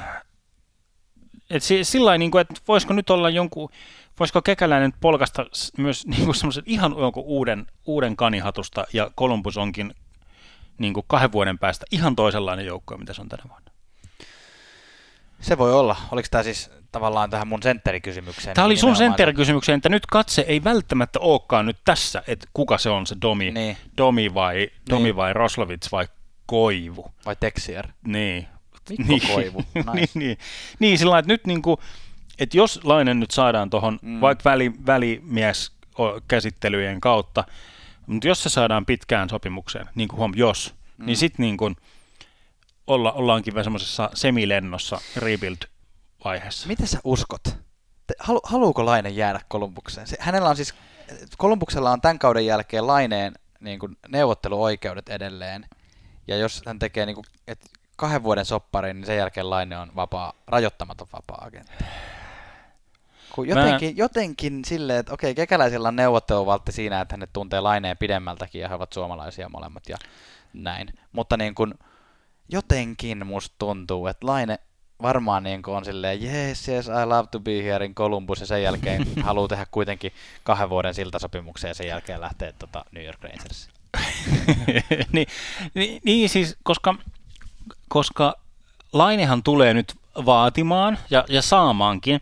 et 1.50 1.62
si, 1.62 1.84
sillä 1.84 2.18
niin 2.18 2.30
kuin, 2.30 2.40
että 2.40 2.54
voisiko 2.68 2.94
nyt 2.94 3.10
olla 3.10 3.30
jonkun, 3.30 3.70
voisiko 4.18 4.42
kekäläinen 4.42 4.92
polkasta 5.00 5.46
s- 5.54 5.72
myös 5.78 6.06
niin 6.06 6.24
kuin 6.24 6.34
semmoisen 6.34 6.62
ihan 6.66 6.94
jonkun 6.98 7.24
uuden, 7.26 7.66
uuden 7.86 8.16
kanihatusta 8.16 8.84
ja 8.92 9.10
Columbus 9.18 9.56
onkin 9.56 9.94
niin 10.78 10.94
kuin 10.94 11.04
kahden 11.08 11.32
vuoden 11.32 11.58
päästä 11.58 11.86
ihan 11.90 12.16
toisenlainen 12.16 12.66
joukkue, 12.66 12.96
mitä 12.96 13.12
se 13.12 13.20
on 13.20 13.28
tänä 13.28 13.42
vuonna. 13.48 13.70
Se 15.40 15.58
voi 15.58 15.72
olla. 15.72 15.96
Oliko 16.10 16.28
tämä 16.30 16.42
siis 16.42 16.70
tavallaan 16.92 17.30
tähän 17.30 17.48
mun 17.48 17.62
sentterikysymykseen? 17.62 18.54
Tämä 18.54 18.64
oli 18.64 18.76
sun 18.76 18.96
sentterikysymykseen, 18.96 19.76
että 19.76 19.88
nyt 19.88 20.06
katse 20.06 20.42
ei 20.48 20.64
välttämättä 20.64 21.18
olekaan 21.20 21.66
nyt 21.66 21.76
tässä, 21.84 22.22
että 22.26 22.46
kuka 22.54 22.78
se 22.78 22.90
on 22.90 23.06
se 23.06 23.16
Domi, 23.22 23.50
Niin. 23.50 23.76
Domi 23.98 24.34
vai, 24.34 24.68
Domi 24.90 25.02
Niin. 25.02 25.16
vai 25.16 25.32
Roslovits 25.32 25.92
vai 25.92 26.06
Koivu. 26.46 27.12
Vai 27.26 27.36
Texier? 27.40 27.88
Niin. 28.06 28.46
Mikko 29.08 29.28
Koivu. 29.34 29.58
Nice. 29.74 29.90
niin, 29.94 30.08
niin, 30.14 30.38
niin, 30.78 30.98
sillä 30.98 31.10
lailla, 31.10 31.18
että 31.20 31.32
nyt 31.32 31.46
niin 31.46 31.62
kuin, 31.62 31.76
että 32.38 32.56
jos 32.56 32.80
Lainen 32.84 33.20
nyt 33.20 33.30
saadaan 33.30 33.70
tuohon 33.70 33.98
Mm. 34.02 34.20
vaikka 34.20 34.50
väli, 34.50 34.72
välimies 34.86 35.72
o- 35.98 36.20
käsittelyjen 36.28 37.00
kautta, 37.00 37.44
mutta 38.06 38.28
jos 38.28 38.42
se 38.42 38.48
saadaan 38.48 38.86
pitkään 38.86 39.28
sopimukseen, 39.28 39.86
niin 39.94 40.08
kuin 40.08 40.18
huom, 40.18 40.32
jos, 40.36 40.74
mm. 40.98 41.06
niin 41.06 41.16
sitten 41.16 41.42
niin 41.42 41.56
kuin 41.56 41.76
olla, 42.86 43.12
ollaankin 43.12 43.54
vähän 43.54 43.64
semmoisessa 43.64 44.10
semilennossa 44.14 45.00
rebuild-vaiheessa. 45.16 46.68
Mitä 46.68 46.86
sä 46.86 46.98
uskot? 47.04 47.40
Halu, 48.18 48.40
haluuko 48.44 48.86
Laine 48.86 49.08
jäädä 49.08 49.40
Kolumbukseen? 49.48 50.06
Se, 50.06 50.16
hänellä 50.20 50.48
on 50.48 50.56
siis, 50.56 50.74
Kolumbuksella 51.38 51.90
on 51.90 52.00
tämän 52.00 52.18
kauden 52.18 52.46
jälkeen 52.46 52.86
Laineen 52.86 53.34
niin 53.60 53.78
kuin, 53.78 53.96
neuvotteluoikeudet 54.08 55.08
edelleen. 55.08 55.66
Ja 56.26 56.36
jos 56.36 56.62
hän 56.66 56.78
tekee 56.78 57.06
niin 57.06 57.14
kuin, 57.14 57.24
et 57.46 57.60
kahden 57.96 58.22
vuoden 58.22 58.44
sopparin, 58.44 58.96
niin 58.96 59.06
sen 59.06 59.16
jälkeen 59.16 59.50
Laine 59.50 59.78
on 59.78 59.90
vapaa, 59.96 60.32
rajoittamaton 60.46 61.08
vapaa-agentti. 61.12 61.84
Kun 63.38 63.48
Mä- 63.54 63.60
jotenkin, 63.60 63.96
jotenkin 63.96 64.64
silleen, 64.64 64.98
että 64.98 65.12
okei, 65.12 65.34
kekäläisellä 65.34 65.88
on 65.88 65.96
neuvotteluvaltti 65.96 66.72
siinä, 66.72 67.00
että 67.00 67.12
hänet 67.12 67.32
tuntee 67.32 67.60
Laineen 67.60 67.96
pidemmältäkin 67.96 68.60
ja 68.60 68.68
he 68.68 68.74
ovat 68.74 68.92
suomalaisia 68.92 69.48
molemmat 69.48 69.88
ja 69.88 69.96
näin. 70.52 70.88
Mutta 71.12 71.36
niin 71.36 71.54
kuin, 71.54 71.74
jotenkin 72.48 73.26
musta 73.26 73.54
tuntuu, 73.58 74.06
että 74.06 74.26
Laine 74.26 74.58
varmaan 75.02 75.42
niin 75.42 75.62
on 75.66 75.84
silleen, 75.84 76.24
yes, 76.24 76.68
yes, 76.68 76.86
I 76.86 77.06
love 77.06 77.28
to 77.30 77.40
be 77.40 77.64
here 77.64 77.84
in 77.84 77.94
Columbus, 77.94 78.40
ja 78.40 78.46
sen 78.46 78.62
jälkeen 78.62 79.06
haluaa 79.24 79.48
tehdä 79.48 79.66
kuitenkin 79.70 80.12
kahden 80.44 80.70
vuoden 80.70 80.94
siltasopimuksen 80.94 81.68
ja 81.68 81.74
sen 81.74 81.86
jälkeen 81.86 82.20
lähtee 82.20 82.52
tota 82.58 82.84
New 82.92 83.04
York 83.04 83.22
Rangersiin. 83.22 83.74
niin, 85.12 85.26
niin, 85.74 86.00
niin 86.04 86.28
siis, 86.28 86.56
koska, 86.62 86.94
koska 87.88 88.34
Lainehan 88.92 89.42
tulee 89.42 89.74
nyt 89.74 89.94
vaatimaan 90.26 90.98
ja, 91.10 91.24
ja 91.28 91.42
saamaankin 91.42 92.20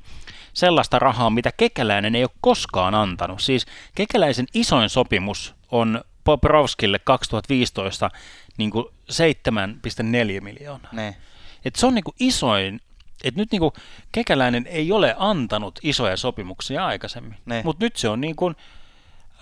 sellaista 0.57 0.99
rahaa, 0.99 1.31
mitä 1.31 1.53
Kekäläinen 1.57 2.15
ei 2.15 2.23
ole 2.23 2.31
koskaan 2.41 2.95
antanut. 2.95 3.41
Siis 3.41 3.67
Kekäläisen 3.95 4.47
isoin 4.55 4.89
sopimus 4.89 5.55
on 5.71 6.05
Poprovskille 6.25 6.99
2015 6.99 8.11
niin 8.59 8.71
kuin 8.71 8.85
7,4 9.13 10.41
miljoonaa. 10.41 10.93
Niin. 10.93 11.17
Et 11.65 11.77
se 11.77 11.87
on 11.87 11.95
niin 11.95 12.05
kuin 12.05 12.15
isoin, 12.21 12.81
että 13.25 13.41
nyt 13.41 13.53
niin 13.53 13.61
kuin 13.61 13.73
Kekäläinen 14.13 14.67
ei 14.67 14.93
ole 14.93 15.15
antanut 15.19 15.79
isoja 15.83 16.17
sopimuksia 16.17 16.87
aikaisemmin, 16.87 17.39
Ne. 17.47 17.63
mutta 17.65 17.85
nyt 17.85 17.97
se 17.97 18.09
on 18.09 18.21
niin 18.21 18.37
kuin, 18.37 18.57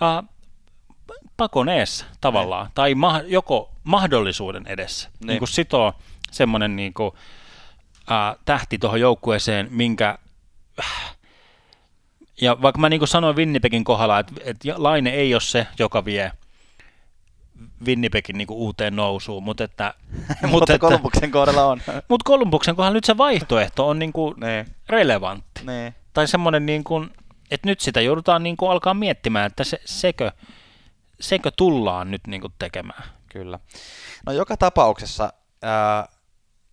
äh, 0.01 0.29
pakon 1.37 1.69
eessä 1.69 2.05
tavallaan, 2.21 2.69
tai 2.75 2.95
ma- 2.95 3.21
joko 3.25 3.71
mahdollisuuden 3.83 4.67
edessä. 4.67 5.09
Ne. 5.19 5.27
Niin 5.27 5.39
kuin 5.39 5.49
sitoo 5.49 5.93
semmoinen 6.31 6.75
niin 6.75 6.93
kuin, 6.93 7.11
äh, 8.11 8.35
tähti 8.45 8.77
tuohon 8.77 8.99
joukkueeseen, 8.99 9.67
minkä 9.71 10.17
ja 12.41 12.61
vaikka 12.61 12.81
mä 12.81 12.89
niin 12.89 12.99
kuin 12.99 13.07
sanoin 13.07 13.35
Winnipegin 13.35 13.83
kohdalla, 13.83 14.19
että, 14.19 14.33
että 14.43 14.73
Laine 14.77 15.09
ei 15.09 15.33
ole 15.33 15.41
se, 15.41 15.67
joka 15.79 16.05
vie 16.05 16.31
Winnipegin 17.85 18.37
niin 18.37 18.47
kuin 18.47 18.57
uuteen 18.57 18.95
nousuun, 18.95 19.43
mutta 19.43 19.63
että, 19.63 19.93
Mutta 20.51 20.73
että, 20.73 20.87
Kolumbuksen 20.87 21.31
kohdalla 21.31 21.65
on. 21.65 21.81
mutta 22.09 22.23
Kolumbuksen 22.23 22.75
kohdalla 22.75 22.93
nyt 22.93 23.03
se 23.03 23.17
vaihtoehto 23.17 23.87
on 23.87 23.99
niin 23.99 24.13
kuin 24.13 24.39
niin. 24.39 24.75
relevantti. 24.89 25.61
Niin. 25.65 25.95
Tai 26.13 26.27
semmoinen, 26.27 26.65
niin 26.65 26.83
kuin, 26.83 27.11
että 27.51 27.67
nyt 27.67 27.79
sitä 27.79 28.01
joudutaan 28.01 28.43
niin 28.43 28.57
kuin 28.57 28.71
alkaa 28.71 28.93
miettimään, 28.93 29.45
että 29.45 29.63
se, 29.63 29.81
sekö, 29.85 30.31
sekö 31.19 31.51
tullaan 31.57 32.11
nyt 32.11 32.27
niin 32.27 32.41
kuin 32.41 32.53
tekemään. 32.59 33.03
Kyllä. 33.29 33.59
No 34.25 34.31
joka 34.31 34.57
tapauksessa 34.57 35.33
ää, 35.61 36.07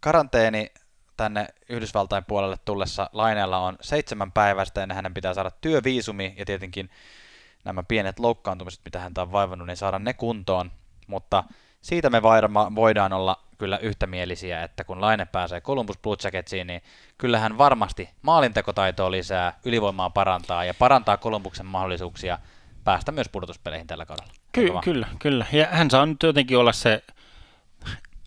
karanteeni 0.01 0.71
tänne 1.17 1.47
Yhdysvaltain 1.69 2.25
puolelle 2.25 2.57
tullessa 2.65 3.11
Laineella 3.13 3.59
on 3.59 3.77
seitsemän 3.81 4.33
päivästä 4.33 4.83
ennen 4.83 4.97
hänen 4.97 5.15
pitää 5.15 5.35
saada 5.35 5.51
työviisumi 5.61 6.35
ja 6.39 6.45
tietenkin 6.45 6.91
nämä 7.65 7.83
pienet 7.83 8.19
loukkaantumiset, 8.19 8.81
mitä 8.85 8.99
häntä 8.99 9.23
on 9.23 9.33
vaivannut, 9.33 9.67
niin 9.67 9.77
saada 9.77 9.99
ne 9.99 10.15
kuntoon. 10.15 10.71
Mutta 11.07 11.45
siitä 11.83 12.11
me 12.11 12.23
varma, 12.23 12.75
voidaan 12.75 13.13
olla 13.13 13.37
kyllä 13.59 13.79
yhtämielisiä, 13.79 14.63
että 14.63 14.85
kun 14.85 15.01
Laine 15.01 15.25
pääsee 15.25 15.61
Columbus 15.61 15.99
Blue 15.99 16.17
Jacketsiin, 16.25 16.67
niin 16.67 16.83
kyllähän 17.19 17.59
varmasti 17.59 18.11
maalintekotaitoa 18.23 19.11
lisää, 19.11 19.59
ylivoimaa 19.65 20.11
parantaa 20.11 20.65
ja 20.65 20.75
parantaa 20.75 21.17
Columbuksen 21.17 21.67
mahdollisuuksia 21.67 22.39
päästä 22.85 23.13
myös 23.13 23.29
pudotuspeleihin 23.29 23.87
tällä 23.87 24.07
kaudella. 24.07 24.33
Ky- 24.53 24.71
kyllä, 24.85 25.09
kyllä. 25.19 25.47
Ja 25.53 25.67
hän 25.71 25.91
saa 25.91 26.07
nyt 26.07 26.23
jotenkin 26.23 26.59
olla 26.59 26.73
se 26.73 27.03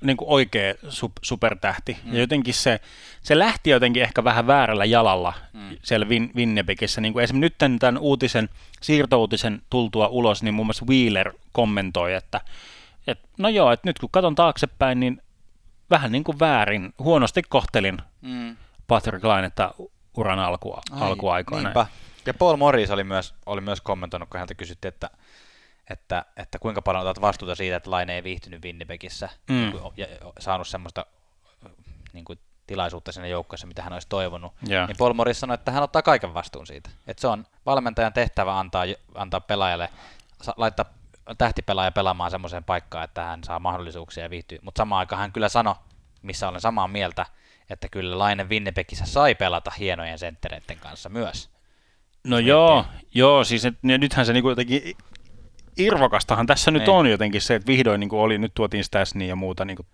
niin 0.01 0.17
kuin 0.17 0.29
oikea 0.29 0.73
sup- 0.73 1.19
supertähti. 1.21 1.97
Mm. 2.03 2.13
Ja 2.13 2.19
jotenkin 2.19 2.53
se, 2.53 2.79
se 3.21 3.39
lähti 3.39 3.69
jotenkin 3.69 4.03
ehkä 4.03 4.23
vähän 4.23 4.47
väärällä 4.47 4.85
jalalla 4.85 5.33
mm. 5.53 5.77
siellä 5.83 6.05
Win- 6.05 6.31
Winnipegissä. 6.35 7.01
Niin 7.01 7.13
kuin 7.13 7.23
esimerkiksi 7.23 7.45
nyt 7.45 7.57
tämän, 7.57 7.79
tämän 7.79 7.97
uutisen, 7.97 8.49
siirtouutisen 8.81 9.61
tultua 9.69 10.07
ulos, 10.07 10.43
niin 10.43 10.53
muun 10.53 10.65
muassa 10.65 10.85
Wheeler 10.89 11.33
kommentoi, 11.51 12.13
että, 12.13 12.41
että 13.07 13.27
no 13.37 13.49
joo, 13.49 13.71
että 13.71 13.89
nyt 13.89 13.99
kun 13.99 14.09
katson 14.11 14.35
taaksepäin, 14.35 14.99
niin 14.99 15.21
vähän 15.89 16.11
niin 16.11 16.23
kuin 16.23 16.39
väärin, 16.39 16.93
huonosti 16.99 17.41
kohtelin 17.49 17.97
Mm. 18.21 18.57
Patrick 18.87 19.23
Lainetta 19.23 19.73
uran 20.17 20.39
alkua, 20.39 20.81
Ai, 20.91 21.01
alkuaikoina. 21.01 21.63
Niinpä. 21.69 21.85
Ja 22.25 22.33
Paul 22.33 22.57
Morris 22.57 22.91
oli 22.91 23.03
myös, 23.03 23.33
oli 23.45 23.61
myös 23.61 23.81
kommentoinut, 23.81 24.29
kun 24.29 24.39
häntä 24.39 24.53
kysyttiin, 24.55 24.93
että, 24.93 25.09
että, 25.89 26.25
että 26.37 26.59
kuinka 26.59 26.81
paljon 26.81 27.01
otat 27.01 27.21
vastuuta 27.21 27.55
siitä, 27.55 27.75
että 27.75 27.91
Laine 27.91 28.15
ei 28.15 28.23
viihtynyt 28.23 28.63
Winnipegissä 28.63 29.29
Mm. 29.49 29.55
niin 29.55 29.71
kuin, 29.71 29.93
ja 29.97 30.07
saanut 30.39 30.67
semmoista 30.67 31.05
niin 32.13 32.25
kuin, 32.25 32.39
tilaisuutta 32.67 33.11
siinä 33.11 33.27
joukkueessa, 33.27 33.67
mitä 33.67 33.83
hän 33.83 33.93
olisi 33.93 34.07
toivonut. 34.09 34.53
Joo. 34.67 34.87
Niin 34.87 34.97
Paul 34.97 35.13
Morris 35.13 35.39
sanoi, 35.39 35.53
että 35.53 35.71
hän 35.71 35.83
ottaa 35.83 36.01
kaiken 36.01 36.33
vastuun 36.33 36.67
siitä. 36.67 36.89
Että 37.07 37.21
se 37.21 37.27
on 37.27 37.45
valmentajan 37.65 38.13
tehtävä 38.13 38.59
antaa, 38.59 38.83
antaa 39.15 39.41
pelaajalle, 39.41 39.89
laittaa 40.57 40.85
tähtipelaaja 41.37 41.91
pelaamaan 41.91 42.31
semmoiseen 42.31 42.63
paikkaan, 42.63 43.03
että 43.03 43.23
hän 43.23 43.43
saa 43.43 43.59
mahdollisuuksia 43.59 44.23
ja 44.23 44.29
viihtyy. 44.29 44.59
Mutta 44.61 44.79
samaan 44.79 44.99
aikaan 44.99 45.19
hän 45.19 45.31
kyllä 45.31 45.49
sanoi, 45.49 45.75
missä 46.21 46.49
olen 46.49 46.61
samaa 46.61 46.87
mieltä, 46.87 47.25
että 47.69 47.89
kyllä 47.89 48.19
Laine 48.19 48.43
Winnipegissä 48.49 49.05
sai 49.05 49.35
pelata 49.35 49.71
hienojen 49.79 50.19
senttereiden 50.19 50.77
kanssa 50.79 51.09
myös. 51.09 51.49
No 52.23 52.39
joo, 52.39 52.85
joo, 53.13 53.43
siis 53.43 53.65
et, 53.65 53.77
nythän 53.83 54.25
se 54.25 54.33
niinku 54.33 54.49
jotenkin 54.49 54.97
irvokastahan 55.77 56.47
tässä 56.47 56.71
nyt 56.71 56.81
Niin. 56.81 56.89
on 56.89 57.07
jotenkin 57.09 57.41
se, 57.41 57.55
että 57.55 57.67
vihdoin 57.67 57.99
niinku 57.99 58.21
oli, 58.21 58.37
nyt 58.37 58.53
tuotiin 58.53 58.83
Stasnia 58.83 59.27
ja 59.27 59.35
muuta, 59.35 59.65
niinku, 59.65 59.85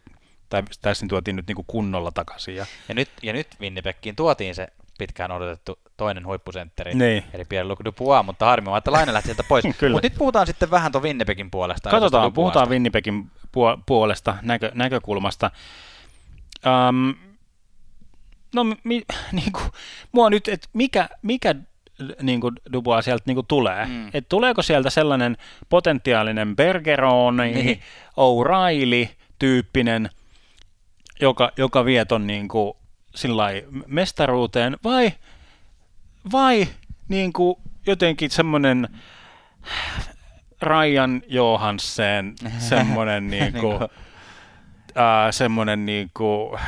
tai 0.50 0.64
Stasni 0.72 1.08
tuotiin 1.08 1.36
nyt 1.36 1.48
niinku 1.48 1.64
kunnolla 1.68 2.12
takaisin. 2.12 2.56
Ja, 2.56 2.66
Ja 2.90 2.96
nyt, 2.96 3.10
ja 3.24 3.34
nyt 3.34 3.48
Winnipegkiin 3.62 4.16
tuotiin 4.16 4.56
se 4.56 4.68
pitkään 4.98 5.32
odotettu 5.32 5.80
toinen 5.98 6.26
huippusentteri, 6.26 6.94
Niin. 6.94 7.24
eli 7.34 7.44
Pierre-Luc 7.44 7.86
Dubois, 7.86 8.26
mutta 8.26 8.46
harmi 8.46 8.78
että 8.78 8.92
Laine 8.92 9.14
lähti 9.14 9.26
sieltä 9.28 9.44
pois. 9.44 9.64
Mutta 9.92 10.00
nyt 10.04 10.16
puhutaan 10.18 10.48
sitten 10.48 10.72
vähän 10.72 10.92
tuon 10.92 11.04
Winnipegin 11.04 11.52
puolesta. 11.52 11.90
katsotaan, 11.90 12.34
puhutaan. 12.34 12.70
Winnipegin 12.70 13.32
puo- 13.52 13.84
puolesta, 13.86 14.38
näkö, 14.42 14.72
näkökulmasta. 14.74 15.52
Um, 16.90 17.16
no, 18.56 18.64
mi, 18.84 19.02
niinku, 19.32 19.60
mua 20.12 20.30
nyt, 20.30 20.48
että 20.48 20.68
mikä, 20.74 21.10
mikä 21.22 21.56
niin 22.22 22.42
kuin 22.42 22.56
Dubois 22.74 23.06
sieltä 23.06 23.24
niin 23.28 23.36
kuin 23.36 23.48
tulee. 23.48 23.86
Mm. 23.86 24.10
Et 24.14 24.30
tuleeko 24.30 24.62
sieltä 24.62 24.90
sellainen 24.90 25.38
potentiaalinen 25.70 26.56
Bergeroni, 26.56 27.52
Niin. 27.52 27.82
O'Reilly-tyyppinen, 28.18 30.10
joka, 31.22 31.52
joka 31.58 31.86
vie 31.86 32.06
ton 32.06 32.28
niin 32.28 32.48
kuin, 32.48 32.74
mestaruuteen, 33.88 34.78
vai, 34.84 35.12
vai 36.32 36.68
niin 37.08 37.34
kuin 37.34 37.56
jotenkin 37.88 38.30
semmoinen 38.32 38.88
Ryan 40.62 41.22
Johansen, 41.28 42.36
semmoinen 42.70 43.28
niin 43.28 43.54
kuin, 43.54 43.80
Niinku. 43.80 43.88
ää, 44.96 45.32
semmoinen 45.32 45.86
niin 45.86 46.12
kuin, 46.14 46.60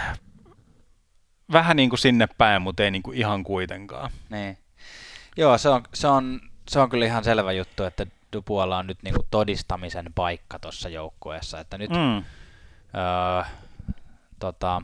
vähän 1.51 1.77
niin 1.77 1.89
kuin 1.89 1.99
sinne 1.99 2.27
päin, 2.38 2.61
mutta 2.61 2.84
ei 2.84 2.91
niin 2.91 3.03
kuin 3.03 3.17
ihan 3.17 3.43
kuitenkaan. 3.43 4.11
Niin. 4.29 4.57
Joo, 5.38 5.57
se 5.57 5.69
on, 5.69 5.84
se 5.93 6.07
on 6.07 6.39
se 6.69 6.79
on 6.79 6.89
kyllä 6.89 7.05
ihan 7.05 7.23
selvä 7.23 7.51
juttu, 7.51 7.84
että 7.84 8.07
Dupualla 8.34 8.77
on 8.77 8.88
nyt 8.88 9.03
niinku 9.03 9.25
todistamisen 9.31 10.05
paikka 10.15 10.59
tuossa 10.59 10.89
joukkueessa. 10.89 11.59
Että 11.59 11.77
nyt 11.77 11.89
Mm. 11.89 12.17
öö, 12.17 13.43
tota, 14.39 14.81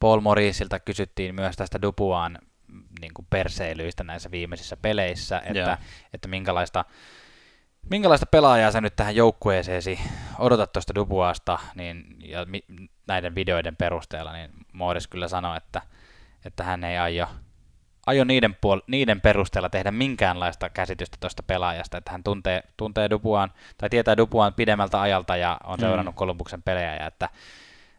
Paul 0.00 0.20
Morrisilta 0.20 0.80
kysyttiin 0.80 1.34
myös 1.34 1.56
tästä 1.56 1.82
Dupuan 1.82 2.38
niin 3.00 3.14
kuin 3.14 3.26
perseilyistä 3.30 4.04
näissä 4.04 4.30
viimeisissä 4.30 4.76
peleissä, 4.76 5.38
että, 5.44 5.58
Joo. 5.58 5.76
että 6.14 6.28
minkälaista, 6.28 6.84
minkälaista 7.90 8.26
pelaajaa 8.26 8.70
sä 8.70 8.80
nyt 8.80 8.96
tähän 8.96 9.16
joukkueeseesi 9.16 10.00
odotat 10.38 10.72
tuosta 10.72 10.94
Dupuasta, 10.94 11.58
niin, 11.74 12.16
ja 12.18 12.44
mi, 12.44 12.64
näiden 13.06 13.34
videoiden 13.34 13.76
perusteella, 13.76 14.32
niin 14.32 14.50
Morris 14.72 15.08
kyllä 15.08 15.28
sanoi, 15.28 15.56
että, 15.56 15.82
että 16.44 16.64
hän 16.64 16.84
ei 16.84 16.98
aio, 16.98 17.28
aio 18.10 18.24
niiden, 18.24 18.52
puol- 18.54 18.82
niiden 18.86 19.20
perusteella 19.20 19.68
tehdä 19.70 19.90
minkäänlaista 19.90 20.70
käsitystä 20.70 21.16
tuosta 21.20 21.42
pelaajasta, 21.46 21.98
että 21.98 22.10
hän 22.10 22.22
tuntee, 22.24 22.62
tuntee 22.76 23.10
Dupuan, 23.10 23.50
tai 23.78 23.90
tietää 23.90 24.16
Dupuan 24.16 24.54
pidemmältä 24.54 25.00
ajalta 25.00 25.36
ja 25.36 25.60
on 25.64 25.78
Mm. 25.78 25.80
seurannut 25.80 26.14
Kolumbuksen 26.14 26.62
pelejä, 26.62 26.96
ja 26.96 27.06
että, 27.06 27.28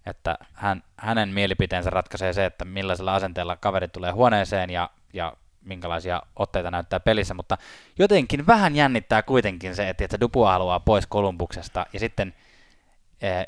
että 0.05 0.38
hän, 0.53 0.84
hänen 0.97 1.30
mielipiteensä 1.30 1.89
ratkaisee 1.89 2.34
se, 2.34 2.45
että 2.45 2.66
millaisella 2.66 3.16
asenteella 3.16 3.55
kaveri 3.55 3.88
tulee 3.88 4.12
huoneeseen 4.12 4.70
ja, 4.70 4.89
ja 5.14 5.34
minkälaisia 5.66 6.22
otteita 6.36 6.72
näyttää 6.72 6.99
pelissä, 6.99 7.34
mutta 7.34 7.57
jotenkin 7.99 8.47
vähän 8.47 8.76
jännittää 8.76 9.24
kuitenkin 9.24 9.76
se, 9.76 9.89
että, 9.89 10.03
että 10.05 10.20
Dupua 10.20 10.51
haluaa 10.51 10.80
pois 10.80 11.07
Kolumbuksesta 11.07 11.86
ja 11.93 11.99
sitten 11.99 12.34
eh, 13.22 13.45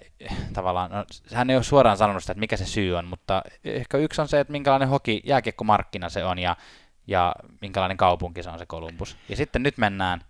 tavallaan, 0.53 0.91
no, 0.91 1.05
hän 1.34 1.49
ei 1.49 1.55
ole 1.55 1.63
suoraan 1.63 1.97
sanonut 1.97 2.24
sitä, 2.24 2.32
että 2.32 2.39
mikä 2.39 2.57
se 2.57 2.65
syy 2.65 2.95
on, 2.95 3.05
mutta 3.05 3.41
ehkä 3.63 3.97
yksi 3.97 4.21
on 4.21 4.28
se, 4.28 4.39
että 4.39 4.51
minkälainen 4.51 4.89
hoki 4.89 5.21
jääkiekkomarkkina 5.26 6.09
se 6.09 6.24
on 6.24 6.39
ja, 6.39 6.57
ja 7.07 7.36
minkälainen 7.61 7.97
kaupunki 7.97 8.43
se 8.43 8.49
on 8.49 8.59
se 8.59 8.65
Kolumbus. 8.65 9.17
Ja 9.30 9.36
sitten 9.36 9.63
nyt 9.63 9.78
mennään 9.78 10.21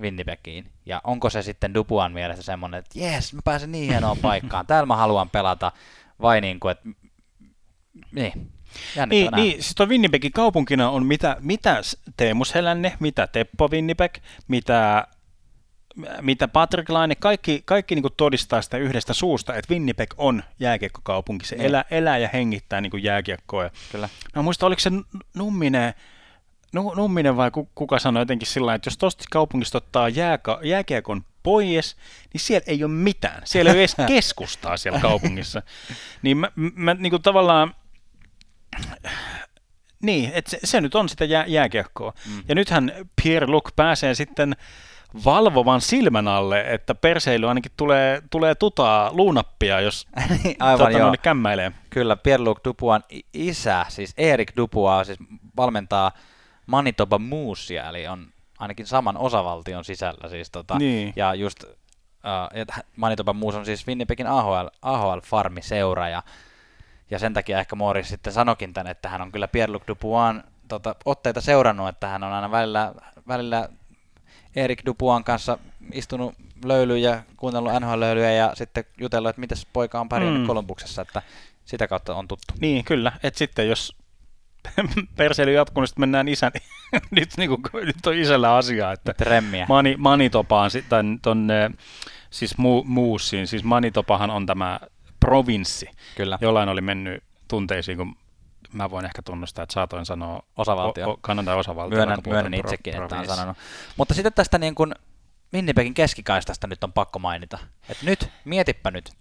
Winnipegiin. 0.00 0.70
Ja 0.86 1.00
onko 1.04 1.30
se 1.30 1.42
sitten 1.42 1.74
Dupuan 1.74 2.12
mielestä 2.12 2.42
semmoinen, 2.42 2.78
että 2.78 2.98
jes, 2.98 3.34
mä 3.34 3.40
pääsen 3.44 3.72
niin 3.72 3.90
hienoon 3.90 4.18
paikkaan, 4.28 4.66
täällä 4.66 4.86
mä 4.86 4.96
haluan 4.96 5.30
pelata, 5.30 5.72
vai 6.22 6.40
niin 6.40 6.60
kuin, 6.60 6.72
että 6.72 6.88
niin, 8.12 8.50
Niin, 9.06 9.30
niin, 9.36 9.52
siis 9.52 9.74
tuo 9.74 9.86
Winnipegin 9.86 10.32
kaupunkina 10.32 10.90
on 10.90 11.06
mitä, 11.06 11.36
mitä 11.40 11.80
Teemus 12.16 12.54
Helänne, 12.54 12.96
mitä 13.00 13.26
Teppo 13.26 13.68
Winnipeg, 13.68 14.14
mitä, 14.48 15.06
mitä 16.20 16.48
Patrick 16.48 16.88
Laine, 16.90 17.14
kaikki, 17.14 17.62
kaikki 17.64 17.94
niin 17.94 18.04
todistaa 18.16 18.62
sitä 18.62 18.76
yhdestä 18.76 19.14
suusta, 19.14 19.54
että 19.54 19.74
Winnipeg 19.74 20.14
on 20.16 20.42
jääkiekkokaupunki. 20.60 21.46
Se 21.46 21.56
Niin. 21.56 21.66
elää, 21.66 21.84
elää 21.90 22.18
ja 22.18 22.28
hengittää 22.32 22.80
niin 22.80 23.02
jääkiekkoa. 23.02 23.70
Kyllä. 23.92 24.08
Mä 24.36 24.42
muistan, 24.42 24.66
oliko 24.66 24.80
se 24.80 24.90
Numminen, 25.36 25.94
Nu- 26.72 26.94
Numminen 26.96 27.36
vai 27.36 27.50
ku- 27.50 27.70
kuka 27.74 27.98
sanoi 27.98 28.20
jotenkin 28.20 28.48
sillä 28.48 28.74
että 28.74 28.86
jos 28.86 28.98
tuosta 28.98 29.24
kaupungista 29.30 29.78
ottaa 29.78 30.08
jääka- 30.08 30.60
jääkiekon 30.62 31.24
pois, 31.42 31.96
niin 32.32 32.40
siellä 32.40 32.64
ei 32.66 32.84
ole 32.84 32.92
mitään. 32.92 33.42
Siellä 33.44 33.70
ei 33.70 33.74
ole 33.74 33.80
edes 33.80 33.96
keskustaa 34.08 34.76
siellä 34.76 35.00
kaupungissa. 35.00 35.62
Niin 36.22 36.36
mä, 36.36 36.50
mä 36.56 36.94
niin 36.94 37.10
kuin 37.10 37.22
tavallaan, 37.22 37.74
niin, 40.02 40.30
että 40.34 40.50
se, 40.50 40.58
se 40.64 40.80
nyt 40.80 40.94
on 40.94 41.08
sitä 41.08 41.24
jää, 41.24 41.44
jääkiekkoa. 41.46 42.12
Mm. 42.26 42.42
Ja 42.48 42.54
nythän 42.54 42.92
Pierre-Luc 43.22 43.70
pääsee 43.76 44.14
sitten 44.14 44.56
valvovan 45.24 45.80
silmän 45.80 46.28
alle, 46.28 46.64
että 46.66 46.94
perseily 46.94 47.48
ainakin 47.48 47.72
tulee, 47.76 48.22
tulee 48.30 48.54
tutaa 48.54 49.10
luunappia, 49.12 49.80
jos 49.80 50.06
Aivan 50.58 50.78
tota, 50.78 50.90
joo. 50.90 51.06
noin 51.06 51.18
kämmäilee. 51.22 51.72
Kyllä, 51.90 52.16
Pierre-Luc 52.16 52.58
Dupuan 52.64 53.02
isä, 53.34 53.86
siis 53.88 54.14
Erik 54.16 54.52
Dupua, 54.56 55.04
siis 55.04 55.18
valmentaa 55.56 56.12
Manitoba 56.66 57.18
Moosia, 57.18 57.88
eli 57.88 58.06
on 58.06 58.26
ainakin 58.58 58.86
saman 58.86 59.16
osavaltion 59.16 59.84
sisällä. 59.84 60.28
Siis 60.28 60.50
tota, 60.50 60.78
Niin. 60.78 61.12
Ja 61.16 61.34
just 61.34 61.64
uh, 61.64 61.70
Manitoba 62.96 63.32
Moose 63.32 63.58
on 63.58 63.64
siis 63.64 63.86
Winnipegin 63.86 64.26
AHL, 64.26 64.66
AHL-farmiseura, 64.82 66.08
ja, 66.08 66.22
ja 67.10 67.18
sen 67.18 67.34
takia 67.34 67.58
ehkä 67.60 67.76
Morris 67.76 68.08
sitten 68.08 68.32
sanokin 68.32 68.72
tän, 68.72 68.86
että 68.86 69.08
hän 69.08 69.22
on 69.22 69.32
kyllä 69.32 69.46
Pierre-Luc 69.46 69.82
Dupuan 69.88 70.44
tota, 70.68 70.94
otteita 71.04 71.40
seurannut, 71.40 71.88
että 71.88 72.08
hän 72.08 72.24
on 72.24 72.32
aina 72.32 72.50
välillä, 72.50 72.94
välillä 73.28 73.68
Erik 74.56 74.86
Dupuan 74.86 75.24
kanssa 75.24 75.58
istunut 75.92 76.34
löylyyn 76.64 77.02
ja 77.02 77.22
kuunnellut 77.36 77.72
NHL-löylyjä 77.72 78.32
ja 78.32 78.52
sitten 78.54 78.84
jutellut, 78.98 79.30
että 79.30 79.40
miten 79.40 79.58
poika 79.72 80.00
on 80.00 80.08
pärjännyt 80.08 80.42
Mm. 80.42 80.46
Kolumbuksessa, 80.46 81.02
että 81.02 81.22
sitä 81.64 81.88
kautta 81.88 82.14
on 82.14 82.28
tuttu. 82.28 82.54
Niin, 82.60 82.84
kyllä. 82.84 83.12
Että 83.22 83.38
sitten 83.38 83.68
jos 83.68 83.96
perseily 85.16 85.52
jatkuu, 85.52 85.80
niin 85.80 85.88
sitten 85.88 86.02
mennään 86.02 86.28
isän, 86.28 86.52
nyt, 87.10 87.28
niin 87.36 87.48
kuin, 87.48 87.86
nyt 87.86 88.06
on 88.06 88.14
isällä 88.14 88.54
asiaa, 88.54 88.92
että 88.92 89.14
remmiä. 89.20 89.66
Mani, 89.68 89.94
Manitopaan, 89.98 90.70
tän, 90.88 91.18
tonne, 91.22 91.70
siis 92.30 92.58
mu, 92.58 92.84
Muussiin, 92.84 93.46
siis 93.46 93.64
Manitopahan 93.64 94.30
on 94.30 94.46
tämä 94.46 94.80
provinssi. 95.20 95.90
Kyllä, 96.16 96.38
Jollain 96.40 96.68
oli 96.68 96.80
mennyt 96.80 97.22
tunteisiin, 97.48 97.98
kun 97.98 98.16
mä 98.72 98.90
voin 98.90 99.04
ehkä 99.04 99.22
tunnustaa, 99.22 99.62
että 99.62 99.72
saatoin 99.72 100.06
sanoa 100.06 100.42
osavaltio. 100.56 101.08
O, 101.08 101.12
o, 101.12 101.18
Kanadan 101.20 101.56
osavaltio. 101.58 101.96
myönnän, 101.96 102.18
myönnän 102.26 102.52
pro- 102.52 102.60
itsekin, 102.60 103.02
että 103.02 103.18
on 103.18 103.26
sanonut. 103.26 103.56
Mutta 103.96 104.14
sitten 104.14 104.32
tästä 104.32 104.58
niin 104.58 104.74
kuin 104.74 104.94
Winnipegin 105.54 105.94
keskikaistasta 105.94 106.66
nyt 106.66 106.84
on 106.84 106.92
pakko 106.92 107.18
mainita. 107.18 107.58
Et 107.88 108.02
nyt, 108.02 108.28
mietipä 108.44 108.90
nyt, 108.90 109.12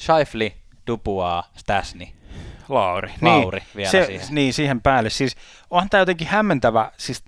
Scheifly, 0.00 0.52
Dupua, 0.86 1.44
Stasny. 1.56 2.06
Lauri. 2.68 3.12
Lauri 3.22 3.58
niin, 3.58 3.68
vielä 3.76 3.90
se, 3.90 4.06
siihen. 4.06 4.26
Niin, 4.30 4.54
siihen 4.54 4.80
päälle. 4.80 5.10
Siis 5.10 5.36
onhan 5.70 5.90
tämä 5.90 6.00
jotenkin 6.00 6.26
hämmentävä, 6.26 6.92
siis 6.96 7.24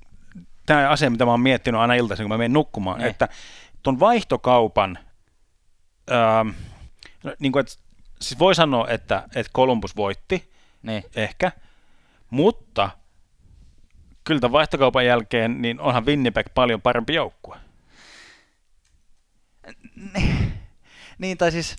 tämä 0.67 0.89
asia, 0.91 1.11
mitä 1.11 1.25
mä 1.25 1.31
oon 1.31 1.41
miettinyt 1.41 1.81
aina 1.81 1.95
iltaisin, 1.95 2.25
kun 2.25 2.29
mä 2.29 2.39
menen 2.39 2.53
nukkumaan, 2.53 2.99
Niin. 2.99 3.11
että 3.11 3.29
tuon 3.83 4.01
vaihtokaupan, 4.01 4.99
ähm, 6.13 6.49
no, 7.23 7.33
niin 7.39 7.53
kuin, 7.53 7.61
että, 7.61 7.75
siis 8.21 8.39
voi 8.39 8.55
sanoa, 8.55 8.89
että, 8.89 9.23
että 9.35 9.53
Columbus 9.57 9.97
voitti, 9.97 10.53
Niin, 10.83 11.05
ehkä, 11.17 11.53
mutta 12.31 12.91
kyllä 14.25 14.41
tämän 14.41 14.53
vaihtokaupan 14.53 15.07
jälkeen, 15.07 15.63
niin 15.63 15.81
onhan 15.81 16.07
Winnipeg 16.07 16.47
paljon 16.55 16.83
parempi 16.83 17.15
joukkue. 17.15 17.57
niin 21.19 21.39
tai 21.39 21.53
siis 21.53 21.77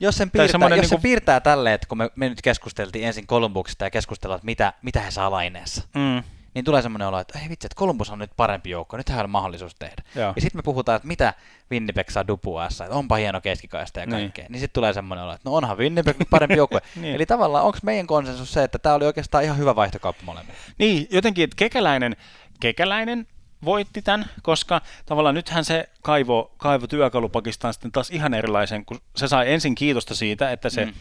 jos 0.00 0.16
sen 0.16 0.30
piirtää, 0.30 0.44
jos 0.44 0.72
se 0.88 0.94
niinku- 0.94 1.02
piirtää 1.02 1.40
tälleen, 1.40 1.74
että 1.74 1.86
kun 1.86 1.98
me, 1.98 2.10
me 2.16 2.28
nyt 2.28 2.42
keskusteltiin 2.42 3.06
ensin 3.06 3.26
Kolumbuksesta 3.26 3.84
ja 3.84 3.90
keskustellaan, 3.90 4.36
että 4.38 4.44
mitä, 4.46 4.72
mitä 4.82 5.00
he 5.00 5.10
saa 5.10 5.30
laineessa, 5.30 5.88
Mm. 5.94 6.22
Niin 6.54 6.64
tulee 6.64 6.82
semmoinen 6.82 7.08
olo, 7.08 7.18
että 7.18 7.38
ei 7.38 7.48
vitsi, 7.48 7.66
että 7.66 7.76
Columbus 7.78 8.10
on 8.10 8.18
nyt 8.18 8.30
parempi 8.36 8.70
joukko, 8.70 8.96
nyt 8.96 9.08
on 9.10 9.30
mahdollisuus 9.30 9.74
tehdä. 9.74 10.02
Joo. 10.14 10.32
Ja 10.36 10.42
sitten 10.42 10.58
me 10.58 10.62
puhutaan, 10.62 10.96
että 10.96 11.08
mitä 11.08 11.34
Winnipeg 11.70 12.08
saa 12.10 12.26
Dupuassa, 12.28 12.84
että 12.84 12.96
onpa 12.96 13.16
hieno 13.16 13.40
keskikaista 13.40 14.00
ja 14.00 14.06
Niin. 14.06 14.20
kaikkea. 14.20 14.42
Niin, 14.42 14.52
niin 14.52 14.60
sitten 14.60 14.74
tulee 14.74 14.92
semmoinen 14.92 15.24
olo, 15.24 15.32
että 15.32 15.48
no 15.48 15.54
onhan 15.56 15.78
Winnipeg 15.78 16.16
parempi 16.30 16.56
joukkue. 16.56 16.80
Niin. 16.96 17.14
Eli 17.14 17.26
tavallaan 17.26 17.64
onko 17.64 17.78
meidän 17.82 18.06
konsensus 18.06 18.52
se, 18.52 18.64
että 18.64 18.78
tämä 18.78 18.94
oli 18.94 19.06
oikeastaan 19.06 19.44
ihan 19.44 19.58
hyvä 19.58 19.76
vaihtokauppa 19.76 20.24
molemmille? 20.24 20.58
Niin, 20.78 21.06
jotenkin, 21.10 21.44
että 21.44 21.56
kekäläinen, 21.56 22.16
kekäläinen 22.60 23.26
voitti 23.64 24.02
tämän, 24.02 24.26
koska 24.42 24.80
tavallaan 25.06 25.34
nythän 25.34 25.64
se 25.64 25.88
kaivo, 26.02 26.54
kaivo 26.56 26.86
työkalupakistaan 26.86 27.74
sitten 27.74 27.92
taas 27.92 28.10
ihan 28.10 28.34
erilaisen, 28.34 28.84
kun 28.84 29.00
se 29.16 29.28
sai 29.28 29.52
ensin 29.52 29.74
kiitosta 29.74 30.14
siitä, 30.14 30.52
että 30.52 30.70
se 30.70 30.84
mm. 30.84 30.92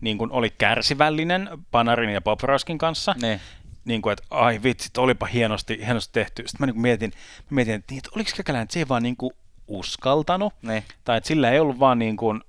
Niin 0.00 0.18
kuin 0.18 0.30
oli 0.32 0.50
kärsivällinen 0.58 1.48
Panarin 1.70 2.10
ja 2.10 2.20
Poproskin 2.20 2.78
kanssa, 2.78 3.14
Niin. 3.22 3.40
Niin 3.86 4.02
kuin, 4.02 4.12
että 4.12 4.24
ai 4.30 4.60
vitsit, 4.62 4.98
olipa 4.98 5.26
hienosti, 5.26 5.78
hienosti 5.86 6.12
tehty. 6.12 6.42
Sitten 6.46 6.56
mä 6.62 6.66
niin 6.66 6.74
kuin 6.74 6.82
mietin, 6.82 7.12
mä 7.50 7.54
mietin, 7.54 7.74
että, 7.74 7.92
niin, 7.92 7.98
että 7.98 8.10
oliko 8.14 8.30
kekäläinen, 8.36 8.62
että 8.62 8.72
se 8.72 8.78
ei 8.78 8.88
vaan 8.88 9.02
niin 9.02 9.16
kuin 9.16 9.32
uskaltanut, 9.68 10.54
Niin. 10.62 10.84
tai 11.04 11.16
että 11.18 11.28
sillä 11.28 11.50
ei 11.50 11.60
ollut 11.60 11.78
vaan 11.78 11.98
niin 11.98 12.16
kuin 12.16 12.40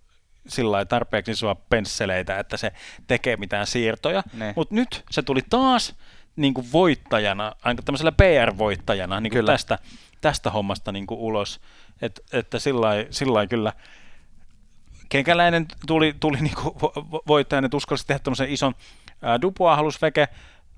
sillä 0.48 0.86
tarpeeksi 0.86 1.32
isoa 1.32 1.56
pensseleitä, 1.56 2.40
että 2.40 2.58
se 2.58 2.72
tekee 3.08 3.38
mitään 3.38 3.68
siirtoja. 3.68 4.24
Ne. 4.34 4.54
Mutta 4.56 4.76
nyt 4.76 5.04
se 5.12 5.22
tuli 5.22 5.42
taas 5.50 5.96
niin 6.36 6.54
kuin 6.54 6.72
voittajana, 6.72 7.56
aika 7.64 7.82
tämmöisellä 7.82 8.12
PR-voittajana 8.12 9.20
niin 9.20 9.32
kuin 9.32 9.40
Kyllä. 9.40 9.52
tästä, 9.52 9.80
tästä 10.22 10.50
hommasta 10.52 10.92
niin 10.92 11.08
kuin 11.08 11.20
ulos. 11.20 11.60
Et, 12.02 12.20
että 12.34 12.60
sillä 12.60 12.82
lailla- 12.88 13.48
kyllä 13.48 13.74
Kekäläinen 15.10 15.66
tuli, 15.88 16.16
tuli 16.20 16.38
niin 16.42 16.56
kuin 16.56 16.76
vo- 16.76 17.02
vo- 17.14 17.22
voittajana, 17.28 17.66
että 17.66 17.78
uskalsi 17.78 18.08
tehdä 18.08 18.20
tämmöisen 18.20 18.50
ison 18.50 18.76
ää, 19.22 19.42
Dubois 19.42 19.76
halusi 19.76 20.00
veke, 20.02 20.28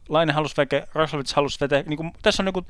Laine 0.10 0.34
halusi 0.34 0.57
veke, 0.57 0.88
Roslovits 0.93 1.34
halusi 1.34 1.60
veke. 1.62 1.84
Niin 1.88 1.97
kuin, 1.97 2.12
tässä 2.22 2.43
on 2.43 2.45
niin 2.45 2.53
kuin, 2.53 2.66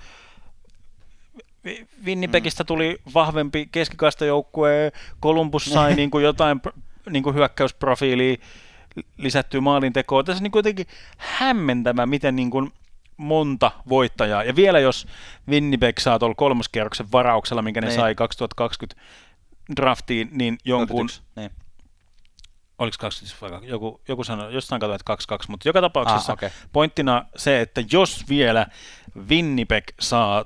Winnipegistä 2.06 2.64
tuli 2.64 2.98
vahvempi 3.14 3.70
keskikaista 3.72 4.26
joukkue, 4.26 4.92
Columbus 5.24 5.66
sai 5.66 5.96
niin 5.96 6.12
kuin 6.12 6.24
jotain 6.24 6.62
niin 7.10 7.24
kuin 7.24 7.36
hyökkäysprofiilia 7.36 8.38
lisättyä 9.18 9.62
maalintekoa. 9.62 10.24
Tässä 10.24 10.42
on 10.42 10.44
niin 10.44 10.52
jotenkin 10.56 10.88
hämmentävä, 11.18 12.06
miten 12.06 12.36
niin 12.36 12.52
kuin 12.52 12.72
monta 13.18 13.72
voittajaa. 13.90 14.44
Ja 14.44 14.56
vielä 14.56 14.80
jos 14.80 15.08
Winnipeg 15.50 16.00
saa 16.00 16.20
tuolla 16.20 16.36
kolmoskierroksen 16.36 17.12
varauksella, 17.12 17.62
minkä 17.62 17.82
ne 17.82 17.88
Niin. 17.88 17.96
sai 17.96 18.16
2020 18.16 19.02
draftiin, 19.76 20.30
niin 20.32 20.58
jonkun, 20.66 21.08
21. 21.08 21.22
Niin. 21.36 21.52
Oliko 22.80 22.96
20 23.00 23.42
vai 23.60 23.70
joku, 23.70 24.02
joku 24.08 24.24
sanoi, 24.24 24.54
jostain 24.54 24.80
katsoin, 24.80 24.96
että 24.96 25.04
22, 25.06 25.52
mutta 25.52 25.70
joka 25.70 25.82
tapauksessa 25.82 26.32
Ah, 26.32 26.34
okei. 26.34 26.50
pointtina 26.74 27.26
se, 27.36 27.62
että 27.62 27.84
jos 27.92 28.26
vielä 28.30 28.68
Winnipeg 29.30 29.84
saa 30.00 30.46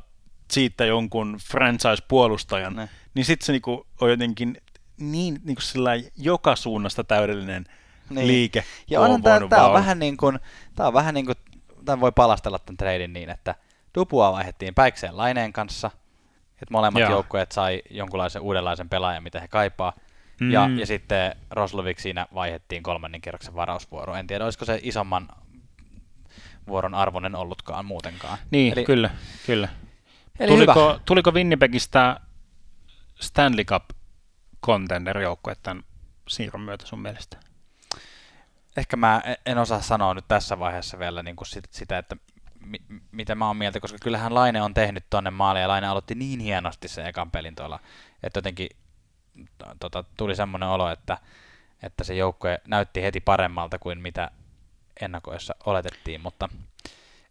siitä 0.52 0.86
jonkun 0.86 1.38
franchise-puolustajan, 1.52 2.76
Ne. 2.76 2.90
niin 3.14 3.26
sitten 3.26 3.46
se 3.46 3.52
niinku 3.52 3.88
on 4.02 4.10
jotenkin 4.10 4.58
niin 4.98 5.40
niinku 5.44 5.62
sellainen 5.62 6.12
joka 6.18 6.56
suunnasta 6.56 7.04
täydellinen 7.04 7.66
Niin. 8.10 8.28
liike. 8.28 8.64
Ja 8.90 9.02
onhan 9.02 9.22
tämä, 9.24 9.40
tämä 9.50 9.66
on 9.68 9.74
vähän 9.74 10.00
niin 10.00 10.18
kuin, 10.18 10.40
tämä 10.76 10.88
on 10.88 10.94
vähän 10.94 11.14
niin 11.14 11.26
kuin, 11.26 11.36
tämän 11.86 12.00
voi 12.00 12.12
palastella 12.12 12.60
tämän 12.60 12.78
treidin 12.78 13.14
niin, 13.14 13.30
että 13.30 13.56
Dupua 13.96 14.32
vaihdettiin 14.32 14.76
Päikseen 14.76 15.18
Laineen 15.18 15.54
kanssa, 15.54 15.92
että 16.54 16.72
molemmat 16.72 17.00
Joo. 17.02 17.10
joukkueet 17.12 17.52
sai 17.52 17.82
jonkunlaisen 17.90 18.42
uudenlaisen 18.42 18.90
pelaajan, 18.90 19.24
mitä 19.24 19.40
he 19.42 19.48
kaipaa. 19.48 19.94
Mm. 20.40 20.52
Ja, 20.52 20.70
ja 20.80 20.86
sitten 20.86 21.36
Roslovik 21.50 22.00
siinä 22.00 22.28
vaihdettiin 22.34 22.84
kolmannen 22.84 23.22
kierroksen 23.22 23.56
varausvuoro. 23.56 24.16
En 24.16 24.28
tiedä, 24.28 24.44
olisiko 24.44 24.66
se 24.66 24.80
isomman 24.84 25.28
vuoron 26.68 26.94
arvoinen 26.94 27.36
ollutkaan 27.36 27.86
muutenkaan. 27.86 28.38
Niin, 28.52 28.74
eli, 28.74 28.86
kyllä, 28.86 29.10
kyllä. 29.46 29.70
Eli 30.40 30.48
tuliko, 30.48 30.90
hyvä. 30.90 31.00
tuliko 31.06 31.32
Winnipegistä 31.32 32.20
Stanley 33.20 33.64
Cup 33.64 33.84
contender 34.66 35.18
joukkue 35.18 35.56
tämän 35.64 35.84
siirron 36.28 36.62
myötä 36.62 36.86
sun 36.86 37.00
mielestä? 37.00 37.38
Ehkä 38.78 38.98
mä 38.98 39.22
e- 39.26 39.52
en 39.52 39.58
osaa 39.58 39.82
sanoa 39.82 40.14
nyt 40.14 40.26
tässä 40.28 40.60
vaiheessa 40.60 41.00
vielä 41.00 41.24
niin 41.24 41.36
kuin 41.36 41.48
sit, 41.48 41.68
sitä, 41.72 41.98
että 41.98 42.16
mi, 42.66 42.78
mitä 43.12 43.36
mä 43.36 43.48
oon 43.48 43.58
mieltä, 43.58 43.80
koska 43.80 43.98
kyllähän 44.02 44.34
Laine 44.34 44.62
on 44.62 44.74
tehnyt 44.74 45.06
tonne 45.10 45.32
maali 45.32 45.62
ja 45.62 45.68
Laine 45.68 45.88
aloitti 45.88 46.16
niin 46.16 46.40
hienosti 46.40 46.88
sen 46.88 47.06
ekan 47.06 47.32
pelin 47.32 47.56
tuolla, 47.56 47.80
että 48.24 48.38
jotenkin 48.38 48.70
tota, 49.80 50.04
tuli 50.18 50.36
semmoinen 50.36 50.70
olo, 50.70 50.90
että, 50.90 51.18
että 51.84 52.04
se 52.04 52.16
joukkue 52.16 52.62
näytti 52.68 53.02
heti 53.02 53.20
paremmalta 53.20 53.80
kuin 53.80 54.02
mitä 54.02 54.32
ennakoissa 55.02 55.56
oletettiin, 55.66 56.22
mutta 56.22 56.50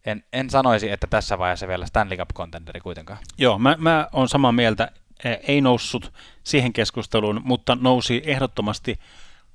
en, 0.07 0.25
en 0.33 0.51
sanoisi, 0.51 0.91
että 0.91 1.07
tässä 1.07 1.39
vaiheessa 1.39 1.69
vielä 1.69 1.87
Stanley 1.87 2.19
Cup 2.19 2.31
contenderi 2.35 2.81
kuitenkaan. 2.81 3.19
Joo, 3.39 3.59
mä, 3.59 3.77
mä 3.79 4.09
oon 4.13 4.29
samaa 4.29 4.53
mieltä. 4.53 4.91
Eh, 5.25 5.39
Ei 5.49 5.61
noussut 5.61 6.13
siihen 6.45 6.73
keskusteluun, 6.73 7.41
mutta 7.45 7.77
nousi 7.81 8.23
ehdottomasti 8.25 8.99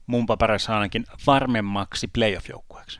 mun 0.07 0.25
paperissa 0.25 0.73
ainakin 0.73 1.05
varmemmaksi 1.27 2.07
playoff-joukkueeksi. 2.07 2.99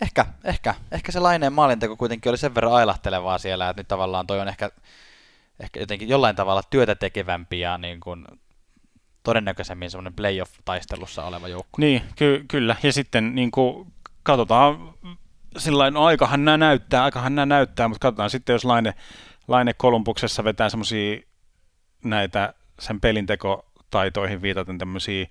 Ehkä, 0.00 0.26
ehkä, 0.44 0.74
ehkä 0.92 1.12
se 1.12 1.20
Laineen 1.20 1.52
maalinteko 1.52 1.96
kuitenkin 1.96 2.30
oli 2.30 2.38
sen 2.38 2.54
verran 2.54 2.72
ailahtelevaa 2.72 3.38
siellä, 3.38 3.70
että 3.70 3.80
nyt 3.80 3.88
tavallaan 3.88 4.26
toi 4.26 4.40
on 4.40 4.48
ehkä, 4.48 4.70
ehkä 5.60 5.80
jotenkin 5.80 6.08
jollain 6.08 6.36
tavalla 6.36 6.62
työtä 6.70 6.94
tekevämpi 6.94 7.60
ja 7.60 7.78
niin 7.78 8.00
kuin 8.00 8.24
todennäköisemmin 9.24 9.90
semmoinen 9.90 10.14
playoff-taistelussa 10.14 11.24
oleva 11.24 11.48
joukkue. 11.48 11.84
Niin, 11.86 12.02
ky- 12.16 12.44
kyllä. 12.48 12.76
Ja 12.82 12.92
sitten 12.92 13.34
niin 13.34 13.50
kuin, 13.50 13.92
katsotaan, 14.22 14.94
sillä 15.58 15.90
no 15.90 16.04
aikahan 16.04 16.44
nämä 16.44 16.56
näyttää, 16.56 17.04
aikahan 17.04 17.34
nämä 17.34 17.46
näyttää, 17.46 17.88
mutta 17.88 18.02
katsotaan 18.02 18.30
sitten, 18.30 18.52
jos 18.52 18.64
Laine, 18.64 18.94
Laine 19.48 19.72
Kolumbuksessa 19.74 20.44
vetää 20.44 20.68
semmoisia 20.68 21.20
näitä 22.04 22.54
sen 22.80 23.00
pelintekotaitoihin 23.00 24.42
viitaten 24.42 24.78
tämmöisiä 24.78 25.26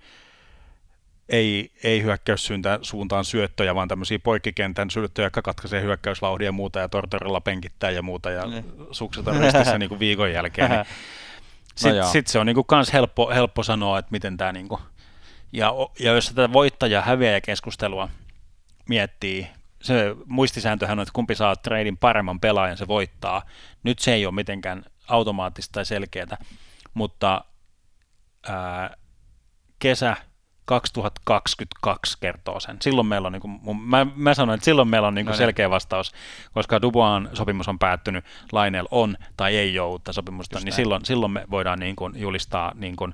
ei, 1.29 1.71
ei 1.83 2.03
hyökkäyssuuntaan 2.03 2.79
suuntaan 2.81 3.25
syöttöjä, 3.25 3.75
vaan 3.75 3.87
tämmöisiä 3.87 4.19
poikkikentän 4.19 4.89
syöttöjä, 4.89 5.25
jotka 5.25 5.41
katkaisee 5.41 5.81
hyökkäysvauhdia 5.81 6.45
ja 6.47 6.51
muuta, 6.51 6.79
ja 6.79 6.89
Tortorella 6.89 7.41
penkittää 7.41 7.91
ja 7.91 8.01
muuta, 8.01 8.31
ja 8.31 8.45
Niin. 8.47 8.65
sukset 8.91 9.27
on 9.27 9.37
ristissä 9.39 9.77
niin 9.77 9.89
kuin 9.89 9.99
viikon 9.99 10.31
jälkeen. 10.31 10.71
Niin 10.71 10.85
sitten 11.76 11.97
joo. 11.97 12.11
sit 12.11 12.28
se 12.28 12.39
on 12.39 12.45
niinku 12.45 12.63
kans 12.63 12.93
helppo, 12.93 13.30
helppo 13.30 13.63
sanoa, 13.63 13.99
että 13.99 14.11
miten 14.11 14.38
tämä 14.38 14.51
niinku, 14.51 14.80
ja, 15.51 15.74
ja 15.99 16.13
jos 16.13 16.28
tätä 16.28 16.53
voittaja 16.53 17.01
häviäjä 17.01 17.41
keskustelua 17.41 18.09
miettii, 18.89 19.47
se 19.82 20.15
muistisääntöhän 20.26 20.99
on, 20.99 21.03
että 21.03 21.13
kumpi 21.13 21.36
saa 21.36 21.55
treidin 21.55 21.97
paremman 21.97 22.39
pelaajan, 22.39 22.78
se 22.78 22.88
voittaa. 22.88 23.41
Nyt 23.84 23.99
se 23.99 24.13
ei 24.13 24.26
ole 24.26 24.36
mitenkään 24.36 24.86
automaattista 25.07 25.71
tai 25.71 25.86
selkeää, 25.86 26.38
mutta 26.93 27.45
ää, 28.47 28.97
kesä 29.80 30.15
2022 30.66 32.18
kertoo 32.20 32.59
sen. 32.59 32.78
Silloin 32.82 33.07
meillä 33.07 33.26
on, 33.26 33.32
niin 33.32 33.41
kuin, 33.41 33.82
mä, 33.82 34.07
mä 34.16 34.34
sanon, 34.34 34.55
että 34.55 34.66
silloin 34.66 34.88
meillä 34.88 35.07
on 35.07 35.16
niin 35.16 35.26
No 35.26 35.32
niin. 35.32 35.38
selkeä 35.38 35.70
vastaus, 35.70 36.11
koska 36.53 36.82
Dubois 36.82 37.30
sopimus 37.34 37.68
on 37.68 37.80
päättynyt, 37.80 38.26
Lainel 38.51 38.88
on 38.91 39.18
tai 39.38 39.57
ei 39.57 39.80
ole 39.80 39.89
uutta 39.89 40.14
sopimusta, 40.14 40.55
Just 40.55 40.66
niin 40.66 40.72
näin. 40.72 40.76
silloin, 40.76 41.05
silloin 41.05 41.32
me 41.32 41.45
voidaan 41.51 41.80
niin 41.80 41.95
kuin 41.95 42.20
julistaa 42.20 42.72
niin 42.76 42.95
kuin, 42.95 43.14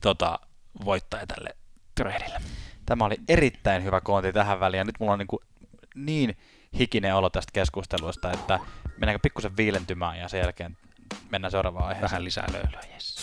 tota, 0.00 0.38
voittaja 0.84 1.26
tälle 1.26 1.56
treidille. 1.94 2.40
Tämä 2.86 3.04
oli 3.04 3.16
erittäin 3.28 3.84
hyvä 3.84 4.00
koonti 4.00 4.32
tähän 4.32 4.60
väliin 4.60 4.78
ja 4.78 4.84
nyt 4.84 4.94
mulla 5.00 5.12
on 5.12 5.18
niin, 5.18 5.26
kuin 5.26 5.40
niin 5.94 6.36
hikinen 6.78 7.14
olo 7.14 7.30
tästä 7.30 7.50
keskustelusta, 7.52 8.32
että 8.32 8.60
mennäänkö 8.98 9.18
pikkusen 9.22 9.56
viilentymään 9.56 10.18
ja 10.18 10.28
sen 10.28 10.40
jälkeen 10.40 10.76
mennään 11.30 11.50
seuraavaan 11.50 11.84
aiheeseen. 11.84 12.10
Vähän 12.10 12.24
lisää 12.24 12.46
löylyä, 12.52 12.80
yes. 12.94 13.16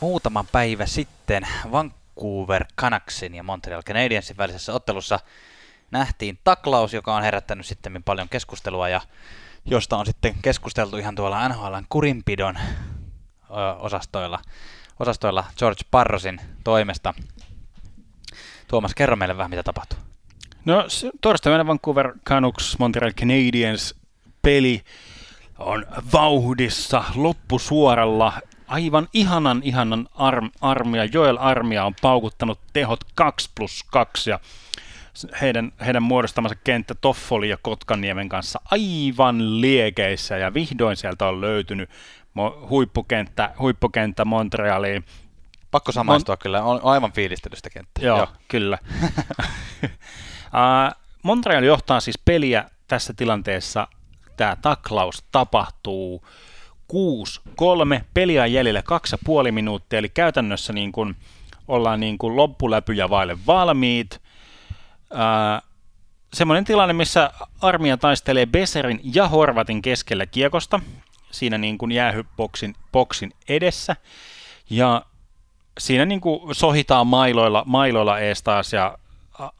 Muutama 0.00 0.44
päivä 0.52 0.86
sitten 0.86 1.48
Vancouver 1.72 2.64
Canucksin 2.78 3.34
ja 3.34 3.42
Montreal 3.42 3.82
Canadiensin 3.82 4.36
välisessä 4.36 4.72
ottelussa 4.72 5.20
nähtiin 5.90 6.38
taklaus, 6.44 6.94
joka 6.94 7.14
on 7.16 7.22
herättänyt 7.22 7.66
sitten 7.66 8.02
paljon 8.02 8.28
keskustelua 8.28 8.88
ja 8.88 9.00
josta 9.64 9.96
on 9.96 10.06
sitten 10.06 10.34
keskusteltu 10.42 10.96
ihan 10.96 11.14
tuolla 11.14 11.48
NHLn 11.48 11.86
kurinpidon 11.88 12.58
osastoilla, 13.78 14.38
osastoilla 15.00 15.44
George 15.58 15.82
Parrosin 15.90 16.40
toimesta. 16.64 17.14
Tuomas, 18.68 18.94
kerro 18.94 19.16
meille 19.16 19.36
vähän, 19.36 19.50
mitä 19.50 19.62
tapahtui. 19.62 19.98
No 20.64 20.84
torstaina 21.20 21.66
Vancouver 21.66 22.12
Canucks 22.24 22.78
Montreal 22.78 23.12
Canadiens 23.12 23.94
peli 24.42 24.84
on 25.58 25.86
vauhdissa 26.12 27.04
loppusuoralla. 27.14 28.32
Aivan 28.68 29.08
ihanan 29.12 29.60
ihanan 29.64 30.08
arm, 30.14 30.50
armia. 30.60 31.04
Joel 31.04 31.36
Armia 31.40 31.84
on 31.84 31.94
paukuttanut 32.02 32.60
tehot 32.72 33.00
2 33.14 33.50
plus 33.54 33.84
2 33.90 34.30
ja 34.30 34.40
heidän, 35.40 35.72
heidän 35.86 36.02
muodostamansa 36.02 36.56
kenttä 36.64 36.94
Toffoli 36.94 37.48
ja 37.48 37.56
Kotkaniemen 37.62 38.28
kanssa 38.28 38.60
aivan 38.70 39.60
liekeissä 39.60 40.36
ja 40.36 40.54
vihdoin 40.54 40.96
sieltä 40.96 41.28
on 41.28 41.40
löytynyt 41.40 41.90
huippukenttä, 42.70 43.54
huippukenttä 43.58 44.24
Montrealiin. 44.24 45.04
Pakko 45.70 45.92
samaistua 45.92 46.32
Mon... 46.32 46.38
kyllä, 46.38 46.62
on 46.62 46.80
aivan 46.82 47.12
fiilistelystä 47.12 47.70
kenttää. 47.70 48.04
Joo, 48.04 48.18
Joo. 48.18 48.28
kyllä. 48.48 48.78
uh, 49.82 49.90
Montreal 51.22 51.62
johtaa 51.62 52.00
siis 52.00 52.18
peliä 52.24 52.70
tässä 52.88 53.12
tilanteessa. 53.16 53.88
Tämä 54.36 54.56
taklaus 54.62 55.24
tapahtuu 55.32 56.22
6-3. 56.92 58.04
Peliä 58.14 58.42
on 58.42 58.52
jäljellä 58.52 58.82
2,5 59.46 59.52
minuuttia, 59.52 59.98
eli 59.98 60.08
käytännössä 60.08 60.72
niin 60.72 60.92
kuin 60.92 61.16
ollaan 61.68 62.00
niin 62.00 62.18
kuin 62.18 62.36
loppuläpyjä 62.36 63.10
vaille 63.10 63.38
valmiit. 63.46 64.20
Uh, 65.12 65.68
semmoinen 66.32 66.64
tilanne, 66.64 66.92
missä 66.92 67.30
armia 67.60 67.96
taistelee 67.96 68.46
Besserin 68.46 69.00
ja 69.14 69.28
Horvatin 69.28 69.82
keskellä 69.82 70.26
kiekosta, 70.26 70.80
siinä 71.30 71.58
niin 71.58 71.78
kuin 71.78 71.92
jäähyboksin 71.92 72.74
boksin 72.92 73.32
edessä. 73.48 73.96
Ja 74.70 75.02
siinä 75.78 76.04
niin 76.04 76.20
kuin 76.20 76.54
sohitaan 76.54 77.06
mailoilla, 77.06 77.62
mailoilla 77.66 78.18
ees 78.18 78.42
taas 78.42 78.72
ja 78.72 78.98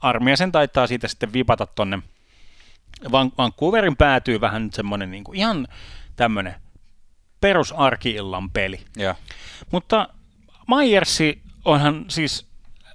armia 0.02 0.36
sen 0.36 0.52
taitaa 0.52 0.86
siitä 0.86 1.08
sitten 1.08 1.32
vipata 1.32 1.66
tonne 1.66 1.98
Van- 3.12 3.32
Vancouverin 3.38 3.96
päätyy 3.96 4.40
vähän 4.40 4.68
semmoinen 4.72 5.10
niin 5.10 5.24
kuin 5.24 5.38
ihan 5.38 5.68
tämmöinen 6.16 6.54
perusarkiillan 7.40 8.50
peli. 8.50 8.80
Joo. 8.96 9.14
Mutta 9.70 10.08
Myersi 10.68 11.42
onhan 11.64 12.04
siis, 12.08 12.46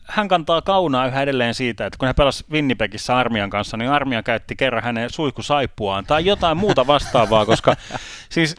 hän 0.03 0.27
kantaa 0.27 0.61
kaunaa 0.61 1.07
yhä 1.07 1.21
edelleen 1.21 1.53
siitä, 1.53 1.85
että 1.85 1.97
kun 1.97 2.05
hän 2.05 2.15
pelasi 2.15 2.45
Winnipegissä 2.51 3.17
Armian 3.17 3.49
kanssa, 3.49 3.77
niin 3.77 3.91
Armia 3.91 4.23
käytti 4.23 4.55
kerran 4.55 4.83
hänen 4.83 5.09
suihkusaippuaan 5.09 6.05
tai 6.05 6.25
jotain 6.25 6.57
muuta 6.57 6.87
vastaavaa, 6.87 7.45
koska 7.45 7.75
siis 8.29 8.55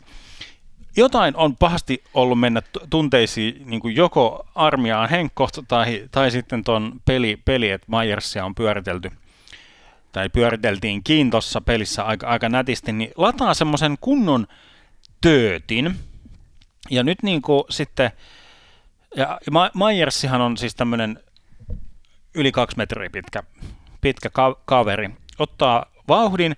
jotain 0.96 1.36
on 1.36 1.56
pahasti 1.56 2.04
ollut 2.14 2.40
mennä 2.40 2.62
tunteisiin 2.90 3.62
niin 3.66 3.80
kuin 3.80 3.96
joko 3.96 4.46
Armiaan 4.54 5.10
henkkohta 5.10 5.62
tai, 5.68 6.08
tai 6.10 6.30
sitten 6.30 6.64
tuon 6.64 7.00
peli, 7.04 7.38
peli, 7.44 7.70
että 7.70 7.86
Myersia 7.90 8.44
on 8.44 8.54
pyöritelty 8.54 9.10
tai 10.12 10.28
pyöriteltiin 10.28 11.30
tuossa 11.30 11.60
pelissä 11.60 12.04
aika, 12.04 12.26
aika 12.26 12.48
nätisti, 12.48 12.92
niin 12.92 13.12
lataa 13.16 13.54
semmoisen 13.54 13.96
kunnon 14.00 14.46
töötin. 15.22 15.94
Ja 16.90 17.02
nyt 17.02 17.22
niin 17.22 17.42
kuin 17.42 17.64
sitten, 17.70 18.10
ja 19.16 19.38
Myersihan 19.74 20.40
on 20.40 20.56
siis 20.56 20.74
tämmöinen 20.74 21.18
yli 22.34 22.52
kaksi 22.52 22.76
metriä 22.76 23.10
pitkä, 23.10 23.42
pitkä 24.00 24.30
ka- 24.30 24.60
kaveri, 24.64 25.10
ottaa 25.38 25.86
vauhdin 26.08 26.56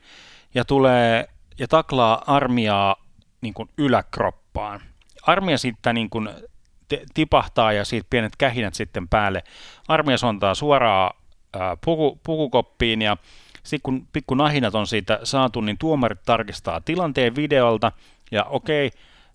ja 0.54 0.64
tulee 0.64 1.28
ja 1.58 1.68
taklaa 1.68 2.22
armiaa 2.26 2.96
niin 3.40 3.54
kuin 3.54 3.68
yläkroppaan. 3.78 4.80
Armia 5.22 5.58
sitten 5.58 5.94
niin 5.94 6.10
kuin 6.10 6.28
tipahtaa 7.14 7.72
ja 7.72 7.84
siitä 7.84 8.06
pienet 8.10 8.36
kähinät 8.36 8.74
sitten 8.74 9.08
päälle. 9.08 9.44
Armia 9.88 10.18
sontaa 10.18 10.54
suoraan 10.54 11.16
ää, 11.58 11.76
puku, 11.84 12.20
pukukoppiin 12.22 13.02
ja 13.02 13.16
sitten 13.62 13.82
kun 13.82 14.06
pikku 14.12 14.34
nahinat 14.34 14.74
on 14.74 14.86
siitä 14.86 15.20
saatu, 15.24 15.60
niin 15.60 15.78
tuomarit 15.78 16.22
tarkistaa 16.26 16.80
tilanteen 16.80 17.36
videolta, 17.36 17.92
ja 18.34 18.44
okei, 18.44 18.90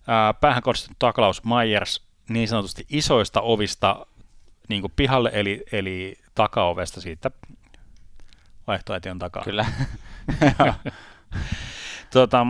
ää, 0.06 0.34
päähän 0.34 0.62
kohdistettu 0.62 0.96
taklaus 0.98 1.42
Myers 1.44 2.06
niin 2.28 2.48
sanotusti 2.48 2.86
isoista 2.88 3.40
ovista 3.40 4.06
niin 4.68 4.80
kuin 4.80 4.92
pihalle, 4.96 5.30
eli, 5.32 5.64
eli 5.72 6.18
takaovesta 6.34 7.00
siitä 7.00 7.30
vaihtoehtion 8.66 9.18
takaa. 9.18 9.44
Kyllä. 9.44 9.66
tota, 12.14 12.46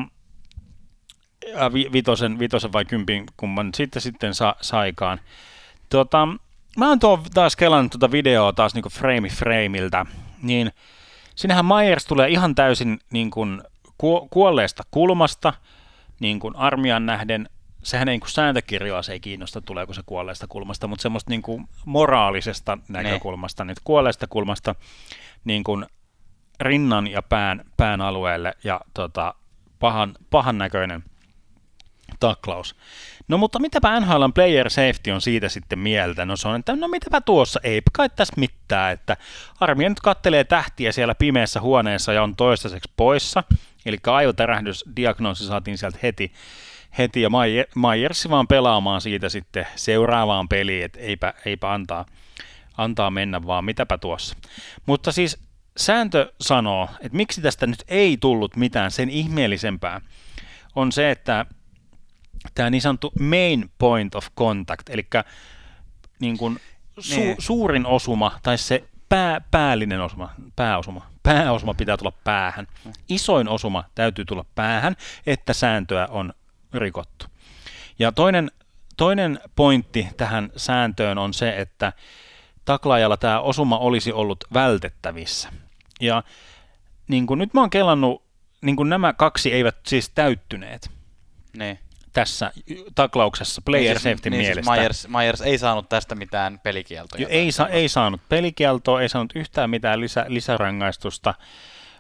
vitosen, 1.93 2.39
vitosen 2.39 2.73
vai 2.73 2.85
kympin, 2.85 3.27
kumman 3.37 3.71
sitten 3.75 4.03
sitten 4.03 4.35
sa, 4.35 4.57
saikaan. 4.61 5.21
Tota, 5.89 6.29
mä 6.79 6.89
oon 6.89 6.99
tuo 6.99 7.23
taas 7.35 7.57
kelannut 7.57 7.93
tuota 7.93 8.13
videoa 8.13 8.53
taas 8.53 8.75
niin 8.75 8.85
frame 8.91 9.29
frameiltä, 9.29 10.07
niin 10.43 10.73
sinähän 11.35 11.67
Myers 11.67 12.05
tulee 12.05 12.29
ihan 12.29 12.55
täysin 12.55 12.99
niin 13.11 13.31
kuin 13.31 13.63
ku, 13.99 14.29
kuolleesta 14.31 14.83
kulmasta, 14.91 15.53
niin 16.21 16.41
kuin 16.41 16.57
armian 16.57 17.07
nähden, 17.07 17.49
sehän 17.83 18.09
ei 18.09 18.12
niin 18.12 18.21
kuin 18.21 18.31
sääntökirjoa 18.31 19.03
se 19.03 19.12
ei 19.12 19.21
kiinnosta, 19.21 19.61
tuleeko 19.61 19.95
se 19.95 20.03
kuolleesta 20.07 20.47
kulmasta, 20.49 20.89
mutta 20.89 21.03
semmoista 21.03 21.31
niin 21.31 21.43
kuin 21.43 21.68
moraalisesta 21.85 22.79
näkökulmasta, 22.89 23.64
nyt 23.64 23.79
kuolleesta 23.85 24.27
kulmasta 24.27 24.75
niin 25.45 25.64
kuin 25.64 25.87
rinnan 26.61 27.07
ja 27.07 27.23
pään, 27.23 27.64
pään 27.77 28.01
alueelle 28.01 28.53
ja 28.64 28.81
tota, 28.95 29.35
pahan, 29.79 30.14
pahan 30.31 30.59
näköinen 30.59 31.05
taklaus. 32.21 32.77
No 33.29 33.39
mutta 33.39 33.59
mitäpä 33.59 34.01
NHL 34.01 34.25
player 34.35 34.71
safety 34.71 35.11
on 35.11 35.21
siitä 35.21 35.49
sitten 35.49 35.79
mieltä? 35.79 36.25
No 36.25 36.37
se 36.37 36.49
on, 36.49 36.57
että 36.57 36.77
no 36.77 36.89
mitäpä 36.89 37.21
tuossa, 37.21 37.61
ei 37.62 37.83
kai 37.93 38.09
tässä 38.09 38.35
mitään, 38.37 38.93
että 38.93 39.16
armia 39.61 39.89
nyt 39.89 40.01
kattelee 40.01 40.45
tähtiä 40.45 40.93
siellä 40.93 41.14
pimeässä 41.14 41.61
huoneessa 41.61 42.12
ja 42.12 42.23
on 42.23 42.37
toistaiseksi 42.37 42.93
poissa, 42.97 43.45
eli 43.87 43.97
aivotärähdysdiagnoosi 44.07 45.47
saatiin 45.47 45.78
sieltä 45.78 45.99
heti, 46.03 46.33
heti 46.99 47.22
ja 47.22 47.31
Myers 47.76 48.31
vaan 48.31 48.49
pelaamaan 48.49 49.01
siitä 49.01 49.28
sitten 49.28 49.66
seuraavaan 49.76 50.49
peliin, 50.49 50.85
että 50.85 50.99
eipä, 50.99 51.35
eipä 51.45 51.72
antaa, 51.72 52.07
antaa 52.76 53.11
mennä 53.11 53.47
vaan, 53.47 53.64
mitäpä 53.64 53.99
tuossa. 53.99 54.37
Mutta 54.87 55.12
siis 55.12 55.39
sääntö 55.76 56.33
sanoo, 56.41 56.89
että 57.01 57.16
miksi 57.16 57.41
tästä 57.41 57.66
nyt 57.66 57.85
ei 57.89 58.16
tullut 58.20 58.57
mitään 58.57 58.91
sen 58.91 59.11
ihmeellisempää, 59.11 60.01
on 60.76 60.93
se, 60.93 61.11
että 61.11 61.47
tämä 62.55 62.70
niin 62.70 62.83
sanottu 62.83 63.12
main 63.20 63.70
point 63.78 64.14
of 64.14 64.26
contact, 64.39 64.89
eli 64.89 65.07
niin 66.20 66.39
kuin 66.39 66.61
su- 67.01 67.16
niin. 67.16 67.37
suurin 67.39 67.87
osuma, 67.87 68.39
tai 68.43 68.59
se 68.59 68.85
pää, 69.11 69.41
päällinen 69.51 70.01
osuma, 70.01 70.31
pääosuma, 70.57 71.07
pääosuma 71.23 71.75
pitää 71.75 71.97
tulla 71.97 72.13
päähän. 72.25 72.67
Isoin 73.09 73.49
osuma 73.49 73.85
täytyy 73.95 74.25
tulla 74.25 74.45
päähän, 74.55 74.97
että 75.27 75.53
sääntöä 75.53 76.07
on 76.11 76.35
rikottu. 76.75 77.27
Ja 77.99 78.13
toinen, 78.13 78.51
toinen 78.97 79.41
pointti 79.57 80.09
tähän 80.17 80.51
sääntöön 80.57 81.19
on 81.19 81.35
se, 81.35 81.57
että 81.57 81.93
taklaajalla 82.65 83.17
tämä 83.17 83.41
osuma 83.41 83.79
olisi 83.79 84.13
ollut 84.13 84.45
vältettävissä. 84.55 85.53
Ja 86.01 86.23
niin 87.09 87.27
kuin 87.27 87.39
nyt 87.39 87.55
mä 87.55 87.61
oon 87.61 87.71
kelannut, 87.71 88.23
niin 88.61 88.77
kuin 88.77 88.89
nämä 88.89 89.13
kaksi 89.13 89.53
eivät 89.53 89.77
siis 89.87 90.11
täyttyneet. 90.11 90.91
Niin 91.57 91.79
tässä 92.13 92.53
taklauksessa 92.95 93.63
player 93.65 93.85
niin, 93.85 94.01
siis- 94.01 94.03
safety 94.03 94.31
niin, 94.31 94.45
siis 94.45 94.67
mielestä. 94.67 94.75
Siis 94.75 94.81
Myers, 94.81 95.09
Myers 95.09 95.41
ei 95.41 95.59
saanut 95.59 95.89
tästä 95.89 96.15
mitään 96.15 96.61
pelikieltoja. 96.63 97.29
Ei, 97.29 97.53
sa, 97.53 97.69
ei 97.69 97.89
saanut 97.89 98.21
pelikieltoa, 98.29 99.01
ei 99.01 99.09
saanut 99.09 99.33
yhtään 99.37 99.71
mitään 99.71 100.01
lisä, 100.01 100.25
lisärangaistusta, 100.29 101.35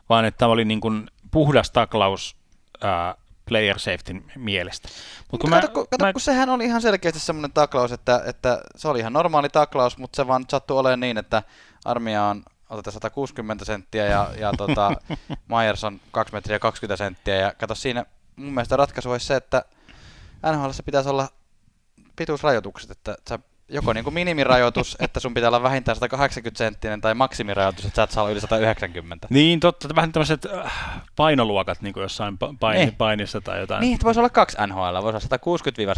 vaan 0.08 0.24
että 0.24 0.38
tämä 0.38 0.52
oli 0.52 0.64
niin 0.64 0.80
kuin 0.80 1.10
puhdas 1.30 1.70
taklaus 1.70 2.36
ää, 2.80 3.14
player 3.48 3.78
safety 3.78 4.22
mielestä. 4.36 4.88
Mutta 5.30 5.48
kato, 5.48 5.66
mä, 5.66 5.86
kato 5.90 6.04
mä, 6.04 6.12
kun 6.12 6.20
sehän 6.20 6.48
oli 6.48 6.64
ihan 6.64 6.82
selkeästi 6.82 7.20
semmoinen 7.20 7.52
taklaus, 7.52 7.92
että, 7.92 8.22
että 8.26 8.60
se 8.76 8.88
oli 8.88 8.98
ihan 8.98 9.12
normaali 9.12 9.48
taklaus, 9.48 9.98
mutta 9.98 10.16
se 10.16 10.26
vaan 10.26 10.44
sattui 10.50 10.78
olemaan 10.78 11.00
niin, 11.00 11.18
että 11.18 11.42
armia 11.84 12.24
on 12.24 12.42
otetaan 12.70 12.92
160 12.92 13.64
senttiä 13.64 14.06
ja, 14.06 14.30
ja 14.38 14.52
tota, 14.58 14.92
Myers 15.48 15.84
on 15.84 16.00
2 16.10 16.34
metriä 16.34 16.58
20 16.58 16.96
senttiä 16.96 17.34
ja 17.34 17.52
kato 17.58 17.74
siinä 17.74 18.04
mun 18.36 18.54
mielestä 18.54 18.76
ratkaisu 18.76 19.10
olisi 19.10 19.26
se, 19.26 19.36
että 19.36 19.64
NHL 20.52 20.70
pitäisi 20.84 21.08
olla 21.08 21.28
pituusrajoitukset, 22.16 22.90
että 22.90 23.16
sä 23.28 23.38
joko 23.70 23.92
niin 23.92 24.04
kuin 24.04 24.14
minimirajoitus, 24.14 24.96
että 25.00 25.20
sun 25.20 25.34
pitää 25.34 25.48
olla 25.48 25.62
vähintään 25.62 25.96
180 25.96 26.58
senttinen, 26.58 27.00
tai 27.00 27.14
maksimirajoitus, 27.14 27.84
että 27.84 27.96
sä 27.96 28.02
et 28.02 28.10
saa 28.10 28.22
olla 28.22 28.32
yli 28.32 28.40
190. 28.40 29.26
Niin, 29.30 29.60
totta. 29.60 29.96
Vähän 29.96 30.12
tämmöiset 30.12 30.46
äh, 30.46 30.72
painoluokat 31.16 31.82
niin 31.82 31.94
kuin 31.94 32.02
jossain 32.02 32.38
paini, 32.60 32.84
niin. 32.84 32.96
painissa 32.96 33.40
tai 33.40 33.60
jotain. 33.60 33.80
Niin, 33.80 33.94
että 33.94 34.04
voisi 34.04 34.20
olla 34.20 34.30
kaksi 34.30 34.56
NHL. 34.66 35.02
Voisi 35.02 35.28
olla 35.32 35.94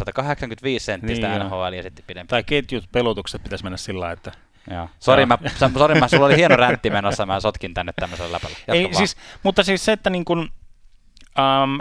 160-185 0.77 0.79
senttistä 0.79 1.29
niin, 1.29 1.47
NHL 1.47 1.73
ja 1.73 1.83
sitten 1.83 2.05
pidempi. 2.07 2.29
Tai 2.29 2.43
ketjut, 2.43 2.91
pelutukset 2.91 3.43
pitäisi 3.43 3.63
mennä 3.63 3.77
sillä 3.77 4.11
että 4.11 4.31
Joo. 4.71 4.89
Sori, 4.99 5.25
mä, 5.25 5.37
sori, 5.77 5.99
mä, 5.99 6.07
sulla 6.07 6.25
oli 6.25 6.35
hieno 6.35 6.55
räntti 6.65 6.89
menossa, 6.89 7.25
mä 7.25 7.39
sotkin 7.39 7.73
tänne 7.73 7.93
tämmöisellä 7.95 8.31
läpällä. 8.31 8.55
Ei, 8.67 8.93
siis, 8.93 9.17
mutta 9.43 9.63
siis 9.63 9.85
se, 9.85 9.91
että 9.91 10.09
niin 10.09 10.25
kun, 10.25 10.39
um, 10.39 11.79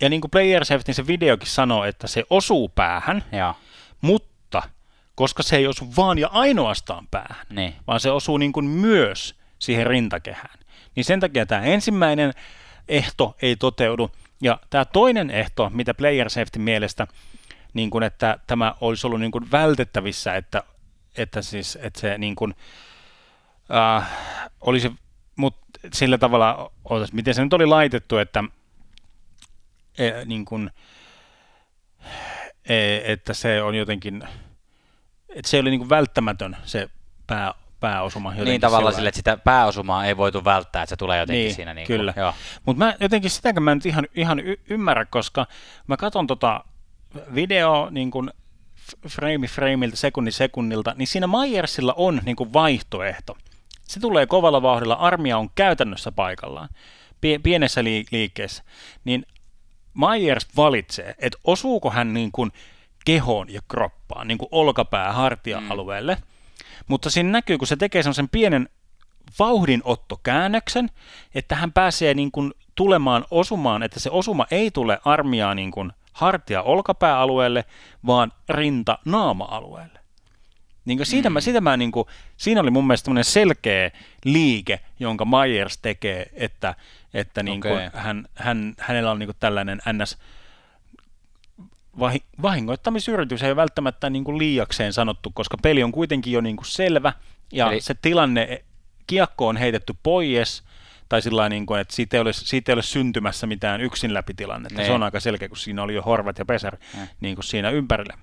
ja 0.00 0.08
niin 0.08 0.20
kuin 0.20 0.30
Player 0.30 0.64
Safety 0.64 0.92
se 0.92 1.06
videokin 1.06 1.48
sanoo, 1.48 1.84
että 1.84 2.06
se 2.06 2.24
osuu 2.30 2.68
päähän, 2.68 3.24
ja. 3.32 3.54
mutta 4.00 4.62
koska 5.14 5.42
se 5.42 5.56
ei 5.56 5.66
osu 5.66 5.96
vaan 5.96 6.18
ja 6.18 6.28
ainoastaan 6.32 7.06
päähän, 7.10 7.46
niin. 7.50 7.74
vaan 7.86 8.00
se 8.00 8.10
osuu 8.10 8.36
niin 8.36 8.52
kuin 8.52 8.66
myös 8.66 9.34
siihen 9.58 9.86
rintakehään, 9.86 10.58
niin 10.96 11.04
sen 11.04 11.20
takia 11.20 11.46
tämä 11.46 11.62
ensimmäinen 11.62 12.32
ehto 12.88 13.36
ei 13.42 13.56
toteudu. 13.56 14.10
Ja 14.42 14.58
tämä 14.70 14.84
toinen 14.84 15.30
ehto, 15.30 15.70
mitä 15.74 15.94
Player 15.94 16.30
Safety 16.30 16.58
mielestä, 16.58 17.06
niin 17.74 17.90
kuin, 17.90 18.02
että 18.02 18.38
tämä 18.46 18.74
olisi 18.80 19.06
ollut 19.06 19.20
niin 19.20 19.30
kuin 19.30 19.50
vältettävissä, 19.50 20.36
että, 20.36 20.62
että, 21.16 21.42
siis, 21.42 21.78
että 21.82 22.00
se 22.00 22.18
niin 22.18 22.34
kuin, 22.34 22.54
äh, 23.74 24.10
olisi, 24.60 24.92
mutta 25.36 25.80
sillä 25.92 26.18
tavalla, 26.18 26.70
miten 27.12 27.34
se 27.34 27.44
nyt 27.44 27.52
oli 27.52 27.66
laitettu, 27.66 28.18
että 28.18 28.44
e, 30.00 30.24
niin 30.24 30.44
kuin, 30.44 30.70
e, 32.68 33.12
että 33.12 33.34
se 33.34 33.62
on 33.62 33.74
jotenkin, 33.74 34.22
että 35.28 35.50
se 35.50 35.58
oli 35.58 35.70
niin 35.70 35.80
kuin 35.80 35.90
välttämätön 35.90 36.56
se 36.64 36.88
pää, 37.26 37.54
pääosuma. 37.80 38.34
Niin 38.34 38.60
tavallaan 38.60 38.94
sille, 38.94 39.08
että 39.08 39.16
sitä 39.16 39.36
pääosumaa 39.36 40.06
ei 40.06 40.16
voitu 40.16 40.44
välttää, 40.44 40.82
että 40.82 40.90
se 40.90 40.96
tulee 40.96 41.18
jotenkin 41.18 41.44
niin, 41.44 41.54
siinä. 41.54 41.74
Niin 41.74 41.86
kyllä. 41.86 42.14
Mutta 42.66 42.84
mä 42.84 42.94
jotenkin 43.00 43.30
sitäkään 43.30 43.62
mä 43.62 43.74
nyt 43.74 43.86
ihan, 43.86 44.06
ihan 44.14 44.40
y- 44.40 44.60
ymmärrä, 44.70 45.04
koska 45.04 45.46
mä 45.86 45.96
katson 45.96 46.26
tota 46.26 46.64
video 47.34 47.88
niin 47.90 48.10
kuin 48.10 48.30
frame 49.08 49.46
frameilta, 49.46 49.96
sekunni 49.96 50.32
sekunnilta, 50.32 50.94
niin 50.96 51.06
siinä 51.06 51.26
Myersilla 51.26 51.94
on 51.96 52.20
niin 52.24 52.36
kuin 52.36 52.52
vaihtoehto. 52.52 53.36
Se 53.82 54.00
tulee 54.00 54.26
kovalla 54.26 54.62
vauhdilla, 54.62 54.94
armia 54.94 55.38
on 55.38 55.50
käytännössä 55.54 56.12
paikallaan, 56.12 56.68
pienessä 57.42 57.84
liikkeessä, 57.84 58.62
niin 59.04 59.26
Myers 59.94 60.48
valitsee, 60.56 61.14
että 61.18 61.38
osuuko 61.44 61.90
hän 61.90 62.14
niin 62.14 62.32
kuin 62.32 62.52
kehoon 63.04 63.52
ja 63.52 63.60
kroppaan, 63.68 64.28
niin 64.28 64.38
kuin 64.38 64.48
olkapää 64.52 65.12
hartia-alueelle, 65.12 66.14
mm. 66.14 66.22
mutta 66.88 67.10
siinä 67.10 67.30
näkyy, 67.30 67.58
kun 67.58 67.66
se 67.66 67.76
tekee 67.76 68.02
sellaisen 68.02 68.28
pienen 68.28 68.68
vauhdinottokäännöksen, 69.38 70.90
että 71.34 71.54
hän 71.54 71.72
pääsee 71.72 72.14
niin 72.14 72.30
kuin 72.30 72.52
tulemaan 72.74 73.24
osumaan, 73.30 73.82
että 73.82 74.00
se 74.00 74.10
osuma 74.10 74.46
ei 74.50 74.70
tule 74.70 74.98
armiaa 75.04 75.54
niin 75.54 75.70
kuin 75.70 75.92
hartia-olkapääalueelle, 76.12 77.64
vaan 78.06 78.32
rinta-naama-alueelle. 78.48 79.99
Niin 80.84 80.98
kuin 80.98 81.06
siitä 81.06 81.30
mm. 81.30 81.32
mä, 81.32 81.40
siitä 81.40 81.60
mä 81.60 81.76
niin 81.76 81.92
kuin, 81.92 82.06
siinä 82.36 82.60
oli 82.60 82.70
mun 82.70 82.86
mielestä 82.86 83.10
selkeä 83.22 83.90
liike, 84.24 84.80
jonka 85.00 85.24
Myers 85.24 85.78
tekee, 85.78 86.30
että 86.32 86.74
että 87.14 87.42
niin 87.42 87.60
kuin 87.60 87.72
okay. 87.72 87.90
hän, 87.94 88.26
hän, 88.34 88.74
hänellä 88.78 89.10
on 89.10 89.18
niin 89.18 89.26
kuin 89.26 89.36
tällainen 89.40 89.80
ns 89.92 90.18
vahingoittamisyritys 92.42 93.42
ei 93.42 93.56
välttämättä 93.56 94.10
niin 94.10 94.24
kuin 94.24 94.38
liiakseen 94.38 94.92
sanottu, 94.92 95.30
koska 95.34 95.56
peli 95.62 95.82
on 95.82 95.92
kuitenkin 95.92 96.32
jo 96.32 96.40
niin 96.40 96.56
kuin 96.56 96.66
selvä, 96.66 97.12
ja 97.52 97.70
Eli... 97.70 97.80
se 97.80 97.94
tilanne, 98.02 98.64
kiekko 99.06 99.48
on 99.48 99.56
heitetty 99.56 99.94
pois, 100.02 100.62
tai 101.08 101.22
sillä 101.22 101.48
niin 101.48 101.66
kuin, 101.66 101.80
että 101.80 101.94
siitä 101.94 102.16
ei, 102.16 102.20
ole, 102.20 102.32
siitä 102.32 102.72
ei 102.72 102.74
ole 102.74 102.82
syntymässä 102.82 103.46
mitään 103.46 103.80
yksin 103.80 104.14
läpi 104.14 104.34
tilannetta. 104.34 104.80
Ne. 104.80 104.86
Se 104.86 104.92
on 104.92 105.02
aika 105.02 105.20
selkeä, 105.20 105.48
kun 105.48 105.56
siinä 105.56 105.82
oli 105.82 105.94
jo 105.94 106.02
Horvat 106.02 106.38
ja 106.38 106.44
Pesar 106.44 106.76
niin 107.20 107.34
kuin 107.34 107.44
siinä 107.44 107.70
ympärillä. 107.70 108.18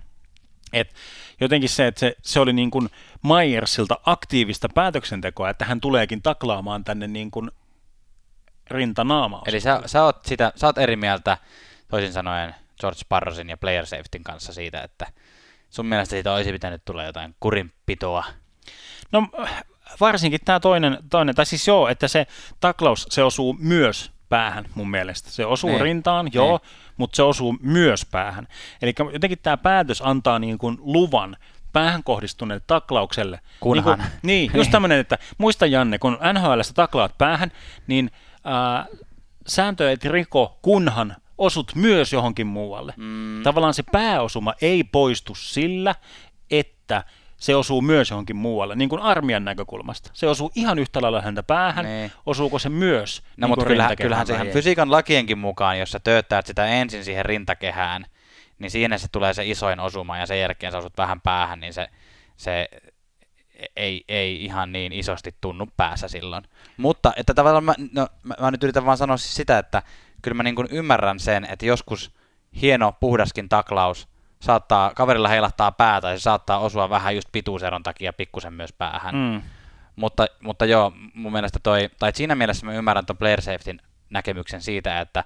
Et 0.74 0.94
jotenkin 1.42 1.70
se, 1.70 1.88
että 1.88 2.00
se, 2.00 2.16
se 2.22 2.40
oli 2.40 2.54
niin 2.54 2.72
kuin 2.72 2.90
Myersilta 3.24 4.00
aktiivista 4.06 4.70
päätöksentekoa, 4.70 5.50
että 5.50 5.66
hän 5.66 5.82
tuleekin 5.82 6.22
taklaamaan 6.22 6.84
tänne 6.84 7.08
niin 7.08 7.32
kuin 7.32 7.52
rintanaama. 8.70 9.42
Eli 9.46 9.60
sä, 9.60 9.82
sä, 9.86 10.04
oot 10.04 10.26
sitä, 10.26 10.52
sä 10.56 10.68
oot 10.68 10.78
eri 10.78 10.96
mieltä, 10.96 11.38
toisin 11.88 12.14
sanoen, 12.14 12.56
George 12.80 13.02
Parrosin 13.10 13.50
ja 13.50 13.58
Player 13.58 13.86
Safetyn 13.86 14.24
kanssa 14.24 14.54
siitä, 14.54 14.82
että 14.82 15.08
sun 15.70 15.86
mielestä 15.86 16.10
siitä 16.10 16.34
olisi 16.34 16.52
pitänyt 16.52 16.86
tulla 16.86 17.04
jotain 17.04 17.36
kurinpitoa? 17.40 18.26
No, 19.12 19.28
varsinkin 20.00 20.40
tämä 20.46 20.60
toinen, 20.60 20.98
toinen, 21.10 21.36
tai 21.36 21.46
siis 21.46 21.68
joo, 21.68 21.88
että 21.88 22.08
se 22.08 22.28
taklaus, 22.60 23.08
se 23.10 23.24
osuu 23.24 23.54
myös 23.60 24.12
päähän 24.30 24.66
mun 24.76 24.90
mielestä. 24.90 25.32
Se 25.32 25.46
osuu 25.46 25.70
Niin. 25.70 25.82
rintaan, 25.82 26.30
joo, 26.34 26.60
mutta 26.98 27.16
se 27.16 27.24
osuu 27.24 27.58
myös 27.62 28.06
päähän. 28.06 28.48
Eli 28.82 28.94
jotenkin 29.14 29.40
tämä 29.44 29.58
päätös 29.58 30.02
antaa 30.06 30.40
niin 30.40 30.58
kuin 30.58 30.78
luvan 30.82 31.38
päähän 31.74 32.04
kohdistuneelle 32.04 32.64
taklaukselle. 32.68 33.40
Kunhan. 33.60 34.00
Niin, 34.00 34.10
kuin, 34.10 34.20
niin 34.24 34.52
just 34.60 34.72
tämmöinen, 34.72 35.00
että 35.00 35.18
muista 35.38 35.66
Janne, 35.66 35.98
kun 36.00 36.18
NHLssä 36.34 36.74
taklaat 36.74 37.18
päähän, 37.18 37.52
niin 37.88 38.12
ää, 38.44 38.86
sääntö 39.48 39.92
et 39.92 40.06
riko, 40.06 40.60
kunhan 40.62 41.16
osut 41.38 41.72
myös 41.76 42.14
johonkin 42.14 42.48
muualle. 42.48 42.94
Mm. 42.98 43.44
Tavallaan 43.44 43.74
se 43.74 43.84
pääosuma 43.92 44.54
ei 44.62 44.84
poistu 44.84 45.36
sillä, 45.36 45.96
että 46.52 47.04
se 47.38 47.56
osuu 47.56 47.82
myös 47.82 48.10
johonkin 48.10 48.36
muualle, 48.36 48.76
niin 48.76 48.90
kuin 48.90 49.02
armian 49.02 49.46
näkökulmasta. 49.46 50.10
Se 50.14 50.28
osuu 50.28 50.52
ihan 50.56 50.80
yhtä 50.80 51.02
lailla 51.02 51.22
häntä 51.22 51.44
päähän, 51.44 51.86
Niin. 51.86 52.12
osuuko 52.26 52.60
se 52.60 52.70
myös 52.70 53.22
No 53.38 53.48
niin 53.48 53.50
mutta 53.50 53.66
kyllähän, 53.66 53.98
kyllähän 53.98 54.28
se 54.28 54.34
ihan 54.34 54.48
fysiikan 54.48 54.92
lakienkin 54.92 55.38
mukaan, 55.38 55.80
jos 55.80 55.92
sä 55.92 56.00
tööttäät 56.00 56.46
sitä 56.46 56.66
ensin 56.66 57.04
siihen 57.06 57.26
rintakehään, 57.26 58.06
niin 58.60 58.72
siinä 58.72 58.98
se 58.98 59.08
tulee 59.12 59.34
se 59.34 59.46
isoin 59.46 59.80
osuma 59.80 60.18
ja 60.18 60.26
sen 60.26 60.40
jälkeen 60.40 60.72
sä 60.72 60.78
osut 60.78 60.98
vähän 60.98 61.22
päähän, 61.22 61.60
niin 61.60 61.74
se, 61.74 61.88
se 62.38 62.70
ei, 63.76 64.04
ei 64.08 64.46
ihan 64.46 64.72
niin 64.72 64.94
isosti 64.94 65.36
tunnu 65.42 65.68
päässä 65.78 66.08
silloin. 66.08 66.44
Mutta 66.78 67.14
että 67.16 67.34
tavallaan 67.34 67.64
mä, 67.64 67.74
no, 67.92 68.08
mä, 68.24 68.34
mä 68.40 68.52
nyt 68.52 68.64
yritän 68.64 68.86
vaan 68.86 68.98
sanoa 68.98 69.18
siis 69.18 69.36
sitä, 69.36 69.60
että 69.60 69.84
kyllä 70.22 70.36
mä 70.36 70.44
niin 70.44 70.56
kuin 70.56 70.68
ymmärrän 70.72 71.20
sen, 71.20 71.46
että 71.46 71.66
joskus 71.66 72.12
hieno 72.62 72.92
puhdaskin 73.00 73.50
taklaus 73.50 74.08
saattaa, 74.40 74.92
kaverilla 74.96 75.28
heilahtaa 75.28 75.72
päätä 75.72 76.12
ja 76.12 76.18
se 76.18 76.22
saattaa 76.22 76.60
osua 76.60 76.90
vähän 76.90 77.16
just 77.16 77.30
pituuseron 77.32 77.84
takia 77.84 78.14
pikkusen 78.14 78.54
myös 78.54 78.74
päähän. 78.74 79.16
Mm. 79.16 79.42
Mutta, 79.96 80.28
mutta 80.42 80.66
joo, 80.66 80.94
mun 81.14 81.32
mielestä 81.32 81.60
toi, 81.64 81.90
tai 82.00 82.12
siinä 82.16 82.36
mielessä 82.36 82.66
mä 82.66 82.74
ymmärrän 82.74 83.06
ton 83.06 83.18
player 83.18 83.42
safetyn 83.42 83.82
näkemyksen 84.10 84.62
siitä, 84.62 85.02
että 85.02 85.24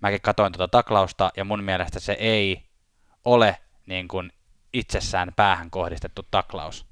mäkin 0.00 0.20
katoin 0.20 0.52
tuota 0.52 0.68
taklausta, 0.68 1.30
ja 1.36 1.44
mun 1.44 1.64
mielestä 1.64 2.00
se 2.00 2.12
ei 2.12 2.62
ole 3.24 3.58
niin 3.86 4.08
kuin 4.08 4.32
itsessään 4.72 5.32
päähän 5.36 5.70
kohdistettu 5.70 6.22
taklaus. 6.30 6.86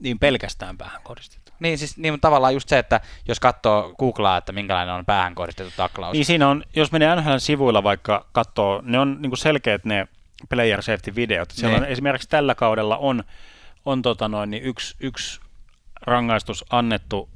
Niin 0.00 0.18
pelkästään 0.18 0.78
päähän 0.78 1.02
kohdistettu. 1.02 1.52
Niin 1.60 1.78
siis 1.78 1.96
niin, 1.96 2.14
mutta 2.14 2.28
tavallaan 2.28 2.54
just 2.54 2.68
se, 2.68 2.78
että 2.78 3.00
jos 3.28 3.40
katsoo 3.40 3.94
googlaa, 3.98 4.36
että 4.36 4.52
minkälainen 4.52 4.94
on 4.94 5.06
päähän 5.06 5.34
kohdistettu 5.34 5.72
taklaus. 5.76 6.12
Niin 6.12 6.24
siinä 6.24 6.48
on, 6.48 6.64
jos 6.76 6.92
menee 6.92 7.16
NHL-sivuilla 7.16 7.82
vaikka 7.82 8.26
katsoo, 8.32 8.82
ne 8.84 8.98
on 8.98 9.22
niin 9.22 9.30
kuin 9.30 9.38
selkeät 9.38 9.84
ne 9.84 10.08
player 10.48 10.82
safety 10.82 11.14
videot. 11.14 11.50
Siellä 11.50 11.76
Niin. 11.76 11.84
on, 11.86 11.90
esimerkiksi 11.92 12.28
tällä 12.28 12.54
kaudella 12.54 12.96
on, 12.96 13.24
on 13.84 14.02
tota 14.02 14.28
noin, 14.28 14.50
niin 14.50 14.62
yksi, 14.62 14.96
yksi 15.00 15.40
rangaistus 16.02 16.64
annettu, 16.70 17.28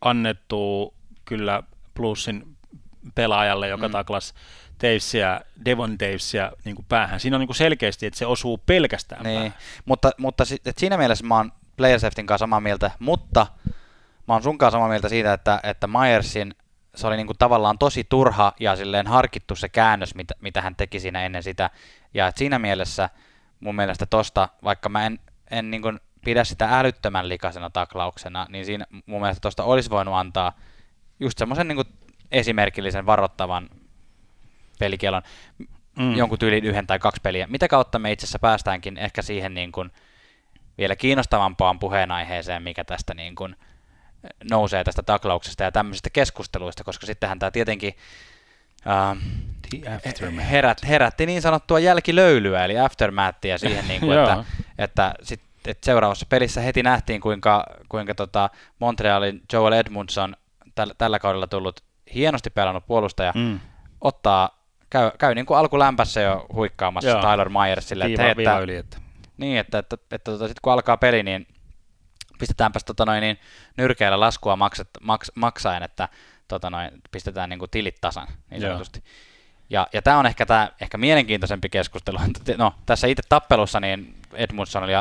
annettu 0.00 0.94
kyllä 1.24 1.62
plussin 1.94 2.56
pelaajalle, 3.14 3.68
joka 3.68 3.88
Mm. 3.88 3.92
taklas 3.92 4.34
Tavesia, 4.78 5.40
Devon 5.64 5.98
Tavesia 5.98 6.52
niin 6.64 6.76
kuin 6.76 6.86
päähän. 6.88 7.20
Siinä 7.20 7.36
on 7.36 7.40
niin 7.40 7.48
kuin 7.48 7.56
selkeästi, 7.56 8.06
että 8.06 8.18
se 8.18 8.26
osuu 8.26 8.58
pelkästään 8.58 9.22
Niin, 9.24 9.34
päähän. 9.36 9.54
mutta, 9.84 10.10
mutta 10.18 10.44
et 10.66 10.78
siinä 10.78 10.96
mielessä 10.96 11.26
mä 11.26 11.36
oon 11.36 11.52
player 11.76 12.00
safetyn 12.00 12.26
kanssa 12.26 12.42
samaa 12.42 12.60
mieltä, 12.60 12.90
mutta 12.98 13.46
mä 14.28 14.34
oon 14.34 14.42
sunkaan 14.42 14.72
samaa 14.72 14.88
mieltä 14.88 15.08
siitä, 15.08 15.32
että, 15.32 15.60
että 15.62 15.86
Myersin 15.86 16.54
se 16.94 17.06
oli 17.06 17.16
niinku 17.16 17.34
tavallaan 17.34 17.78
tosi 17.78 18.04
turha 18.04 18.52
ja 18.60 18.76
silleen 18.76 19.06
harkittu 19.06 19.56
se 19.56 19.68
käännös, 19.68 20.14
mitä, 20.14 20.34
mitä 20.40 20.62
hän 20.62 20.76
teki 20.76 21.00
siinä 21.00 21.24
ennen 21.24 21.42
sitä. 21.42 21.70
Ja 22.14 22.26
et 22.26 22.36
siinä 22.36 22.58
mielessä 22.58 23.10
mun 23.60 23.74
mielestä 23.74 24.06
tosta, 24.06 24.48
vaikka 24.64 24.88
mä 24.88 25.06
en, 25.06 25.18
en 25.50 25.70
niinku 25.70 25.92
pidä 26.24 26.44
sitä 26.44 26.78
älyttömän 26.78 27.28
likaisena 27.28 27.70
taklauksena, 27.70 28.46
niin 28.48 28.64
siinä 28.64 28.86
mun 29.06 29.20
mielestä 29.20 29.40
tosta 29.40 29.64
olisi 29.64 29.90
voinut 29.90 30.14
antaa 30.14 30.52
just 31.20 31.38
semmoisen 31.38 31.68
niinku 31.68 31.84
esimerkillisen 32.30 33.06
varoittavan 33.06 33.70
pelikielon 34.78 35.22
mm. 35.98 36.16
jonkun 36.16 36.38
tyylin 36.38 36.64
yhden 36.64 36.86
tai 36.86 36.98
kaksi 36.98 37.20
peliä. 37.22 37.46
Mitä 37.46 37.68
kautta 37.68 37.98
me 37.98 38.12
itse 38.12 38.24
asiassa 38.24 38.38
päästäänkin 38.38 38.98
ehkä 38.98 39.22
siihen 39.22 39.54
niin 39.54 39.72
kuin 39.72 39.90
vielä 40.78 40.96
kiinnostavampaan 40.96 41.78
puheenaiheeseen, 41.78 42.62
mikä 42.62 42.84
tästä 42.84 43.14
niin 43.14 43.34
kuin 43.34 43.56
nousee 44.50 44.84
tästä 44.84 45.02
taklauksesta 45.02 45.64
ja 45.64 45.72
tämmöisistä 45.72 46.10
keskusteluista, 46.10 46.84
koska 46.84 47.06
sittenhän 47.06 47.38
tämä 47.38 47.50
tietenkin 47.50 47.94
äh, 48.86 50.50
herät, 50.50 50.78
herätti 50.88 51.26
niin 51.26 51.42
sanottua 51.42 51.78
jälkilöylyä, 51.78 52.64
eli 52.64 52.78
aftermathia 52.78 53.58
siihen, 53.58 53.88
niin 53.88 54.00
kuin, 54.00 54.18
että, 54.18 54.44
että, 54.78 55.14
sit, 55.22 55.40
että 55.66 55.84
seuraavassa 55.86 56.26
pelissä 56.28 56.60
heti 56.60 56.82
nähtiin, 56.82 57.20
kuinka, 57.20 57.64
kuinka 57.88 58.14
tota 58.14 58.50
Montrealin 58.78 59.42
Joel 59.52 59.72
Edmundson, 59.72 60.36
tällä, 60.74 60.94
tällä 60.98 61.18
kaudella 61.18 61.46
tullut 61.46 61.80
hienosti 62.14 62.50
pelannut 62.50 62.86
puolustaja, 62.86 63.32
Mm. 63.34 63.60
ottaa, 64.00 64.64
käy, 64.90 65.10
käy 65.18 65.34
niin 65.34 65.46
kuin 65.46 65.58
alkulämpässä 65.58 66.20
jo 66.20 66.46
huikkaamassa 66.52 67.10
Joo. 67.10 67.20
Tyler 67.20 67.48
Myersille, 67.48 68.04
että, 68.04 68.08
Viiva, 68.08 68.22
hei, 68.22 68.36
viiva 68.36 68.50
että, 68.50 68.62
yli, 68.62 68.76
että. 68.76 68.96
niin, 69.36 69.58
että, 69.58 69.78
että, 69.78 69.94
että, 69.94 70.16
että 70.16 70.30
tota, 70.30 70.44
sitten 70.46 70.60
kun 70.62 70.72
alkaa 70.72 70.96
peli, 70.96 71.22
niin 71.22 71.46
pistetäänpäs 72.38 72.84
tota 72.84 73.04
noin, 73.04 73.20
niin 73.20 73.38
nyrkeillä 73.76 74.20
laskua 74.20 74.56
maksat, 74.56 74.88
maks, 75.00 75.32
maksaen, 75.34 75.82
että 75.82 76.08
tota 76.48 76.70
noin, 76.70 76.90
pistetään 77.10 77.50
niin 77.50 77.58
kuin 77.58 77.70
tilit 77.70 77.96
tasan, 78.00 78.28
niin 78.50 78.62
Joo. 78.62 78.70
sanotusti. 78.70 79.04
Ja, 79.70 79.86
ja 79.92 80.02
tämä 80.02 80.18
on 80.18 80.26
ehkä, 80.26 80.46
tää, 80.46 80.70
ehkä 80.80 80.98
mielenkiintoisempi 80.98 81.68
keskustelu. 81.68 82.18
No, 82.56 82.74
tässä 82.86 83.06
itse 83.06 83.22
tappelussa 83.28 83.80
niin 83.80 84.16
Edmundson 84.32 84.82
oli 84.82 84.92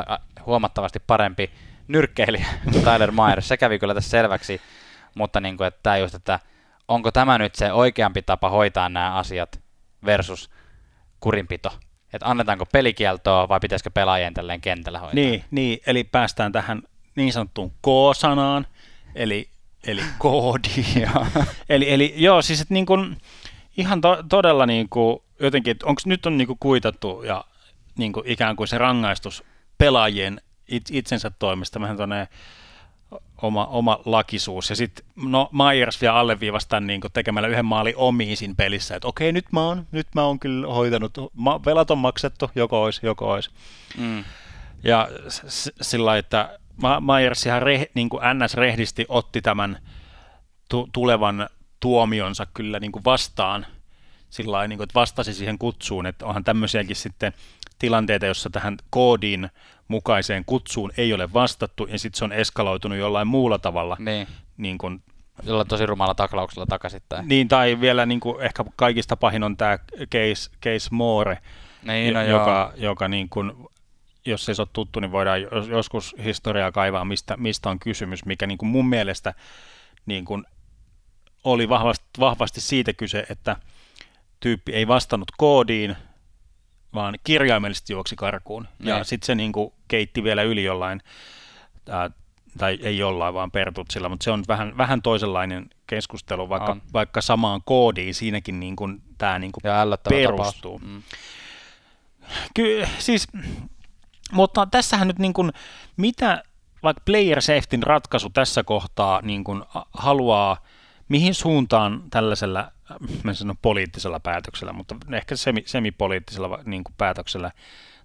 huomattavasti 0.45 0.99
parempi 0.99 1.51
nyrkkeilijä 1.87 2.47
Tyler 2.85 3.11
Myers. 3.11 3.47
Se 3.47 3.57
kävi 3.57 3.79
kyllä 3.79 3.93
tässä 3.93 4.09
selväksi, 4.09 4.61
mutta 5.15 5.41
niin 5.41 5.57
kuin, 5.57 5.67
että, 5.67 5.97
just, 5.97 6.15
että 6.15 6.39
onko 6.87 7.11
tämä 7.11 7.37
nyt 7.37 7.55
se 7.55 7.73
oikeampi 7.73 8.21
tapa 8.21 8.49
hoitaa 8.49 8.89
nämä 8.89 9.15
asiat 9.15 9.61
versus 10.05 10.49
kurinpito? 11.19 11.69
Että 12.13 12.29
annetaanko 12.29 12.65
pelikieltoa 12.65 13.49
vai 13.49 13.59
pitäisikö 13.59 13.89
pelaajien 13.93 14.33
tälleen 14.33 14.61
kentällä 14.61 14.99
hoitaa? 14.99 15.15
Niin, 15.15 15.43
niin, 15.51 15.79
eli 15.85 16.03
päästään 16.03 16.51
tähän 16.51 16.81
niin 17.15 17.33
sanottuun 17.33 17.71
K-sanaan, 17.71 18.67
eli, 19.15 19.49
eli 19.87 20.01
koodi. 20.17 20.69
eli, 21.69 21.91
eli 21.93 22.13
joo, 22.17 22.41
siis 22.41 22.61
että 22.61 22.73
niin 22.73 22.85
kuin, 22.85 23.17
ihan 23.77 24.01
to, 24.01 24.23
todella 24.29 24.65
niin 24.65 24.89
kuin, 24.89 25.19
jotenkin, 25.39 25.71
että 25.71 25.85
onko 25.85 26.01
nyt 26.05 26.25
on 26.25 26.37
niin 26.37 26.47
kuin 26.47 26.59
kuitattu 26.59 27.23
ja 27.23 27.45
niin 27.97 28.13
kuin 28.13 28.27
ikään 28.27 28.55
kuin 28.55 28.67
se 28.67 28.77
rangaistus 28.77 29.43
pelaajien 29.77 30.41
it, 30.67 30.83
itsensä 30.91 31.31
toimesta, 31.39 31.81
vähän 31.81 31.97
tuonne 31.97 32.27
oma, 33.41 33.65
oma 33.65 33.99
lakisuus. 34.05 34.69
Ja 34.69 34.75
sitten 34.75 35.05
no, 35.15 35.49
Myers 35.51 36.01
vielä 36.01 36.15
alleviivastaa 36.15 36.79
niin 36.79 37.01
kuin 37.01 37.11
tekemällä 37.13 37.47
yhden 37.47 37.65
maalin 37.65 37.97
omiin 37.97 38.37
siinä 38.37 38.53
pelissä, 38.57 38.95
että 38.95 39.07
okei, 39.07 39.31
nyt 39.31 39.45
mä 39.51 39.63
oon, 39.63 39.87
nyt 39.91 40.07
mä 40.15 40.23
oon 40.23 40.39
kyllä 40.39 40.67
hoitanut, 40.67 41.17
ma, 41.33 41.65
velat 41.65 41.91
on 41.91 41.97
maksettu, 41.97 42.51
joko 42.55 42.81
ois, 42.81 42.99
joko 43.03 43.29
ois. 43.29 43.51
Mm. 43.97 44.23
Ja 44.83 45.09
s- 45.29 45.71
sillä 45.81 46.17
että 46.17 46.59
Myers 46.81 47.45
ihan 47.45 47.61
reh, 47.61 47.87
niin 47.93 48.09
kuin 48.09 48.21
NS-rehdisti 48.23 49.05
otti 49.09 49.41
tämän 49.41 49.77
tu- 50.69 50.89
tulevan 50.93 51.49
tuomionsa 51.79 52.47
kyllä 52.53 52.79
niin 52.79 52.91
kuin 52.91 53.05
vastaan 53.05 53.65
sillä 54.29 54.67
niin 54.67 54.77
kuin, 54.77 54.83
että 54.83 54.99
vastasi 54.99 55.33
siihen 55.33 55.57
kutsuun, 55.57 56.05
että 56.05 56.25
onhan 56.25 56.43
tämmöisiäkin 56.43 56.95
sitten 56.95 57.33
tilanteita, 57.79 58.25
jossa 58.25 58.49
tähän 58.49 58.77
koodin 58.89 59.49
mukaiseen 59.87 60.43
kutsuun 60.45 60.91
ei 60.97 61.13
ole 61.13 61.33
vastattu, 61.33 61.87
ja 61.91 61.99
sitten 61.99 62.17
se 62.17 62.25
on 62.25 62.31
eskaloitunut 62.31 62.97
jollain 62.97 63.27
muulla 63.27 63.59
tavalla. 63.59 63.97
Niin, 63.99 64.27
Niin 64.57 64.77
kuin, 64.77 65.01
jollain 65.43 65.67
tosi 65.67 65.85
rumalla 65.85 66.15
taklauksella 66.15 66.65
takaisinpäin. 66.65 67.27
niin, 67.27 67.47
tai 67.47 67.81
vielä 67.81 68.05
niin 68.05 68.19
kuin, 68.19 68.41
ehkä 68.41 68.65
kaikista 68.75 69.17
pahin 69.17 69.43
on 69.43 69.57
tämä 69.57 69.77
case, 70.11 70.51
case 70.63 70.89
Moore, 70.91 71.37
Niin, 71.83 72.13
no 72.13 72.21
joo. 72.21 72.39
joka, 72.39 72.73
joka 72.77 73.07
niin 73.07 73.29
kuin, 73.29 73.53
jos 74.25 74.49
ei 74.49 74.55
se 74.55 74.61
ole 74.61 74.69
tuttu, 74.73 74.99
niin 74.99 75.11
voidaan 75.11 75.41
jos- 75.41 75.67
joskus 75.67 76.15
historiaa 76.23 76.71
kaivaa, 76.71 77.05
mistä, 77.05 77.37
mistä 77.37 77.69
on 77.69 77.79
kysymys, 77.79 78.25
mikä 78.25 78.47
niin 78.47 78.57
kuin 78.57 78.69
mun 78.69 78.89
mielestä 78.89 79.33
niin 80.05 80.25
kuin 80.25 80.45
oli 81.43 81.69
vahvasti, 81.69 82.05
vahvasti 82.19 82.61
siitä 82.61 82.93
kyse, 82.93 83.25
että 83.29 83.55
tyyppi 84.39 84.71
ei 84.73 84.87
vastannut 84.87 85.31
koodiin, 85.37 85.95
vaan 86.93 87.15
kirjaimellisesti 87.23 87.93
juoksi 87.93 88.15
karkuun. 88.15 88.67
Ja 88.79 88.95
Niin. 88.95 89.05
sitten 89.05 89.25
se 89.25 89.35
niin 89.35 89.51
kuin 89.51 89.73
keitti 89.87 90.23
vielä 90.23 90.43
yli 90.43 90.63
jollain, 90.63 91.01
ää, 91.89 92.11
tai 92.57 92.79
ei 92.81 92.97
jollain, 92.97 93.33
vaan 93.33 93.51
pertutsilla, 93.51 94.09
mutta 94.09 94.23
se 94.23 94.31
on 94.31 94.43
vähän, 94.47 94.77
vähän 94.77 95.01
toisenlainen 95.01 95.69
keskustelu, 95.87 96.49
vaikka, 96.49 96.71
On. 96.71 96.81
vaikka 96.93 97.21
samaan 97.21 97.61
koodiin 97.65 98.13
siinäkin 98.13 98.59
niin 98.59 98.75
kuin, 98.75 99.01
tämä 99.17 99.39
niin 99.39 99.51
kuin 99.51 99.61
perustuu. 100.09 100.79
Mm. 100.79 101.03
Ky- 102.53 102.85
siis, 102.99 103.27
mutta 104.33 104.65
tässähän 104.65 105.07
nyt 105.07 105.19
niin 105.19 105.33
kuin, 105.33 105.51
mitä 105.97 106.43
vaikka 106.83 107.01
player 107.05 107.41
safetyn 107.41 107.83
ratkaisu 107.83 108.29
tässä 108.29 108.63
kohtaa 108.63 109.21
niin 109.21 109.43
kuin 109.43 109.63
haluaa, 109.93 110.57
mihin 111.09 111.33
suuntaan 111.33 112.03
tällaisella, 112.09 112.71
mä 113.23 113.31
en 113.31 113.35
sano 113.35 113.55
poliittisella 113.61 114.19
päätöksellä, 114.19 114.73
mutta 114.73 114.95
ehkä 115.13 115.35
semi, 115.35 115.63
semipoliittisella 115.65 116.59
niin 116.65 116.83
kuin 116.83 116.95
päätöksellä 116.97 117.51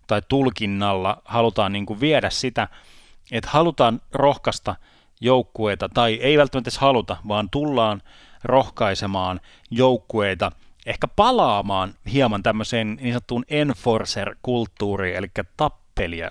tai 0.06 0.22
tulkinnalla 0.28 1.22
halutaan 1.24 1.72
niin 1.72 1.86
kuin 1.86 2.00
viedä 2.00 2.30
sitä, 2.30 2.68
että 3.32 3.50
halutaan 3.52 4.00
rohkaista 4.12 4.76
joukkueita, 5.20 5.88
tai 5.88 6.14
ei 6.14 6.38
välttämättä 6.38 6.68
edes 6.68 6.78
haluta, 6.78 7.16
vaan 7.28 7.50
tullaan 7.50 8.02
rohkaisemaan 8.44 9.40
joukkueita 9.70 10.52
ehkä 10.86 11.08
palaamaan 11.08 11.94
hieman 12.12 12.42
tämmöiseen 12.42 12.96
niin 12.96 13.12
sanottuun 13.12 13.44
enforcer-kulttuuriin, 13.48 15.16
eli 15.16 15.30
tappelia 15.98 16.30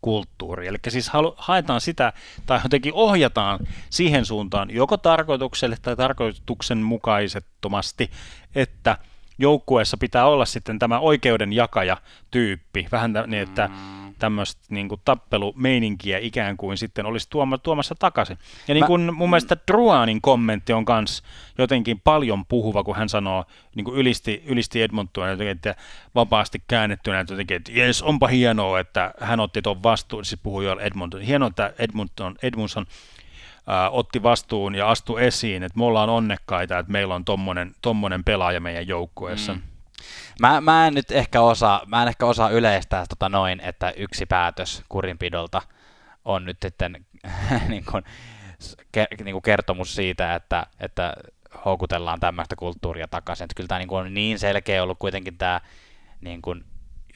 kulttuuri. 0.00 0.66
Eli 0.66 0.78
siis 0.88 1.10
haetaan 1.36 1.80
sitä, 1.80 2.12
tai 2.46 2.60
jotenkin 2.64 2.94
ohjataan 2.94 3.58
siihen 3.90 4.24
suuntaan, 4.24 4.70
joko 4.70 4.96
tarkoitukselle 4.96 5.76
tai 5.82 5.96
tarkoituksen 5.96 6.78
mukaisettomasti, 6.78 8.10
että 8.54 8.98
joukkueessa 9.38 9.96
pitää 9.96 10.26
olla 10.26 10.44
sitten 10.44 10.78
tämä 10.78 10.98
oikeudenjakaja 10.98 11.96
tyyppi, 12.30 12.88
vähän 12.92 13.12
niin, 13.26 13.42
että 13.42 13.68
mm 13.68 14.03
tämmöistä 14.18 14.62
niin 14.68 14.88
kuin 14.88 15.00
tappelumeininkiä 15.04 16.18
ikään 16.18 16.56
kuin 16.56 16.78
sitten 16.78 17.06
olisi 17.06 17.30
tuoma, 17.30 17.58
tuomassa 17.58 17.94
takaisin. 17.98 18.38
Ja 18.68 18.74
niin 18.74 18.86
kuin 18.86 19.00
Mä, 19.00 19.12
mun 19.12 19.30
mielestä 19.30 19.56
Druanin 19.72 20.20
kommentti 20.20 20.72
on 20.72 20.84
myös 20.88 21.22
jotenkin 21.58 22.00
paljon 22.00 22.46
puhuva, 22.46 22.84
kun 22.84 22.96
hän 22.96 23.08
sanoo, 23.08 23.44
niin 23.74 23.84
kuin 23.84 23.96
ylisti, 23.96 24.42
ylisti 24.46 24.82
Edmontonia 24.82 25.30
jotenkin, 25.30 25.52
että 25.52 25.74
vapaasti 26.14 26.62
käännettynä, 26.68 27.20
että 27.20 27.32
jotenkin, 27.32 27.56
että 27.56 27.72
jes, 27.72 28.02
onpa 28.02 28.26
hienoa, 28.26 28.80
että 28.80 29.14
hän 29.20 29.40
otti 29.40 29.62
tuon 29.62 29.82
vastuun, 29.82 30.24
siis 30.24 30.40
puhui 30.42 30.64
jo 30.64 30.78
Edmonton. 30.78 31.20
Hienoa, 31.20 31.48
että 31.48 31.72
Edmonton, 31.78 32.34
Edmundson 32.42 32.86
äh, 33.68 33.94
otti 33.94 34.22
vastuun 34.22 34.74
ja 34.74 34.90
astui 34.90 35.24
esiin, 35.24 35.62
että 35.62 35.78
me 35.78 35.84
ollaan 35.84 36.10
onnekkaita, 36.10 36.78
että 36.78 36.92
meillä 36.92 37.14
on 37.14 37.24
tommonen, 37.24 37.74
tommonen 37.82 38.24
pelaaja 38.24 38.60
meidän 38.60 38.88
joukkueessa. 38.88 39.54
Mm. 39.54 39.73
Mä, 40.40 40.60
mä, 40.60 40.86
en 40.86 40.94
nyt 40.94 41.10
ehkä 41.10 41.40
osaa, 41.40 41.82
mä 41.86 42.02
en 42.02 42.08
ehkä 42.08 42.26
osaa 42.26 42.50
yleistää 42.50 43.04
tota 43.08 43.28
noin, 43.28 43.60
että 43.60 43.90
yksi 43.90 44.26
päätös 44.26 44.82
kurinpidolta 44.88 45.62
on 46.24 46.44
nyt 46.44 46.58
sitten 46.62 47.06
niin 47.68 47.84
kuin, 47.90 48.04
ke, 48.92 49.06
niin 49.24 49.32
kuin 49.32 49.42
kertomus 49.42 49.94
siitä, 49.94 50.34
että, 50.34 50.66
että 50.80 51.14
houkutellaan 51.64 52.20
tämmöistä 52.20 52.56
kulttuuria 52.56 53.08
takaisin. 53.08 53.44
Että 53.44 53.54
kyllä 53.54 53.68
tämä 53.68 53.78
niin 53.78 53.88
kuin 53.88 54.06
on 54.06 54.14
niin 54.14 54.38
selkeä 54.38 54.82
ollut 54.82 54.98
kuitenkin 54.98 55.38
tämä 55.38 55.60
niin 56.20 56.42
kuin, 56.42 56.64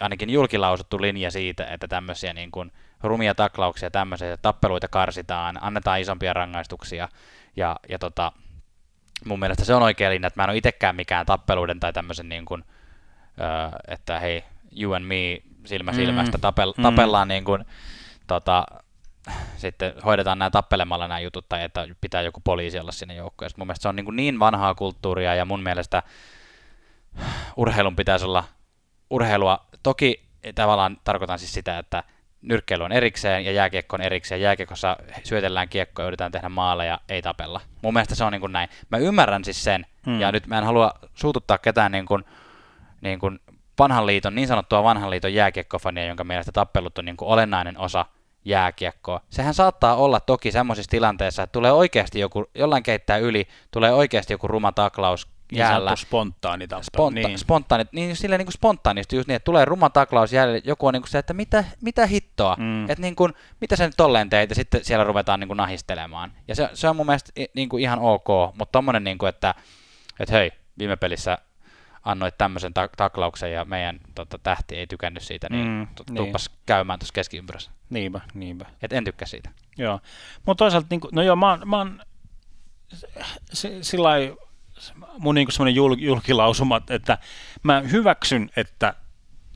ainakin 0.00 0.30
julkilausuttu 0.30 1.00
linja 1.00 1.30
siitä, 1.30 1.66
että 1.66 1.88
tämmöisiä 1.88 2.32
niin 2.32 2.50
kuin, 2.50 2.72
rumia 3.02 3.34
taklauksia, 3.34 3.90
tämmöisiä 3.90 4.36
tappeluita 4.36 4.88
karsitaan, 4.88 5.58
annetaan 5.60 6.00
isompia 6.00 6.32
rangaistuksia 6.32 7.08
ja, 7.56 7.76
ja 7.88 7.98
tota, 7.98 8.32
mun 9.24 9.38
mielestä 9.38 9.64
se 9.64 9.74
on 9.74 9.82
oikea 9.82 10.10
linja, 10.10 10.26
että 10.26 10.40
mä 10.40 10.44
en 10.44 10.50
ole 10.50 10.56
itsekään 10.56 10.96
mikään 10.96 11.26
tappeluiden 11.26 11.80
tai 11.80 11.92
tämmöisen 11.92 12.28
niin 12.28 12.44
kuin, 12.44 12.64
että 13.88 14.18
hei, 14.18 14.44
you 14.80 14.92
and 14.92 15.04
me 15.04 15.42
silmä 15.64 15.92
silmästä 15.92 16.38
mm. 16.38 16.40
tapel, 16.40 16.74
mm. 16.76 16.82
tapellaan 16.82 17.28
niin 17.28 17.44
kuin, 17.44 17.64
tota, 18.26 18.66
sitten 19.56 19.94
hoidetaan 20.04 20.38
nämä 20.38 20.50
tappelemalla 20.50 21.08
nämä 21.08 21.20
jutut, 21.20 21.48
tai 21.48 21.64
että 21.64 21.88
pitää 22.00 22.22
joku 22.22 22.40
poliisi 22.44 22.78
olla 22.78 22.92
sinne 22.92 23.14
joukkoon. 23.14 23.50
Mun 23.56 23.66
mielestä 23.66 23.82
se 23.82 23.88
on 23.88 23.96
niin, 23.96 24.04
kuin 24.04 24.16
niin 24.16 24.38
vanhaa 24.38 24.74
kulttuuria, 24.74 25.34
ja 25.34 25.44
mun 25.44 25.62
mielestä 25.62 26.02
urheilun 27.56 27.96
pitäisi 27.96 28.24
olla 28.24 28.44
urheilua. 29.10 29.66
Toki 29.82 30.24
tavallaan 30.54 30.96
tarkoitan 31.04 31.38
siis 31.38 31.52
sitä, 31.52 31.78
että 31.78 32.04
nyrkkeily 32.42 32.84
on 32.84 32.92
erikseen 32.92 33.44
ja 33.44 33.52
jääkiekko 33.52 33.96
on 33.96 34.00
erikseen. 34.00 34.40
Jääkiekossa 34.40 34.96
syötellään 35.24 35.68
kiekkoa 35.68 36.02
ja 36.02 36.06
yritetään 36.06 36.32
tehdä 36.32 36.48
maaleja, 36.48 37.00
ei 37.08 37.22
tapella. 37.22 37.60
Mun 37.82 37.94
mielestä 37.94 38.14
se 38.14 38.24
on 38.24 38.32
niin 38.32 38.40
kuin 38.40 38.52
näin. 38.52 38.68
Mä 38.90 38.98
ymmärrän 38.98 39.44
siis 39.44 39.64
sen, 39.64 39.86
hmm. 40.06 40.20
ja 40.20 40.32
nyt 40.32 40.46
mä 40.46 40.58
en 40.58 40.64
halua 40.64 40.92
suututtaa 41.14 41.58
ketään 41.58 41.92
niin 41.92 42.06
kuin 42.06 42.24
niin 43.00 43.18
kuin 43.18 43.40
vanhan 43.78 44.06
liiton, 44.06 44.34
niin 44.34 44.48
sanottua 44.48 44.82
vanhan 44.82 45.10
liiton 45.10 45.34
jääkiekkofania, 45.34 46.06
jonka 46.06 46.24
mielestä 46.24 46.52
tappelut 46.52 46.98
on 46.98 47.04
niin 47.04 47.16
kuin 47.16 47.28
olennainen 47.28 47.78
osa 47.78 48.06
jääkiekkoa. 48.44 49.20
Sehän 49.30 49.54
saattaa 49.54 49.96
olla 49.96 50.20
toki 50.20 50.52
semmoisissa 50.52 50.90
tilanteissa, 50.90 51.42
että 51.42 51.52
tulee 51.52 51.72
oikeasti 51.72 52.20
joku, 52.20 52.50
jollain 52.54 52.82
keittää 52.82 53.16
yli, 53.16 53.48
tulee 53.70 53.92
oikeasti 53.92 54.32
joku 54.32 54.48
ruma 54.48 54.72
taklaus 54.72 55.28
niin 55.52 55.58
jäällä. 55.58 55.90
Niin 55.90 55.98
spontaani 55.98 56.68
tappelu. 56.68 57.10
Sponta- 57.10 57.28
niin. 57.28 57.38
Spontaani, 57.38 57.84
niin 57.92 58.16
silleen 58.16 58.38
niin 58.38 58.46
kuin 58.46 58.52
spontaanisti 58.52 59.16
just 59.16 59.28
niin, 59.28 59.36
että 59.36 59.44
tulee 59.44 59.64
ruma 59.64 59.90
taklaus 59.90 60.32
jäällä, 60.32 60.60
joku 60.64 60.86
on 60.86 60.94
niin 60.94 61.02
kuin 61.02 61.10
se, 61.10 61.18
että 61.18 61.34
mitä, 61.34 61.64
mitä 61.80 62.06
hittoa, 62.06 62.56
mm. 62.58 62.90
että 62.90 63.02
niin 63.02 63.16
kuin, 63.16 63.32
mitä 63.60 63.76
sen 63.76 63.88
nyt 63.88 63.96
tolleen 63.96 64.30
teit, 64.30 64.50
ja 64.50 64.54
sitten 64.54 64.84
siellä 64.84 65.04
ruvetaan 65.04 65.40
niin 65.40 65.48
kuin 65.48 65.56
nahistelemaan. 65.56 66.32
Ja 66.48 66.54
se, 66.54 66.70
se 66.74 66.88
on 66.88 66.96
mun 66.96 67.06
mielestä 67.06 67.32
niin 67.54 67.68
kuin 67.68 67.82
ihan 67.82 67.98
ok, 67.98 68.28
mutta 68.54 68.72
tommonen 68.72 69.04
niin 69.04 69.18
kuin, 69.18 69.28
että, 69.28 69.54
että 70.20 70.34
hei, 70.34 70.50
viime 70.78 70.96
pelissä 70.96 71.38
annoit 72.04 72.38
tämmöisen 72.38 72.74
ta- 72.74 72.88
taklauksen 72.96 73.52
ja 73.52 73.64
meidän 73.64 74.00
tota, 74.14 74.38
tähti 74.38 74.76
ei 74.76 74.86
tykännyt 74.86 75.22
siitä, 75.22 75.46
niin 75.50 75.66
mm, 75.66 75.86
tuuppas 76.16 76.50
niin. 76.50 76.58
käymään 76.66 76.98
tuossa 76.98 77.12
keskiympyrässä. 77.12 77.70
Niinpä, 77.90 78.20
niinpä. 78.34 78.64
Et 78.82 78.92
en 78.92 79.04
tykkää 79.04 79.28
siitä. 79.28 79.50
Joo, 79.78 80.00
mutta 80.46 80.64
toisaalta, 80.64 80.86
niin 80.90 81.00
kuin, 81.00 81.10
no 81.14 81.22
joo, 81.22 81.36
mä 81.36 81.50
oon, 81.50 81.68
mä 81.68 81.78
oon 81.78 82.02
sillä 83.82 84.10
mun 85.18 85.34
niin 85.34 85.52
semmoinen 85.52 85.74
jul, 85.74 85.96
julkilausuma, 85.98 86.80
että 86.90 87.18
mä 87.62 87.80
hyväksyn, 87.80 88.50
että 88.56 88.94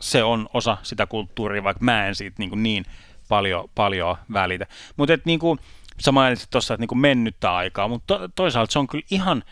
se 0.00 0.22
on 0.22 0.48
osa 0.54 0.76
sitä 0.82 1.06
kulttuuria, 1.06 1.64
vaikka 1.64 1.84
mä 1.84 2.06
en 2.06 2.14
siitä 2.14 2.36
niin, 2.38 2.48
kuin 2.48 2.62
niin 2.62 2.84
paljon, 3.28 3.68
paljon 3.74 4.16
välitä. 4.32 4.66
Mutta 4.96 5.18
niin 5.24 5.38
kuin, 5.38 5.58
sä 6.00 6.12
mainitsit 6.12 6.50
tuossa, 6.50 6.74
että 6.74 6.82
niin 6.82 6.88
kuin 6.88 6.98
mennyttä 6.98 7.54
aikaa, 7.54 7.88
mutta 7.88 8.18
to, 8.18 8.28
toisaalta 8.28 8.72
se 8.72 8.78
on 8.78 8.86
kyllä 8.86 9.04
ihan, 9.10 9.44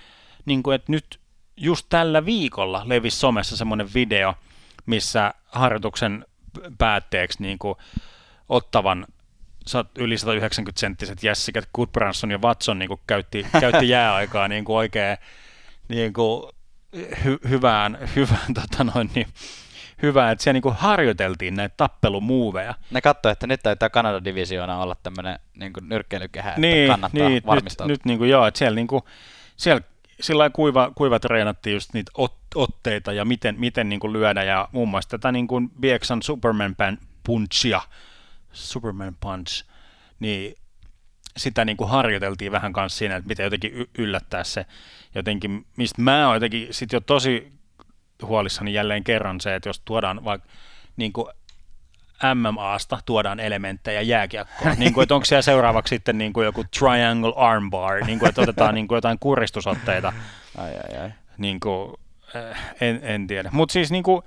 niin 0.44 0.62
kuin, 0.62 0.74
että 0.74 0.92
nyt 0.92 1.19
just 1.60 1.86
tällä 1.88 2.24
viikolla 2.24 2.82
levisi 2.84 3.18
somessa 3.18 3.56
semmoinen 3.56 3.88
video, 3.94 4.34
missä 4.86 5.34
harjoituksen 5.46 6.26
päätteeksi 6.78 7.42
niin 7.42 7.58
kuin 7.58 7.74
ottavan 8.48 9.06
yli 9.98 10.14
190-senttiset 10.14 11.22
Jessica 11.22 11.62
Goodbranson 11.74 12.30
ja 12.30 12.38
Watson 12.38 12.78
niin 12.78 12.88
kuin 12.88 13.00
käytti, 13.06 13.46
käytti 13.60 13.88
jääaikaa 13.88 14.48
niin 14.48 14.64
kuin 14.64 14.76
oikein 14.76 15.16
niin 15.88 16.12
kuin 16.12 16.42
hy, 17.24 17.38
hyvään, 17.48 17.98
hyvään 18.16 18.54
tota 18.60 18.84
noin, 18.84 19.10
niin, 19.14 19.26
hyvä, 20.02 20.30
että 20.30 20.44
siellä 20.44 20.54
niin 20.54 20.62
kuin 20.62 20.74
harjoiteltiin 20.74 21.56
näitä 21.56 21.74
tappelumuuveja. 21.76 22.74
Ne 22.90 23.00
katsoi, 23.00 23.32
että 23.32 23.46
nyt 23.46 23.60
täytyy 23.62 23.88
Kanadan 23.88 24.24
divisioona 24.24 24.82
olla 24.82 24.96
tämmöinen 25.02 25.38
niin 25.56 25.72
nyrkkeilykehä, 25.80 26.48
että 26.48 26.60
niin, 26.60 26.90
kannattaa 26.90 27.28
niin, 27.28 27.42
varmistaa. 27.46 27.86
Nyt, 27.86 27.98
nyt 27.98 28.04
niin 28.04 28.18
kuin, 28.18 28.30
joo, 28.30 28.46
että 28.46 28.58
siellä, 28.58 28.76
niin 28.76 28.86
kuin, 28.86 29.02
siellä 29.56 29.80
sillä 30.20 30.50
kuiva, 30.50 30.92
kuiva 30.94 31.20
treenattiin 31.20 31.74
just 31.74 31.94
niitä 31.94 32.12
ot, 32.14 32.36
otteita 32.54 33.12
ja 33.12 33.24
miten, 33.24 33.54
miten 33.58 33.88
niin 33.88 34.00
kuin 34.00 34.12
lyödä 34.12 34.42
ja 34.42 34.68
muun 34.72 34.88
muassa 34.88 35.10
tätä 35.10 35.32
niin 35.32 35.46
kuin 35.46 35.70
Bieksan 35.80 36.22
Superman 36.22 36.76
punchia, 37.24 37.80
Superman 38.52 39.16
punch, 39.20 39.64
niin 40.20 40.54
sitä 41.36 41.64
niin 41.64 41.76
kuin 41.76 41.90
harjoiteltiin 41.90 42.52
vähän 42.52 42.72
kanssa 42.72 42.98
siinä, 42.98 43.16
että 43.16 43.28
miten 43.28 43.44
jotenkin 43.44 43.72
yllättää 43.98 44.44
se 44.44 44.66
jotenkin, 45.14 45.66
mistä 45.76 46.02
mä 46.02 46.26
oon 46.26 46.36
jotenkin 46.36 46.68
sit 46.70 46.92
jo 46.92 47.00
tosi 47.00 47.52
huolissani 48.22 48.72
jälleen 48.72 49.04
kerran 49.04 49.40
se, 49.40 49.54
että 49.54 49.68
jos 49.68 49.82
tuodaan 49.84 50.24
vaikka 50.24 50.48
niin 50.96 51.12
kuin 51.12 51.26
MMAsta 52.34 52.98
tuodaan 53.06 53.40
elementtejä 53.40 54.00
jääkiekkoon. 54.00 54.74
niin 54.78 54.92
kuin, 54.92 55.02
että 55.02 55.14
onko 55.14 55.24
siellä 55.24 55.42
seuraavaksi 55.42 55.94
sitten 55.94 56.18
niin 56.18 56.32
kuin 56.32 56.44
joku 56.44 56.64
triangle 56.78 57.32
armbar, 57.36 58.04
niin 58.04 58.18
kuin, 58.18 58.28
että 58.28 58.40
otetaan 58.40 58.74
niin 58.74 58.88
kuin 58.88 58.96
jotain 58.96 59.18
kuristusotteita. 59.18 60.12
Ai, 60.58 60.70
ai, 60.70 61.02
ai. 61.02 61.10
Niin 61.38 61.60
kuin, 61.60 61.94
eh, 62.34 62.56
en, 62.80 63.00
en 63.02 63.26
tiedä. 63.26 63.50
Mutta 63.52 63.72
siis 63.72 63.90
niin 63.90 64.02
kuin, 64.02 64.22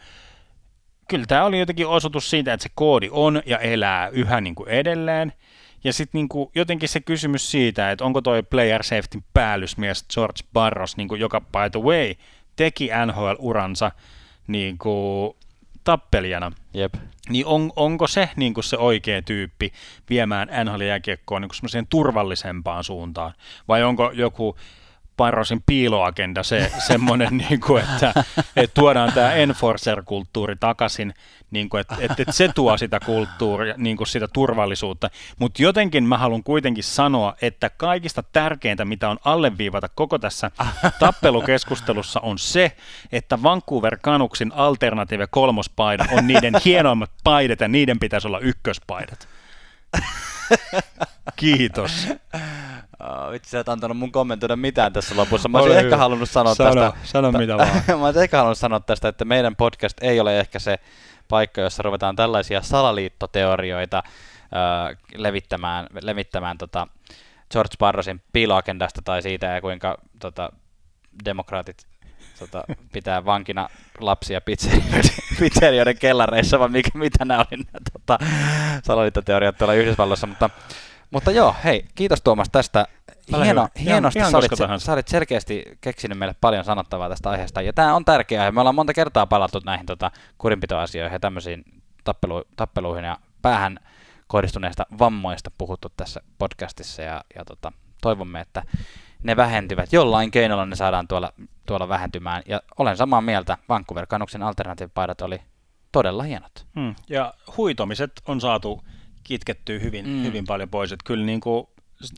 kyllä 1.07 1.25
tämä 1.25 1.43
oli 1.43 1.59
jotenkin 1.59 1.87
osoitus 1.87 2.29
siitä, 2.29 2.53
että 2.53 2.63
se 2.63 2.69
koodi 2.75 3.09
on 3.11 3.41
ja 3.45 3.57
elää 3.57 4.07
yhä 4.07 4.41
niin 4.41 4.55
kuin 4.55 4.69
edelleen. 4.69 5.33
Ja 5.83 5.93
sitten 5.93 6.19
niin 6.19 6.49
jotenkin 6.55 6.89
se 6.89 6.99
kysymys 6.99 7.51
siitä, 7.51 7.91
että 7.91 8.05
onko 8.05 8.21
toi 8.21 8.43
player 8.43 8.83
safety 8.83 9.19
päällysmies 9.33 10.05
George 10.13 10.39
Barros, 10.53 10.97
niin 10.97 11.07
kuin, 11.07 11.21
joka 11.21 11.41
by 11.41 11.69
the 11.71 11.79
way 11.79 12.13
teki 12.55 12.89
NHL-uransa 13.05 13.91
niin 14.47 14.77
kuin, 14.77 15.35
tappelijana. 15.83 16.51
Jep. 16.73 16.93
Niin 17.29 17.45
on, 17.45 17.71
onko 17.75 18.07
se 18.07 18.29
niin 18.35 18.53
kuin 18.53 18.63
se 18.63 18.77
oikea 18.77 19.21
tyyppi 19.21 19.71
viemään 20.09 20.47
NHL-jääkiekkoa 20.47 21.39
niin 21.39 21.87
turvallisempaan 21.89 22.83
suuntaan? 22.83 23.33
Vai 23.67 23.83
onko 23.83 24.11
joku 24.11 24.57
Parrosin 25.17 25.63
piiloagenda 25.65 26.43
se 26.43 26.71
semmoinen, 26.87 27.37
niin 27.37 27.59
kuin, 27.59 27.83
että, 27.83 28.23
että 28.55 28.81
tuodaan 28.81 29.13
tämä 29.13 29.33
enforcer-kulttuuri 29.33 30.55
takaisin, 30.59 31.13
niin 31.51 31.69
kuin, 31.69 31.81
että, 31.81 31.95
että, 31.99 32.15
että 32.19 32.31
se 32.31 32.49
tuo 32.55 32.77
sitä 32.77 32.99
kulttuuria, 32.99 33.73
niin 33.77 33.97
kuin 33.97 34.07
sitä 34.07 34.27
turvallisuutta. 34.27 35.09
Mutta 35.39 35.61
jotenkin 35.61 36.03
mä 36.03 36.17
haluan 36.17 36.43
kuitenkin 36.43 36.83
sanoa, 36.83 37.35
että 37.41 37.69
kaikista 37.69 38.23
tärkeintä, 38.23 38.85
mitä 38.85 39.09
on 39.09 39.17
alleviivata 39.25 39.89
koko 39.95 40.19
tässä 40.19 40.51
tappelukeskustelussa, 40.99 42.19
on 42.19 42.37
se, 42.37 42.71
että 43.11 43.43
Vancouver 43.43 43.97
Canucksin 43.97 44.51
alternative 44.55 45.27
kolmospaida 45.27 46.05
on 46.11 46.27
niiden 46.27 46.53
hienoimmat 46.65 47.11
paidat 47.23 47.59
ja 47.59 47.67
niiden 47.67 47.99
pitäisi 47.99 48.27
olla 48.27 48.39
ykköspaidat. 48.39 49.27
Kiitos. 51.35 52.07
Oh, 53.03 53.31
vitsi, 53.31 53.49
sä 53.51 53.59
et 53.59 53.69
antanut 53.69 53.97
mun 53.97 54.11
kommentoida 54.11 54.55
mitään 54.55 54.93
tässä 54.93 55.15
lopussa. 55.15 55.49
Mä 55.49 55.57
olisin 55.57 55.77
ehkä 55.77 55.97
halunnut 55.97 56.29
sanoa 56.29 56.55
sano, 56.55 56.69
tästä. 56.75 56.93
Sano 57.03 57.31
mitä 57.31 57.57
vaan. 57.57 57.69
mä 57.99 58.05
olisin 58.05 58.23
ehkä 58.23 58.37
halunnut 58.37 58.57
sanoa 58.57 58.79
tästä, 58.79 59.07
että 59.07 59.25
meidän 59.25 59.55
podcast 59.55 59.97
ei 60.01 60.19
ole 60.19 60.39
ehkä 60.39 60.59
se 60.59 60.79
paikka, 61.27 61.61
jossa 61.61 61.83
ruvetaan 61.83 62.15
tällaisia 62.15 62.61
salaliittoteorioita 62.61 63.97
äh, 63.97 64.97
levittämään, 65.15 65.87
levittämään 66.01 66.57
tota, 66.57 66.87
George 67.51 67.75
Barrosin 67.79 68.21
piiloagendasta 68.33 69.01
tai 69.05 69.21
siitä, 69.21 69.45
ja 69.45 69.61
kuinka 69.61 69.97
tota, 70.19 70.49
demokraatit 71.25 71.87
tota, 72.39 72.63
pitää 72.93 73.25
vankina 73.25 73.69
lapsia 73.99 74.41
pizzerioiden, 74.41 75.11
pizzerioiden 75.39 75.97
kellareissa, 75.97 76.59
vai 76.59 76.69
mikä, 76.69 76.89
mitä 76.93 77.25
nämä 77.25 77.39
oli 77.39 77.63
nämä 77.63 77.79
tota, 77.93 78.25
salaliittoteoriat 78.83 79.57
tuolla 79.57 79.73
Yhdysvalloissa, 79.73 80.27
mutta, 80.27 80.49
mutta 81.13 81.31
joo, 81.31 81.55
hei, 81.63 81.85
kiitos 81.95 82.21
Tuomas 82.21 82.49
tästä. 82.51 82.87
Hieno, 83.31 83.61
hyvä. 83.61 83.69
Hienosti 83.79 84.19
ihan 84.19 84.31
sä, 84.31 84.37
olit, 84.37 84.51
tahansa. 84.57 84.85
sä 84.85 84.93
olit 84.93 85.07
selkeästi 85.07 85.63
keksinyt 85.81 86.17
meille 86.17 86.35
paljon 86.41 86.65
sanottavaa 86.65 87.09
tästä 87.09 87.29
aiheesta, 87.29 87.61
ja 87.61 87.73
tämä 87.73 87.95
on 87.95 88.05
tärkeä 88.05 88.41
aihe. 88.41 88.51
Me 88.51 88.59
ollaan 88.61 88.75
monta 88.75 88.93
kertaa 88.93 89.27
palattu 89.27 89.61
näihin 89.65 89.85
tota, 89.85 90.11
kurinpitoasioihin 90.37 91.15
ja 91.15 91.19
tämmöisiin 91.19 91.63
tappelu, 92.03 92.43
tappeluihin 92.55 93.05
ja 93.05 93.17
päähän 93.41 93.79
kohdistuneista 94.27 94.85
vammoista 94.99 95.51
puhuttu 95.57 95.87
tässä 95.97 96.21
podcastissa, 96.37 97.01
ja, 97.01 97.23
ja 97.35 97.45
tota, 97.45 97.71
toivomme, 98.01 98.41
että 98.41 98.63
ne 99.23 99.35
vähentyvät. 99.35 99.93
Jollain 99.93 100.31
keinolla 100.31 100.65
ne 100.65 100.75
saadaan 100.75 101.07
tuolla, 101.07 101.33
tuolla 101.65 101.89
vähentymään. 101.89 102.43
Ja 102.45 102.61
olen 102.77 102.97
samaa 102.97 103.21
mieltä, 103.21 103.57
Vancouver 103.69 104.07
Canucksin 104.07 104.43
alternatiivipaidat 104.43 105.21
oli 105.21 105.41
todella 105.91 106.23
hienot. 106.23 106.65
Hmm. 106.75 106.95
Ja 107.09 107.33
huitomiset 107.57 108.11
on 108.27 108.41
saatu 108.41 108.83
kitkettyä 109.23 109.79
hyvin, 109.79 110.07
Mm. 110.09 110.23
hyvin 110.23 110.45
paljon 110.45 110.69
pois. 110.69 110.91
Että 110.91 111.03
kyllä 111.07 111.25
niin 111.25 111.41
kuin, 111.41 111.67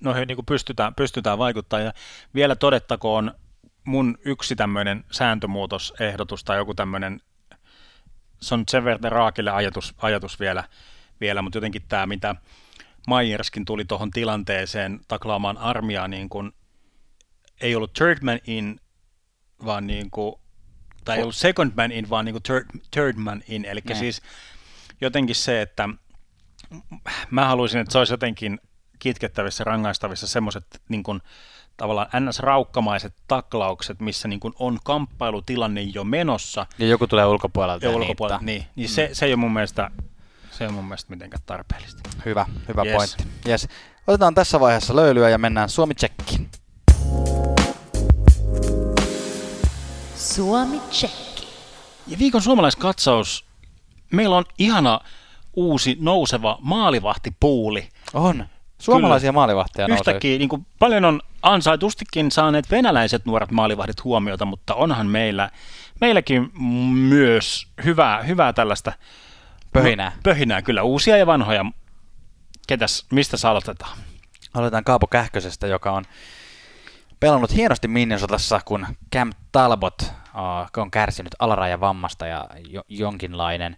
noihin 0.03 0.27
niin 0.27 0.35
kuin 0.35 0.45
pystytään, 0.45 0.95
pystytään 0.95 1.37
vaikuttaa. 1.37 1.79
Ja 1.79 1.93
vielä 2.35 2.55
todettakoon 2.55 3.31
mun 3.83 4.17
yksi 4.25 4.55
tämmöinen 4.55 5.05
sääntömuutosehdotus 5.11 6.43
tai 6.43 6.57
joku 6.57 6.73
tämmöinen, 6.73 7.21
se 8.41 8.53
on 8.53 8.63
sen 8.69 8.83
verran 8.83 9.11
raakille 9.11 9.51
ajatus, 9.51 9.93
ajatus 9.97 10.39
vielä, 10.39 10.63
vielä, 11.21 11.41
mutta 11.41 11.57
jotenkin 11.57 11.81
tämä, 11.89 12.05
mitä 12.05 12.35
Mayerskin 13.07 13.65
tuli 13.65 13.85
tuohon 13.85 14.11
tilanteeseen 14.11 14.99
taklaamaan 15.07 15.57
armiaa, 15.57 16.07
niin 16.07 16.29
kuin, 16.29 16.51
ei 17.61 17.75
ollut 17.75 17.93
third 17.93 18.17
man 18.21 18.39
in, 18.47 18.79
vaan 19.65 19.87
niin 19.87 20.09
kuin, 20.11 20.35
tai 21.05 21.15
ei 21.17 21.21
ollut 21.21 21.35
second 21.35 21.71
man 21.77 21.91
in, 21.91 22.09
vaan 22.09 22.25
niin 22.25 22.33
kuin 22.33 22.43
third, 22.43 22.65
third 22.91 23.15
man 23.17 23.43
in, 23.47 23.65
eli 23.65 23.81
Niin. 23.87 23.97
siis 23.97 24.21
jotenkin 25.01 25.35
se, 25.35 25.61
että 25.61 25.89
mä 27.31 27.45
haluaisin, 27.45 27.81
että 27.81 27.91
se 27.91 27.97
olisi 27.97 28.13
jotenkin 28.13 28.59
kitkettävissä, 28.99 29.63
rangaistavissa 29.63 30.27
semmoiset 30.27 30.81
niin 30.89 31.03
kuin, 31.03 31.21
tavallaan 31.77 32.07
ns-raukkamaiset 32.19 33.13
taklaukset, 33.27 33.99
missä 33.99 34.27
niin 34.27 34.39
kuin 34.39 34.53
on 34.59 34.79
kamppailutilanne 34.83 35.81
jo 35.81 36.03
menossa, 36.03 36.65
Ja 36.79 36.87
joku 36.87 37.07
tulee 37.07 37.25
ulkopuolelta 37.25 37.85
ja 37.85 37.91
ja 37.91 37.97
ulkopuolelta, 37.97 38.43
niin, 38.45 38.65
niin 38.75 38.89
se, 38.89 39.09
se 39.13 39.25
ei 39.25 39.31
ole 39.33 39.39
mun 39.39 39.53
mielestä, 39.53 39.91
se 40.51 40.63
ei 40.63 40.67
ole 40.67 40.75
mun 40.75 40.85
mielestä 40.85 41.09
mitenkään 41.09 41.43
tarpeellista. 41.45 42.09
Hyvä, 42.25 42.45
hyvä 42.67 42.83
Yes. 42.83 42.95
pointti. 42.95 43.49
Yes. 43.49 43.67
Otetaan 44.07 44.35
tässä 44.35 44.59
vaiheessa 44.59 44.95
löylyä 44.95 45.29
ja 45.29 45.37
mennään 45.37 45.69
Suomi-Tsekkiin. 45.69 46.49
Suomi 50.15 50.81
Tsekki. 50.89 51.47
Ja 52.07 52.19
viikon 52.19 52.41
suomalaiskatsaus, 52.41 53.45
meillä 54.11 54.35
on 54.37 54.45
ihana 54.57 54.99
uusi 55.55 55.97
nouseva 55.99 56.57
maalivahtipuuli. 56.61 57.89
On. 58.13 58.45
Suomalaisia 58.79 59.31
maalivahtia 59.31 59.87
nousee. 59.87 60.01
Yhtäkkiä 60.01 60.37
niin 60.37 60.49
kuin 60.49 60.65
paljon 60.79 61.05
on 61.05 61.21
ansaitustikin 61.41 62.31
saaneet 62.31 62.71
venäläiset 62.71 63.25
nuoret 63.25 63.51
maalivahdit 63.51 64.03
huomiota, 64.03 64.45
mutta 64.45 64.75
onhan 64.75 65.07
meillä, 65.07 65.49
meilläkin 66.01 66.61
myös 66.93 67.67
hyvää, 67.83 68.23
hyvää 68.23 68.53
tällaista 68.53 68.93
Pöhinää. 69.73 70.11
pöhinää, 70.23 70.61
kyllä 70.61 70.83
uusia 70.83 71.17
ja 71.17 71.25
vanhoja. 71.25 71.65
Ketäs, 72.67 73.05
mistä 73.11 73.37
sä 73.37 73.49
aloitetaan? 73.49 73.97
Aloitetaan 74.53 74.83
Kaapo 74.83 75.07
Kähkösestä, 75.07 75.67
joka 75.67 75.91
on 75.91 76.03
pelannut 77.19 77.53
hienosti 77.53 77.87
Minnesotassa, 77.87 78.61
kun 78.65 78.87
Cam 79.15 79.31
Talbot 79.51 80.01
uh, 80.01 80.81
on 80.81 80.91
kärsinyt 80.91 81.35
alarajan 81.39 81.79
vammasta 81.79 82.27
ja 82.27 82.45
jo, 82.69 82.81
jonkinlainen 82.89 83.77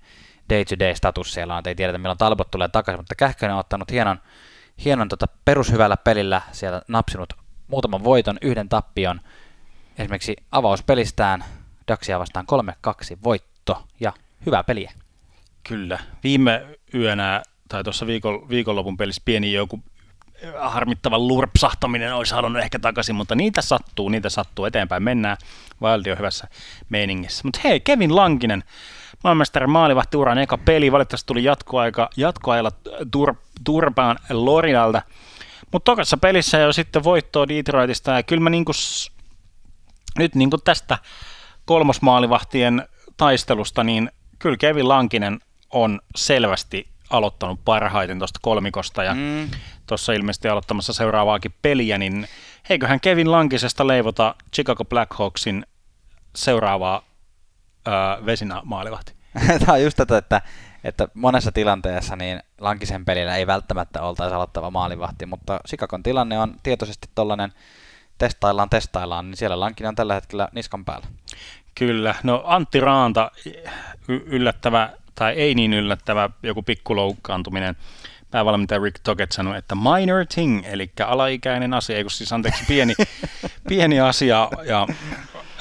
day-to-day 0.50 0.96
status 0.96 1.34
siellä 1.34 1.56
on. 1.56 1.64
Ei 1.66 1.76
tiedetä 1.76 1.98
milloin 1.98 2.18
Talbot 2.18 2.52
tulee 2.52 2.68
takaisin, 2.68 3.00
mutta 3.00 3.16
Kähkönen 3.16 3.54
on 3.54 3.60
ottanut 3.60 3.92
hienon, 3.92 4.20
hienon 4.86 5.10
tota 5.10 5.28
perushyvällä 5.46 5.98
pelillä 5.98 6.42
siellä 6.52 6.82
napsinut 6.88 7.34
muutaman 7.68 8.04
voiton, 8.04 8.38
yhden 8.42 8.70
tappion. 8.70 9.22
Esimerkiksi 9.98 10.36
avauspelistään 10.52 11.44
Daxia 11.88 12.20
vastaan 12.20 12.46
3-2 12.88 13.18
voitto 13.24 13.84
ja 14.00 14.14
hyvää 14.46 14.64
peliä. 14.64 14.92
Kyllä. 15.68 16.00
Viime 16.24 16.66
yönä 16.94 17.44
tai 17.70 17.84
tuossa 17.84 18.08
viikon, 18.08 18.50
viikonlopun 18.50 18.98
pelissä 18.98 19.22
pieni 19.26 19.54
joku 19.54 19.84
harmittava 20.60 21.20
lurpsahtaminen 21.20 22.16
olisi 22.16 22.34
halunnut 22.34 22.64
ehkä 22.64 22.80
takaisin, 22.80 23.16
mutta 23.16 23.36
niitä 23.36 23.62
sattuu, 23.62 24.10
niitä 24.10 24.30
sattuu 24.30 24.66
eteenpäin. 24.66 25.04
Mennään. 25.04 25.38
Wildi 25.82 26.12
on 26.12 26.18
hyvässä 26.18 26.48
meiningissä. 26.90 27.42
Mutta 27.44 27.60
hei, 27.64 27.80
Kevin 27.80 28.16
Lankinen, 28.16 28.64
maailmanmestarin 29.28 29.70
maalivahtiuran 29.70 30.38
eka 30.38 30.58
peli, 30.58 30.92
valitettavasti 30.92 31.28
tuli 31.28 31.44
jatkoaika, 31.44 32.10
jatkoajalla 32.18 32.72
tur, 33.12 33.36
turpaan 33.64 34.18
Lorinalta. 34.30 35.02
Mutta 35.72 35.92
tokassa 35.92 36.18
pelissä 36.18 36.58
jo 36.58 36.74
sitten 36.74 37.04
voittoa 37.04 37.48
Detroitista, 37.48 38.12
ja 38.12 38.24
kyllä 38.24 38.42
mä 38.42 38.50
niinku, 38.50 38.72
nyt 40.18 40.36
niinku 40.36 40.58
tästä 40.58 40.98
kolmosmaalivahtien 41.66 42.88
taistelusta, 43.18 43.84
niin 43.84 44.12
kyllä 44.40 44.58
Kevin 44.58 44.88
Lankinen 44.88 45.40
on 45.70 46.00
selvästi 46.16 46.88
aloittanut 47.10 47.60
parhaiten 47.66 48.20
tuosta 48.20 48.40
kolmikosta 48.42 49.04
ja 49.04 49.14
mm. 49.14 49.50
tuossa 49.88 50.14
ilmeisesti 50.14 50.48
aloittamassa 50.48 50.94
seuraavaakin 50.94 51.54
peliä, 51.62 51.98
niin 51.98 52.28
eiköhän 52.70 53.00
Kevin 53.00 53.32
Lankisesta 53.32 53.88
leivota 53.88 54.36
Chicago 54.54 54.86
Blackhawksin 54.86 55.66
seuraavaa 56.36 57.02
öö, 57.88 58.26
vesinä 58.26 58.62
maalivahti. 58.64 59.17
Tämä 59.60 59.74
on 59.74 59.84
just 59.84 59.98
tätä, 59.98 60.18
että, 60.18 60.42
että 60.84 61.08
monessa 61.14 61.52
tilanteessa 61.52 62.16
niin 62.16 62.40
Lankisen 62.60 63.06
pelillä 63.06 63.36
ei 63.36 63.48
välttämättä 63.48 64.02
oltaisi 64.02 64.36
aloittava 64.36 64.72
maalivahti, 64.72 65.26
mutta 65.26 65.60
Sikakon 65.66 66.04
tilanne 66.04 66.40
on 66.40 66.56
tietoisesti 66.64 67.10
tollainen 67.16 67.54
testaillaan, 68.18 68.70
testaillaan, 68.70 69.26
niin 69.26 69.38
siellä 69.38 69.60
Lankinen 69.60 69.90
on 69.90 69.96
tällä 69.96 70.14
hetkellä 70.14 70.48
niskan 70.52 70.86
päällä. 70.86 71.08
Kyllä, 71.76 72.16
no 72.24 72.44
Antti 72.46 72.80
Raanta, 72.80 73.32
y- 74.08 74.24
yllättävä 74.26 74.90
tai 75.16 75.34
ei 75.34 75.56
niin 75.56 75.74
yllättävä 75.74 76.30
joku 76.44 76.64
pikkuloukkaantuminen. 76.64 77.76
Päävalmentaja 78.32 78.82
Rick 78.84 79.00
Tocket 79.04 79.32
sanoi, 79.32 79.58
että 79.58 79.76
minor 79.76 80.26
thing, 80.34 80.62
eli 80.66 80.92
alaikäinen 81.06 81.74
asia, 81.74 81.98
eikö 81.98 82.10
siis 82.10 82.34
anteeksi 82.34 82.64
pieni, 82.68 82.94
pieni 83.70 84.00
asia, 84.00 84.50
ja 84.64 84.88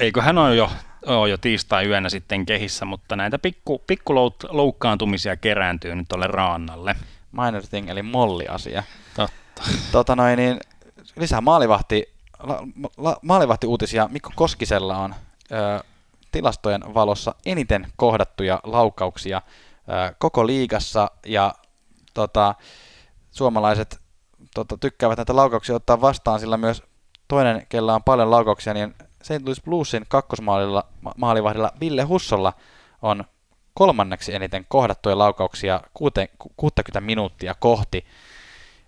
eikö 0.01 0.22
hän 0.22 0.39
ole 0.39 0.55
jo, 0.55 0.70
ole 1.07 1.29
jo 1.29 1.39
tiistai-yönä 1.39 2.09
sitten 2.09 2.47
kehissä, 2.47 2.85
mutta 2.85 3.17
näitä 3.17 3.39
pikku, 3.39 3.83
pikkuloukkaantumisia 3.87 5.37
kerääntyy 5.37 5.95
nyt 5.95 6.09
tuolle 6.09 6.27
Raannalle. 6.27 6.97
Minor 7.33 7.63
thing, 7.71 7.89
eli 7.91 8.03
molli-asia. 8.03 8.83
Totta. 9.17 9.63
Tota 9.93 10.17
noin, 10.17 10.37
niin 10.37 10.61
lisää 11.17 11.41
maalivahti, 11.41 12.13
la, 12.43 12.59
la, 12.97 13.17
maalivahti-uutisia. 13.23 14.09
Mikko 14.13 14.33
Koskisella 14.35 14.99
on 14.99 15.15
ö, 15.53 15.85
tilastojen 16.33 16.95
valossa 16.95 17.35
eniten 17.47 17.93
kohdattuja 17.97 18.61
laukauksia 18.65 19.43
ö, 19.89 20.15
koko 20.19 20.47
liigassa 20.47 21.11
ja 21.27 21.55
tota, 22.15 22.55
suomalaiset 23.31 24.01
tota, 24.55 24.77
tykkäävät 24.79 25.19
näitä 25.19 25.37
laukauksia 25.37 25.75
ottaa 25.75 26.01
vastaan, 26.01 26.41
sillä 26.41 26.57
myös 26.57 26.83
toinen, 27.29 27.67
kella 27.69 27.95
on 27.95 28.03
paljon 28.03 28.31
laukauksia, 28.31 28.75
niin 28.75 28.95
St. 29.27 29.43
Louis 29.45 29.62
Bluesin 29.62 30.05
kakkosmaalilla 30.09 30.85
maalivahdilla 31.16 31.72
Ville 31.81 32.03
Hussolla 32.03 32.53
on 33.03 33.24
kolmanneksi 33.74 34.35
eniten 34.35 34.66
kohdattuja 34.68 35.18
laukauksia 35.18 35.81
kuute- 35.95 36.29
ku- 36.39 36.53
60 36.57 37.01
minuuttia 37.01 37.55
kohti. 37.55 38.07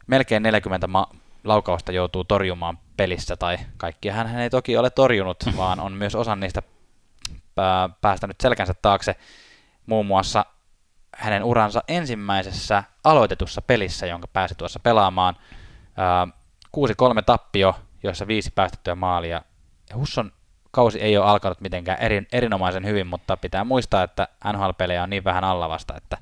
Melkein 0.06 0.42
40 0.42 0.86
ma- 0.86 1.10
laukausta 1.44 1.92
joutuu 1.92 2.24
torjumaan 2.24 2.78
pelissä, 2.96 3.36
tai 3.36 3.58
kaikkia 3.76 4.12
hän 4.12 4.38
ei 4.38 4.50
toki 4.50 4.76
ole 4.76 4.90
torjunut, 4.90 5.36
vaan 5.56 5.80
on 5.80 5.92
myös 5.92 6.14
osan 6.14 6.40
niistä 6.40 6.62
pää- 7.54 7.88
päästänyt 8.00 8.40
selkänsä 8.40 8.74
taakse. 8.82 9.16
Muun 9.86 10.06
muassa 10.06 10.44
hänen 11.16 11.44
uransa 11.44 11.82
ensimmäisessä 11.88 12.84
aloitetussa 13.04 13.62
pelissä, 13.62 14.06
jonka 14.06 14.28
pääsi 14.32 14.54
tuossa 14.54 14.80
pelaamaan. 14.80 15.36
Ää, 15.96 16.26
6-3 16.76 17.22
tappio, 17.26 17.74
jossa 18.02 18.26
viisi 18.26 18.50
päästettyä 18.54 18.94
maalia. 18.94 19.42
Husson 19.96 20.32
kausi 20.70 21.00
ei 21.00 21.16
ole 21.16 21.26
alkanut 21.26 21.60
mitenkään 21.60 21.98
erin, 22.00 22.28
erinomaisen 22.32 22.86
hyvin, 22.86 23.06
mutta 23.06 23.36
pitää 23.36 23.64
muistaa, 23.64 24.02
että 24.02 24.28
NHL-pelejä 24.52 25.02
on 25.02 25.10
niin 25.10 25.24
vähän 25.24 25.44
alla 25.44 25.68
vasta, 25.68 25.96
että, 25.96 26.18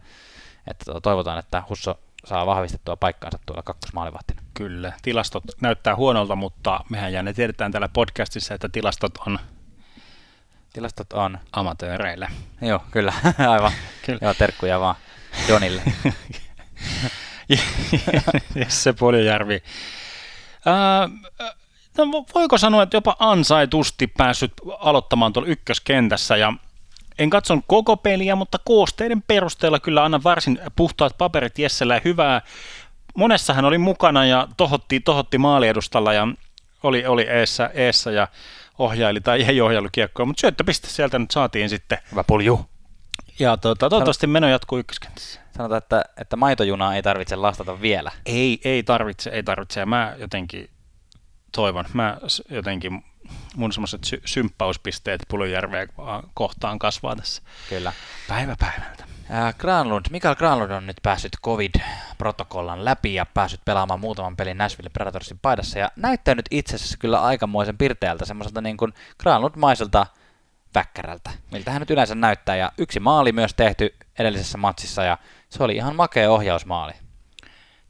että 0.70 1.00
toivotaan, 1.02 1.38
että 1.38 1.62
Husso 1.68 2.00
saa 2.24 2.46
vahvistettua 2.46 2.96
paikkaansa 2.96 3.38
tuolla 3.46 3.62
kakkosmaalivahtina. 3.62 4.42
Kyllä, 4.54 4.92
tilastot 5.02 5.44
näyttää 5.60 5.96
huonolta, 5.96 6.36
mutta 6.36 6.80
mehän 6.90 7.12
ja 7.12 7.22
ne 7.22 7.32
tiedetään 7.32 7.72
täällä 7.72 7.88
podcastissa, 7.88 8.54
että 8.54 8.68
tilastot 8.68 9.12
on 9.26 9.38
Tilastot 10.72 11.12
on, 11.12 11.38
amatööreille. 11.52 12.28
joo, 12.62 12.80
kyllä, 12.90 13.12
aivan, 13.52 13.72
Kyllä. 14.06 14.18
joo, 14.22 14.34
terkkuja 14.34 14.80
vaan 14.80 14.94
Jonille. 15.48 15.82
Jesse 18.54 18.94
no, 20.66 21.08
vo- 21.38 21.56
voiko 22.34 22.58
sanoa, 22.58 22.82
että 22.82 22.96
jopa 22.96 23.16
ansaitusti 23.18 24.06
päässyt 24.06 24.52
aloittamaan 24.78 25.32
tuolla 25.32 25.48
ykköskentässä 25.48 26.36
ja 26.36 26.52
en 27.18 27.30
katsonut 27.30 27.64
koko 27.68 27.96
peliä, 27.96 28.36
mutta 28.36 28.58
koosteiden 28.64 29.22
perusteella 29.22 29.80
kyllä 29.80 30.04
annan 30.04 30.24
varsin 30.24 30.58
puhtaat 30.76 31.18
paperit 31.18 31.58
Jessellä 31.58 32.00
hyvää. 32.04 32.42
Monessa 33.14 33.54
hän 33.54 33.64
oli 33.64 33.78
mukana 33.78 34.26
ja 34.26 34.48
tohotti, 34.56 35.00
tohotti 35.00 35.38
maaliedustalla 35.38 36.12
ja 36.12 36.28
oli, 36.82 37.06
oli 37.06 37.22
eessä, 37.22 37.70
eessä 37.74 38.10
ja 38.10 38.28
ohjaili 38.78 39.20
tai 39.20 39.42
ei 39.42 39.60
ohjailu 39.60 39.88
kiekkoa, 39.92 40.26
mutta 40.26 40.40
syöttöpiste 40.40 40.88
sieltä 40.88 41.18
nyt 41.18 41.30
saatiin 41.30 41.68
sitten. 41.68 41.98
Hyvä 42.10 42.24
pulju. 42.24 42.66
Ja 43.38 43.56
tuota, 43.56 43.88
toivottavasti 43.90 44.26
meno 44.26 44.48
jatkuu 44.48 44.78
ykköskentässä. 44.78 45.40
Sanotaan, 45.56 45.78
että, 45.78 46.04
että 46.16 46.36
maitojunaa 46.36 46.94
ei 46.94 47.02
tarvitse 47.02 47.36
lastata 47.36 47.80
vielä. 47.80 48.10
Ei, 48.26 48.60
ei 48.64 48.82
tarvitse, 48.82 49.30
ei 49.30 49.42
tarvitse. 49.42 49.80
Ja 49.80 49.86
mä 49.86 50.14
jotenkin 50.18 50.70
toivon, 51.52 51.84
mä 51.92 52.18
jotenkin, 52.50 53.04
mun 53.56 53.72
semmoiset 53.72 54.04
sy- 54.04 54.22
symppauspisteet 54.24 55.20
Pulujärveä 55.28 55.86
kohtaan 56.34 56.78
kasvaa 56.78 57.16
tässä 57.16 57.42
Kyllä. 57.68 57.92
päivä 58.28 58.56
päivältä. 58.58 59.04
Granlund, 59.58 60.06
Mikael 60.10 60.34
Granlund 60.34 60.70
on 60.70 60.86
nyt 60.86 60.96
päässyt 61.02 61.32
COVID-protokollan 61.44 62.84
läpi 62.84 63.14
ja 63.14 63.26
päässyt 63.26 63.60
pelaamaan 63.64 64.00
muutaman 64.00 64.36
pelin 64.36 64.58
Nashville 64.58 64.90
Predatorsin 64.90 65.38
paidassa 65.42 65.78
ja 65.78 65.90
näyttää 65.96 66.34
nyt 66.34 66.46
itse 66.50 66.76
asiassa 66.76 66.98
kyllä 66.98 67.22
aikamoisen 67.22 67.78
pirteältä, 67.78 68.24
semmoiselta 68.24 68.60
niin 68.60 68.76
kuin 68.76 68.92
Granlund-maiselta 69.22 70.06
väkkärältä, 70.74 71.30
miltä 71.52 71.70
hän 71.70 71.80
nyt 71.80 71.90
yleensä 71.90 72.14
näyttää 72.14 72.56
ja 72.56 72.72
yksi 72.78 73.00
maali 73.00 73.32
myös 73.32 73.54
tehty 73.54 73.94
edellisessä 74.18 74.58
matsissa 74.58 75.04
ja 75.04 75.18
se 75.48 75.62
oli 75.62 75.76
ihan 75.76 75.96
makea 75.96 76.30
ohjausmaali. 76.30 76.92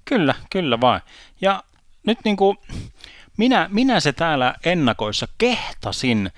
Kyllä, 0.05 0.35
kyllä 0.51 0.81
vain. 0.81 1.01
Ja 1.41 1.63
nyt 2.07 2.19
niin 2.25 2.37
kuin 2.37 2.59
minä, 3.37 3.69
minä 3.73 4.01
se 4.01 4.13
täällä 4.13 4.55
ennakoissa 4.65 5.29
kehtasin 5.39 6.31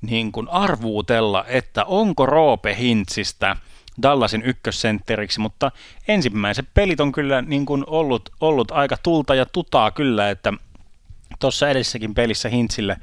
niin 0.00 0.32
kuin 0.32 0.48
arvuutella, 0.48 1.44
että 1.48 1.84
onko 1.84 2.26
Roope 2.26 2.76
Hintsistä 2.78 3.56
Dallasin 4.02 4.42
ykkössentteriksi, 4.42 5.40
mutta 5.40 5.72
ensimmäiset 6.08 6.68
pelit 6.74 7.00
on 7.00 7.12
kyllä 7.12 7.42
niin 7.42 7.66
kuin 7.66 7.84
ollut, 7.86 8.30
ollut 8.40 8.70
aika 8.70 8.96
tulta 9.02 9.34
ja 9.34 9.46
tutaa 9.46 9.90
kyllä, 9.90 10.30
että 10.30 10.52
tuossa 11.40 11.68
edellisessäkin 11.68 12.14
pelissä 12.14 12.48
Hintsille 12.48 12.96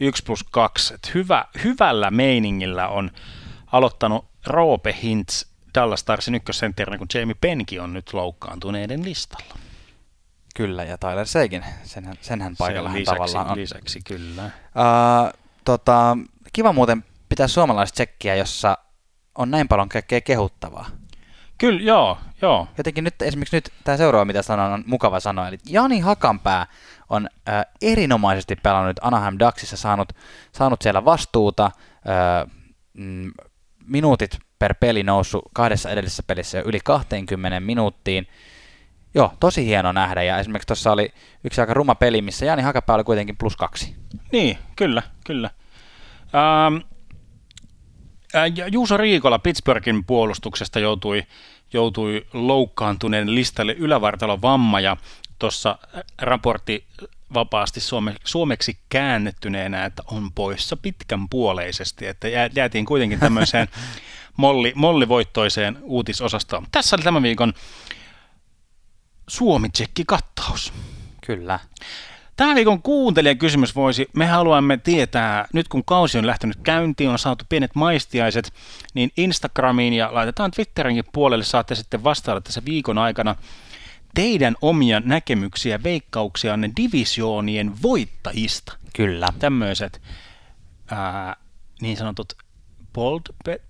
1 0.00 0.22
plus 0.22 0.44
2. 0.50 0.94
Et 0.94 1.14
hyvä, 1.14 1.44
hyvällä 1.64 2.10
meiningillä 2.10 2.88
on 2.88 3.10
aloittanut 3.72 4.24
Roope 4.46 4.96
Hintz 5.02 5.44
Dallas 5.74 6.00
Starsin 6.00 6.34
ykkössentterinä, 6.34 6.98
kun 6.98 7.06
Jamie 7.14 7.36
Penki 7.40 7.78
on 7.78 7.92
nyt 7.92 8.12
loukkaantuneiden 8.12 9.04
listalla. 9.04 9.59
Kyllä, 10.56 10.84
ja 10.84 10.98
Tyler 10.98 11.26
Seigin, 11.26 11.64
senhän, 11.82 12.16
senhän 12.20 12.56
paikalla 12.58 12.92
Sen 12.92 13.04
tavallaan 13.04 13.50
on. 13.50 13.56
lisäksi 13.56 14.00
kyllä. 14.04 14.44
Uh, 14.44 15.40
tota, 15.64 16.16
kiva 16.52 16.72
muuten 16.72 17.04
pitää 17.28 17.48
suomalaista 17.48 17.94
tsekkiä, 17.94 18.34
jossa 18.34 18.78
on 19.34 19.50
näin 19.50 19.68
paljon 19.68 19.88
kaikkea 19.88 20.20
kehuttavaa. 20.20 20.86
Kyllä, 21.58 21.82
joo, 21.82 22.18
joo. 22.42 22.68
Jotenkin 22.78 23.04
nyt 23.04 23.22
esimerkiksi 23.22 23.56
nyt 23.56 23.72
tämä 23.84 23.96
seuraava, 23.96 24.24
mitä 24.24 24.42
sanon, 24.42 24.72
on 24.72 24.84
mukava 24.86 25.20
sanoa. 25.20 25.48
Eli 25.48 25.58
Jani 25.68 26.00
Hakanpää 26.00 26.66
on 27.08 27.28
äh, 27.48 27.66
erinomaisesti 27.82 28.56
pelannut 28.56 28.96
Anaheim 29.02 29.36
Ducksissa, 29.38 29.76
saanut, 29.76 30.12
saanut 30.52 30.82
siellä 30.82 31.04
vastuuta, 31.04 31.64
äh, 31.64 32.50
mm, 32.92 33.32
minuutit 33.86 34.38
per 34.58 34.74
peli 34.80 35.02
noussut 35.02 35.42
kahdessa 35.52 35.90
edellisessä 35.90 36.22
pelissä 36.26 36.58
jo 36.58 36.64
yli 36.66 36.78
20 36.84 37.60
minuuttiin. 37.60 38.26
Joo, 39.14 39.32
tosi 39.40 39.66
hieno 39.66 39.92
nähdä, 39.92 40.22
ja 40.22 40.38
esimerkiksi 40.38 40.66
tuossa 40.66 40.92
oli 40.92 41.12
yksi 41.44 41.60
aika 41.60 41.74
ruma 41.74 41.94
peli, 41.94 42.22
missä 42.22 42.44
Jani 42.44 42.62
Hakapää 42.62 42.94
oli 42.94 43.04
kuitenkin 43.04 43.36
plus 43.36 43.56
kaksi. 43.56 43.96
Niin, 44.32 44.58
kyllä, 44.76 45.02
kyllä. 45.26 45.50
Ähm, 46.34 46.76
äh, 48.34 48.52
ja 48.56 48.68
Juuso 48.68 48.96
Riikola 48.96 49.38
Pittsburghin 49.38 50.04
puolustuksesta 50.04 50.80
joutui, 50.80 51.22
joutui 51.72 52.26
loukkaantuneen 52.32 53.34
listalle 53.34 53.72
ylävartalon 53.72 54.42
vamma 54.42 54.80
ja 54.80 54.96
tuossa 55.38 55.78
raportti 56.22 56.86
vapaasti 57.34 57.80
suome, 57.80 58.14
suomeksi 58.24 58.78
käännettyneenä, 58.88 59.84
että 59.84 60.02
on 60.06 60.32
poissa 60.32 60.76
pitkän 60.76 61.28
puoleisesti, 61.28 62.06
että 62.06 62.28
jää- 62.28 62.50
jäätiin 62.54 62.84
kuitenkin 62.84 63.20
tämmöiseen 63.20 63.68
molli, 64.36 64.72
mollivoittoiseen 64.74 65.78
uutisosastoon. 65.82 66.66
Tässä 66.72 66.96
oli 66.96 67.02
tämän 67.02 67.22
viikon 67.22 67.54
Suomi-tsekki-kattaus. 69.30 70.72
Kyllä. 71.26 71.58
Tämän 72.36 72.56
viikon 72.56 72.82
kuuntelijakysymys 72.82 73.76
voisi, 73.76 74.08
me 74.16 74.26
haluamme 74.26 74.76
tietää, 74.76 75.46
nyt 75.52 75.68
kun 75.68 75.84
kausi 75.84 76.18
on 76.18 76.26
lähtenyt 76.26 76.56
käyntiin, 76.62 77.10
on 77.10 77.18
saatu 77.18 77.44
pienet 77.48 77.74
maistiaiset, 77.74 78.52
niin 78.94 79.10
Instagramiin 79.16 79.92
ja 79.92 80.14
laitetaan 80.14 80.50
Twitterinkin 80.50 81.04
puolelle, 81.12 81.44
saatte 81.44 81.74
sitten 81.74 82.04
vastailla 82.04 82.40
tässä 82.40 82.62
viikon 82.64 82.98
aikana 82.98 83.36
teidän 84.14 84.56
omia 84.62 85.00
näkemyksiä, 85.00 85.82
veikkauksianne 85.82 86.70
divisioonien 86.76 87.82
voittajista. 87.82 88.76
Kyllä. 88.96 89.26
Tämmöiset 89.38 90.02
ää, 90.90 91.36
niin 91.80 91.96
sanotut 91.96 92.32
bold 92.92 93.20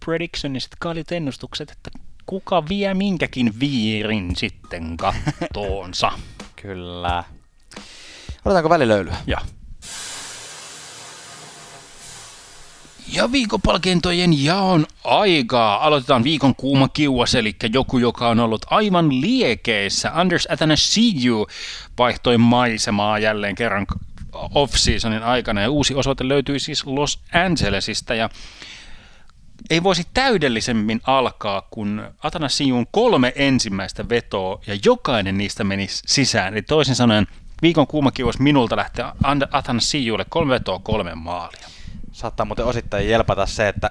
predictionist, 0.05 0.73
kalit 0.79 1.13
ennustukset, 1.13 1.71
että 1.71 1.91
kuka 2.31 2.69
vie 2.69 2.95
minkäkin 2.95 3.61
viirin 3.61 4.37
sitten 4.37 4.97
kattoonsa. 4.97 6.13
Kyllä. 6.63 7.25
Otetaanko 8.45 8.71
välilöylyä? 8.71 9.17
Ja. 9.27 9.41
Ja 13.13 13.33
viikopalkintojen 13.33 14.45
jaon 14.45 14.87
aikaa. 15.05 15.87
Aloitetaan 15.87 16.25
viikon 16.25 16.55
kuuma 16.55 16.89
kiuas, 16.89 17.35
eli 17.35 17.57
joku, 17.73 17.99
joka 17.99 18.29
on 18.29 18.41
ollut 18.41 18.67
aivan 18.71 19.21
liekeissä. 19.21 20.11
Anders 20.15 20.49
Athanasiou 20.51 21.47
vaihtoi 21.99 22.39
maisemaa 22.39 23.19
jälleen 23.19 23.55
kerran 23.55 23.87
off-seasonin 24.33 25.23
aikana, 25.23 25.61
ja 25.61 25.71
uusi 25.71 25.95
osoite 25.95 26.29
löytyi 26.29 26.59
siis 26.59 26.87
Los 26.87 27.21
Angelesista, 27.33 28.15
ja 28.15 28.31
ei 29.71 29.83
voisi 29.83 30.07
täydellisemmin 30.15 31.01
alkaa, 31.07 31.67
kun 31.71 32.03
Atanasiun 32.23 32.87
kolme 32.91 33.33
ensimmäistä 33.37 34.09
vetoa 34.09 34.61
ja 34.67 34.79
jokainen 34.85 35.39
niistä 35.39 35.65
meni 35.65 35.87
sisään. 35.91 36.53
Eli 36.53 36.63
toisin 36.63 36.95
sanoen 36.95 37.27
viikon 37.63 37.87
kuuma 37.87 38.11
kiuas 38.11 38.39
minulta 38.39 38.77
lähtee 38.77 39.05
Atanasiulle 39.53 40.27
kolme 40.29 40.51
vetoa 40.51 40.79
kolme 40.79 41.15
maalia. 41.15 41.69
Saattaa 42.13 42.47
muuten 42.47 42.65
osittain 42.65 43.09
jelpata 43.09 43.47
se, 43.47 43.69
että 43.69 43.91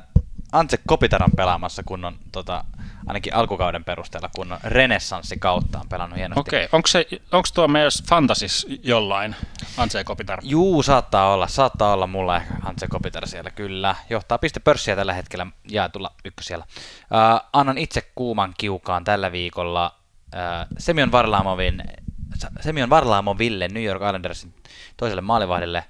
Antse 0.52 0.80
Kopitaran 0.88 1.32
pelaamassa 1.36 1.84
kunnon, 1.86 2.18
tota, 2.32 2.64
ainakin 3.08 3.36
alkukauden 3.36 3.84
perusteella 3.84 4.30
kunnon 4.36 4.60
renessanssi 4.64 5.38
kautta 5.38 5.80
on 5.80 5.90
pelannut 5.90 6.18
hienosti. 6.18 6.40
Okei, 6.40 6.70
onko, 6.72 6.88
se, 6.88 7.06
onko 7.32 7.50
tuo 7.54 7.68
myös 7.68 8.04
fantasis 8.10 8.68
jollain, 8.84 9.36
Anse 9.78 10.04
Kopitar? 10.04 10.40
Juu, 10.44 10.84
saattaa 10.84 11.34
olla. 11.34 11.48
Saattaa 11.48 11.94
olla 11.94 12.08
mulla 12.08 12.38
ehkä 12.38 12.54
Antse 12.66 12.88
Kopitar 12.88 13.28
siellä, 13.28 13.52
kyllä. 13.52 13.96
Johtaa 14.10 14.38
pistepörssiä 14.38 14.96
tällä 14.96 15.14
hetkellä 15.14 15.48
jaetulla 15.72 16.12
ykkösellä. 16.26 16.66
Uh, 16.70 17.50
annan 17.54 17.78
itse 17.78 18.12
kuuman 18.16 18.54
kiukaan 18.58 19.04
tällä 19.04 19.32
viikolla 19.32 19.96
uh, 20.26 20.76
Semion 20.78 21.12
Varlaamovin 21.12 21.84
Semion 22.60 22.90
Varlaamoville 22.90 23.68
New 23.68 23.84
York 23.84 24.02
Islandersin 24.02 24.54
toiselle 24.98 25.22
maalivahdille 25.22 25.86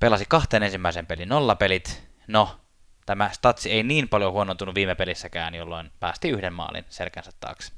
pelasi 0.00 0.24
kahteen 0.28 0.62
ensimmäisen 0.62 1.06
pelin 1.06 1.28
nollapelit. 1.28 2.08
No, 2.26 2.60
tämä 3.06 3.30
statsi 3.32 3.70
ei 3.70 3.82
niin 3.82 4.08
paljon 4.08 4.32
huonontunut 4.32 4.74
viime 4.74 4.94
pelissäkään, 4.94 5.54
jolloin 5.54 5.90
päästi 6.00 6.28
yhden 6.28 6.52
maalin 6.52 6.84
selkänsä 6.88 7.30
taakse. 7.40 7.72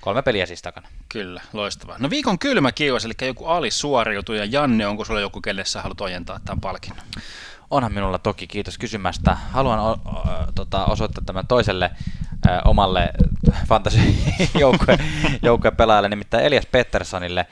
Kolme 0.00 0.22
peliä 0.22 0.46
siis 0.46 0.62
takana. 0.62 0.88
Kyllä, 1.08 1.40
loistavaa. 1.52 1.96
No 1.98 2.10
viikon 2.10 2.38
kylmä 2.38 2.72
kiuas, 2.72 3.04
eli 3.04 3.12
joku 3.22 3.46
Ali 3.46 3.70
suoriutui, 3.70 4.38
ja 4.38 4.44
Janne, 4.44 4.86
onko 4.86 5.04
sulla 5.04 5.20
joku, 5.20 5.40
kelle 5.40 5.64
sä 5.64 5.82
haluat 5.82 6.00
ojentaa 6.00 6.40
tämän 6.44 6.60
palkinnon? 6.60 7.06
Onhan 7.70 7.92
minulla 7.92 8.18
toki, 8.18 8.46
kiitos 8.46 8.78
kysymästä. 8.78 9.34
Haluan 9.34 9.80
o- 9.80 10.00
o- 10.04 10.52
tota, 10.54 10.84
osoittaa 10.84 11.24
tämän 11.26 11.46
toiselle 11.46 11.90
ö, 12.46 12.60
omalle 12.64 13.10
fantasy-joukkueen 13.68 14.98
pelaajalle, 15.76 16.08
nimittäin 16.08 16.44
Elias 16.44 16.66
Petterssonille. 16.66 17.46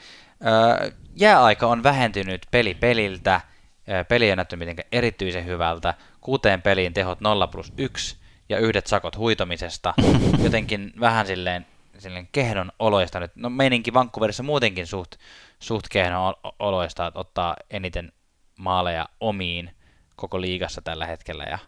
Ö, 0.81 0.91
jääaika 1.15 1.67
on 1.67 1.83
vähentynyt 1.83 2.45
peli 2.51 2.73
peliltä, 2.73 3.41
ö, 3.89 4.03
peli 4.03 4.29
ei 4.29 4.35
näyttänyt 4.35 4.59
mitenkään 4.59 4.87
erityisen 4.91 5.45
hyvältä, 5.45 5.93
kuuteen 6.21 6.61
peliin 6.61 6.93
tehot 6.93 7.21
0 7.21 7.47
plus 7.47 7.73
1 7.77 8.17
ja 8.49 8.59
yhdet 8.59 8.87
sakot 8.87 9.17
huitomisesta, 9.17 9.93
jotenkin 10.43 10.93
vähän 10.99 11.27
silleen, 11.27 11.65
silleen 11.97 12.27
kehdon 12.31 12.71
oloista 12.79 13.19
nyt. 13.19 13.31
No 13.35 13.49
meininki 13.49 13.93
Vancouverissa 13.93 14.43
muutenkin 14.43 14.87
suht, 14.87 15.15
suht 15.59 15.85
kehdon 15.91 16.33
oloista, 16.59 17.07
että 17.07 17.19
ottaa 17.19 17.55
eniten 17.69 18.11
maaleja 18.59 19.09
omiin 19.19 19.75
koko 20.15 20.41
liigassa 20.41 20.81
tällä 20.81 21.05
hetkellä 21.05 21.43
ja, 21.43 21.59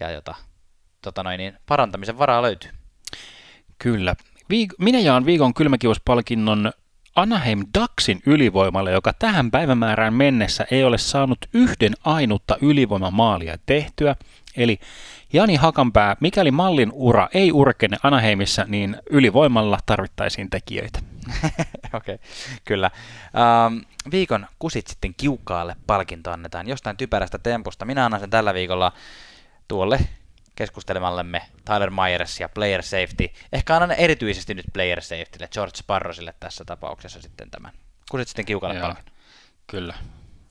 ja 0.00 0.10
jota, 0.10 0.34
tota 1.02 1.22
noin, 1.22 1.38
niin 1.38 1.58
parantamisen 1.66 2.18
varaa 2.18 2.42
löytyy. 2.42 2.70
Kyllä. 3.78 4.14
Viik- 4.52 4.74
minä 4.78 4.98
jaan 4.98 5.26
viikon 5.26 5.54
kylmäkiuspalkinnon 5.54 6.72
Anaheim 7.16 7.64
Ducksin 7.78 8.22
ylivoimalle, 8.26 8.92
joka 8.92 9.12
tähän 9.12 9.50
päivämäärään 9.50 10.14
mennessä 10.14 10.66
ei 10.70 10.84
ole 10.84 10.98
saanut 10.98 11.38
yhden 11.52 11.94
ainutta 12.04 12.56
ylivoimamaalia 12.60 13.58
tehtyä. 13.66 14.16
Eli 14.56 14.78
Jani 15.32 15.56
Hakanpää, 15.56 16.16
mikäli 16.20 16.50
mallin 16.50 16.90
ura 16.92 17.28
ei 17.34 17.52
urkene 17.52 17.96
Anaheimissa, 18.02 18.64
niin 18.68 18.96
ylivoimalla 19.10 19.78
tarvittaisiin 19.86 20.50
tekijöitä. 20.50 20.98
Okei, 21.92 22.14
okay, 22.14 22.18
kyllä. 22.64 22.90
Ähm, 23.66 23.78
viikon 24.10 24.46
kusit 24.58 24.86
sitten 24.86 25.14
kiukaalle 25.16 25.76
palkinto 25.86 26.30
annetaan 26.30 26.68
jostain 26.68 26.96
typerästä 26.96 27.38
tempusta. 27.38 27.84
Minä 27.84 28.04
annan 28.04 28.20
sen 28.20 28.30
tällä 28.30 28.54
viikolla 28.54 28.92
tuolle 29.68 30.00
keskustelemallemme 30.60 31.42
Tyler 31.64 31.90
Myers 31.90 32.40
ja 32.40 32.48
Player 32.48 32.82
Safety. 32.82 33.28
Ehkä 33.52 33.74
annan 33.74 33.92
erityisesti 33.92 34.54
nyt 34.54 34.66
Player 34.72 35.02
Safetylle, 35.02 35.48
George 35.48 35.76
Sparrosille 35.76 36.34
tässä 36.40 36.64
tapauksessa 36.64 37.22
sitten 37.22 37.50
tämän. 37.50 37.72
Kusit 38.10 38.28
sitten 38.28 38.44
kiukalle 38.44 38.80
palkinto. 38.80 39.12
Kyllä. 39.66 39.94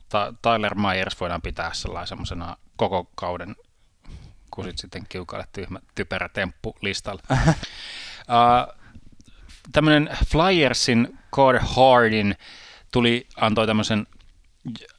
Ta- 0.09 0.33
Tyler 0.41 0.75
Myers 0.75 1.19
voidaan 1.19 1.41
pitää 1.41 1.73
sellaisena 1.73 2.57
koko 2.75 3.11
kauden 3.15 3.55
kusit 4.51 4.77
sitten 4.77 5.05
kiukalle 5.09 5.45
tyhmä, 5.53 5.79
typerä 5.95 6.29
temppu 6.29 6.75
listalla. 6.81 7.21
uh, 7.37 8.75
tämmöinen 9.71 10.09
Flyersin 10.27 11.19
Core 11.35 11.59
Hardin 11.63 12.35
tuli, 12.91 13.27
antoi 13.35 13.67
tämmöisen 13.67 14.07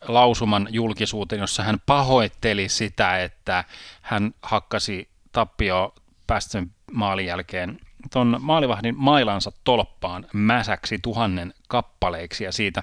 lausuman 0.09 0.69
julkisuuteen, 0.70 1.41
jossa 1.41 1.62
hän 1.62 1.77
pahoitteli 1.87 2.69
sitä, 2.69 3.23
että 3.23 3.65
hän 4.03 4.35
hakkasi 4.43 5.09
tappio 5.32 5.95
päästön 6.27 6.70
maalin 6.93 7.27
jälkeen 7.27 7.81
tuon 8.12 8.37
maalivahdin 8.41 8.95
mailansa 8.99 9.53
tolppaan 9.65 10.27
mäsäksi 10.32 10.99
tuhannen 11.03 11.55
kappaleiksi 11.69 12.45
ja 12.45 12.53
siitä 12.53 12.82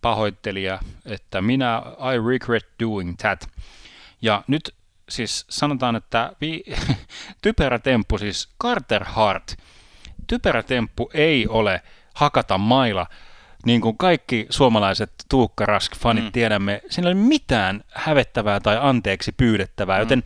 pahoitteli, 0.00 0.64
että 1.06 1.42
minä 1.42 1.82
I 2.14 2.28
regret 2.28 2.68
doing 2.82 3.16
that. 3.18 3.48
Ja 4.22 4.44
nyt 4.46 4.74
siis 5.08 5.46
sanotaan, 5.48 5.96
että 5.96 6.32
vi, 6.40 6.64
typerä 7.42 7.78
temppu, 7.78 8.18
siis 8.18 8.48
Carter 8.62 9.04
Hart, 9.04 9.56
typerä 10.26 10.62
temppu 10.62 11.10
ei 11.14 11.46
ole 11.46 11.82
hakata 12.14 12.58
maila, 12.58 13.06
niin 13.66 13.80
kuin 13.80 13.96
kaikki 13.96 14.46
suomalaiset 14.50 15.12
Tuukka 15.28 15.66
Rask-fanit 15.66 16.24
mm. 16.24 16.32
tiedämme, 16.32 16.82
siinä 16.90 17.08
ei 17.08 17.14
ole 17.14 17.22
mitään 17.22 17.84
hävettävää 17.94 18.60
tai 18.60 18.78
anteeksi 18.80 19.32
pyydettävää, 19.32 19.96
mm. 19.96 20.02
joten 20.02 20.22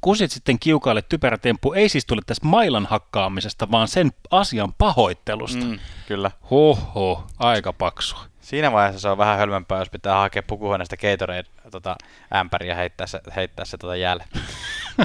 kusit 0.00 0.30
sitten 0.30 0.58
kiukaalle 0.58 1.02
typerä 1.02 1.38
temppu 1.38 1.72
ei 1.72 1.88
siis 1.88 2.06
tule 2.06 2.22
tästä 2.26 2.46
mailan 2.46 2.86
hakkaamisesta, 2.86 3.70
vaan 3.70 3.88
sen 3.88 4.10
asian 4.30 4.74
pahoittelusta. 4.78 5.64
Mm, 5.64 5.78
kyllä. 6.08 6.30
Hoho, 6.50 7.26
aika 7.38 7.72
paksu. 7.72 8.16
Siinä 8.40 8.72
vaiheessa 8.72 9.00
se 9.00 9.08
on 9.08 9.18
vähän 9.18 9.38
hölmempää, 9.38 9.78
jos 9.78 9.90
pitää 9.90 10.18
hakea 10.18 10.42
pukuhuoneesta 10.42 10.96
Gatorade 10.96 11.44
tota, 11.70 11.96
ämpäriä 12.36 12.72
ja 12.72 12.74
heittää 12.74 13.06
se, 13.06 13.20
heittää 13.36 13.64
se 13.64 13.78
tota 13.78 13.96
jäälle. 13.96 14.24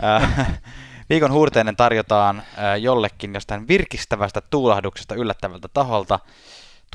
Viikon 1.09 1.31
huurteinen 1.31 1.76
tarjotaan 1.76 2.43
jollekin 2.80 3.34
jostain 3.34 3.67
virkistävästä 3.67 4.41
tuulahduksesta 4.49 5.15
yllättävältä 5.15 5.67
taholta. 5.73 6.19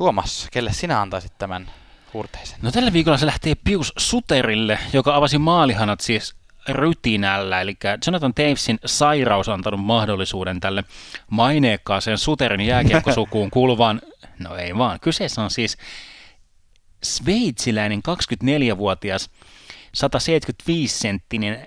Tuomas, 0.01 0.49
kelle 0.53 0.73
sinä 0.73 1.01
antaisit 1.01 1.33
tämän 1.39 1.71
huurteisen? 2.15 2.59
No 2.63 2.71
tällä 2.71 2.93
viikolla 2.93 3.19
se 3.19 3.27
lähtee 3.27 3.55
Pius 3.65 3.93
Suterille, 3.97 4.79
joka 4.93 5.17
avasi 5.17 5.39
maalihanat 5.39 6.01
siis 6.01 6.35
rytinällä, 6.69 7.61
eli 7.61 7.77
Jonathan 8.07 8.33
Davesin 8.37 8.79
sairaus 8.87 9.49
on 9.49 9.55
antanut 9.55 9.81
mahdollisuuden 9.81 10.61
tälle 10.61 10.85
maineikkaaseen 11.31 12.19
Suterin 12.19 12.61
jääkiekkosukuun 12.61 13.51
kuuluvan, 13.57 14.01
no 14.39 14.57
ei 14.57 14.79
vaan, 14.79 15.01
kyseessä 15.01 15.43
on 15.43 15.51
siis 15.51 15.77
sveitsiläinen 17.03 18.01
24-vuotias 18.09 19.31
175-senttinen 19.97 21.67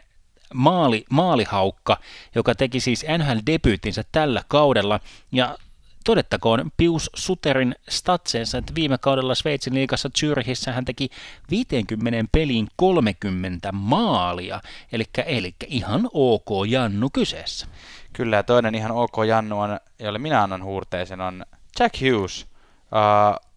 maali, 0.54 1.06
maalihaukka, 1.10 1.98
joka 2.36 2.56
teki 2.56 2.80
siis 2.80 3.06
NHL-debyyttinsä 3.18 4.04
tällä 4.12 4.44
kaudella, 4.48 5.00
ja 5.32 5.58
Todettakoon 6.04 6.72
Pius 6.78 7.10
Suterin 7.16 7.76
statseensa, 7.90 8.58
että 8.58 8.76
viime 8.76 8.98
kaudella 8.98 9.36
Sveitsin 9.36 9.74
liigassa 9.74 10.10
Zürichissä 10.20 10.72
hän 10.72 10.86
teki 10.86 11.10
50 11.50 12.30
peliin 12.32 12.68
30 12.76 13.72
maalia, 13.72 14.62
eli, 14.92 15.04
eli 15.26 15.56
ihan 15.68 16.10
ok 16.14 16.48
Jannu 16.68 17.10
kyseessä. 17.14 17.68
Kyllä, 18.14 18.36
ja 18.36 18.44
toinen 18.44 18.76
ihan 18.76 18.92
ok 18.92 19.14
Jannu, 19.28 19.60
on, 19.60 19.80
jolle 20.00 20.20
minä 20.20 20.44
annan 20.44 20.64
huurteisen, 20.64 21.22
on 21.22 21.46
Jack 21.80 21.96
Hughes. 22.02 22.48
Uh, 22.84 23.54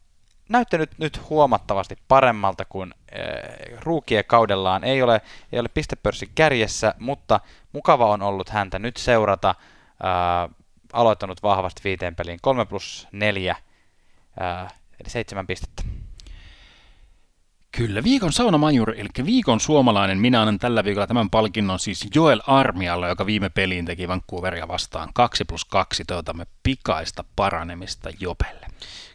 näyttänyt 0.49 0.91
nyt 0.99 1.31
huomattavasti 1.31 1.97
paremmalta 2.09 2.65
kuin 2.65 2.95
äh, 3.13 3.79
ruukien 3.83 4.25
kaudellaan. 4.27 4.85
Ei 4.85 5.03
ole, 5.03 5.21
ei 5.53 5.61
ole 5.61 5.69
pistepörssin 5.69 6.31
kärjessä, 6.35 6.95
mutta 6.99 7.41
mukava 7.73 8.07
on 8.07 8.23
ollut 8.23 8.49
häntä 8.49 8.79
nyt 8.79 8.97
seurata. 8.97 9.49
Äh, 9.49 10.57
aloittanut 10.97 11.43
vahvasti 11.43 11.81
viiteen 11.85 12.15
peliin. 12.15 12.39
3 12.43 12.67
plus 12.67 13.09
4, 13.13 13.57
ää, 14.41 14.71
eli 15.01 15.11
seitsemän 15.11 15.47
pistettä. 15.47 15.83
Kyllä, 17.77 18.05
viikon 18.05 18.33
saunamajuri, 18.33 19.01
eli 19.01 19.27
viikon 19.27 19.61
suomalainen. 19.61 20.19
Minä 20.19 20.41
annan 20.41 20.59
tällä 20.59 20.85
viikolla 20.85 21.07
tämän 21.07 21.31
palkinnon 21.31 21.79
siis 21.79 22.09
Joel 22.15 22.41
Armialle, 22.47 23.09
joka 23.09 23.27
viime 23.27 23.49
peliin 23.49 23.85
teki 23.85 24.09
Vancouveria 24.09 24.69
vastaan 24.69 25.09
2 25.15 25.45
plus 25.45 25.65
2. 25.65 26.05
Toivotamme 26.05 26.47
pikaista 26.63 27.25
paranemista 27.37 28.11
Jopelle. 28.21 28.67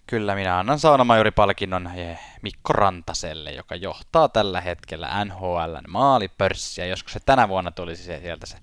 Kyllä, 0.08 0.36
minä 0.36 0.60
annan 0.60 0.80
saunamajuri-palkinnon 0.80 1.88
eh, 1.96 2.20
Mikko 2.42 2.74
Rantaselle, 2.74 3.52
joka 3.52 3.76
johtaa 3.76 4.30
tällä 4.30 4.62
hetkellä 4.62 5.26
NHLn 5.26 5.84
maalipörssiä. 5.88 6.86
Joskus 6.86 7.14
se 7.14 7.20
tänä 7.26 7.50
vuonna 7.50 7.72
tulisi 7.72 8.04
se 8.04 8.20
sieltä 8.20 8.46
se 8.46 8.58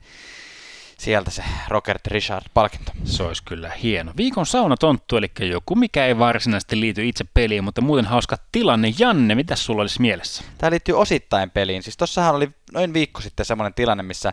sieltä 0.98 1.30
se 1.30 1.44
Robert 1.68 2.06
Richard-palkinto. 2.06 2.92
Se 3.04 3.22
olisi 3.22 3.42
kyllä 3.44 3.70
hieno. 3.70 4.12
Viikon 4.16 4.46
saunatonttu, 4.46 5.16
eli 5.16 5.30
joku, 5.40 5.74
mikä 5.74 6.06
ei 6.06 6.18
varsinaisesti 6.18 6.80
liity 6.80 7.08
itse 7.08 7.24
peliin, 7.34 7.64
mutta 7.64 7.80
muuten 7.80 8.04
hauska 8.04 8.36
tilanne. 8.52 8.92
Janne, 8.98 9.34
mitä 9.34 9.56
sulla 9.56 9.82
olisi 9.82 10.00
mielessä? 10.00 10.44
Tämä 10.58 10.70
liittyy 10.70 10.98
osittain 10.98 11.50
peliin. 11.50 11.82
Siis 11.82 11.96
tossahan 11.96 12.34
oli 12.34 12.50
noin 12.72 12.94
viikko 12.94 13.20
sitten 13.20 13.46
semmoinen 13.46 13.74
tilanne, 13.74 14.02
missä 14.02 14.32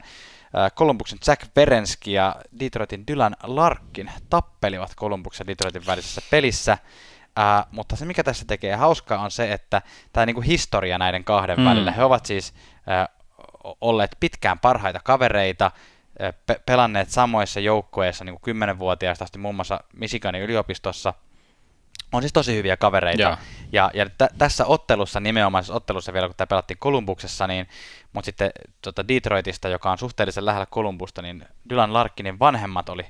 Kolumbuksen 0.76 1.20
Jack 1.28 1.42
Verenski 1.56 2.14
ja 2.14 2.36
Detroitin 2.60 3.08
Dylan 3.08 3.36
Larkin 3.44 4.12
tappelivat 4.30 4.96
Kolumbuksen 4.96 5.48
Detroitin 5.48 5.86
välisessä 5.88 6.22
pelissä. 6.32 6.78
Uh, 7.40 7.68
mutta 7.72 7.96
se, 7.96 8.06
mikä 8.06 8.24
tässä 8.24 8.46
tekee 8.46 8.76
hauskaa, 8.76 9.20
on 9.20 9.32
se, 9.32 9.54
että 9.54 9.82
tämä 10.14 10.26
niinku 10.26 10.42
historia 10.42 10.98
näiden 10.98 11.24
kahden 11.24 11.60
mm. 11.60 11.66
välillä. 11.66 11.92
He 11.92 12.04
ovat 12.04 12.26
siis 12.26 12.54
uh, 12.54 13.76
olleet 13.82 14.18
pitkään 14.20 14.60
parhaita 14.60 15.00
kavereita, 15.04 15.72
pe- 16.46 16.62
pelanneet 16.66 17.10
samoissa 17.10 17.60
joukkueissa 17.60 18.24
niin 18.24 18.40
kuin 18.42 18.56
10-vuotiaista 18.58 19.24
asti 19.24 19.38
muun 19.38 19.56
muassa 19.56 19.80
Michiganin 19.94 20.42
yliopistossa. 20.42 21.14
On 22.12 22.22
siis 22.22 22.34
tosi 22.34 22.56
hyviä 22.56 22.78
kavereita. 22.78 23.22
Ja, 23.22 23.38
ja, 23.72 23.92
ja 23.94 24.06
t- 24.06 24.38
tässä 24.38 24.66
ottelussa, 24.66 25.20
nimenomaisessa 25.20 25.74
ottelussa 25.74 26.14
vielä, 26.14 26.28
kun 26.28 26.36
tämä 26.36 26.48
pelattiin 26.48 26.78
Kolumbuksessa, 26.78 27.48
niin, 27.48 27.68
mutta 28.14 28.26
sitten 28.26 28.52
tota 28.82 29.08
Detroitista, 29.08 29.70
joka 29.70 29.92
on 29.92 29.98
suhteellisen 29.98 30.46
lähellä 30.46 30.66
Kolumbusta, 30.66 31.22
niin 31.22 31.46
Dylan 31.70 31.94
Larkinin 31.94 32.40
vanhemmat 32.40 32.90
oli, 32.90 33.06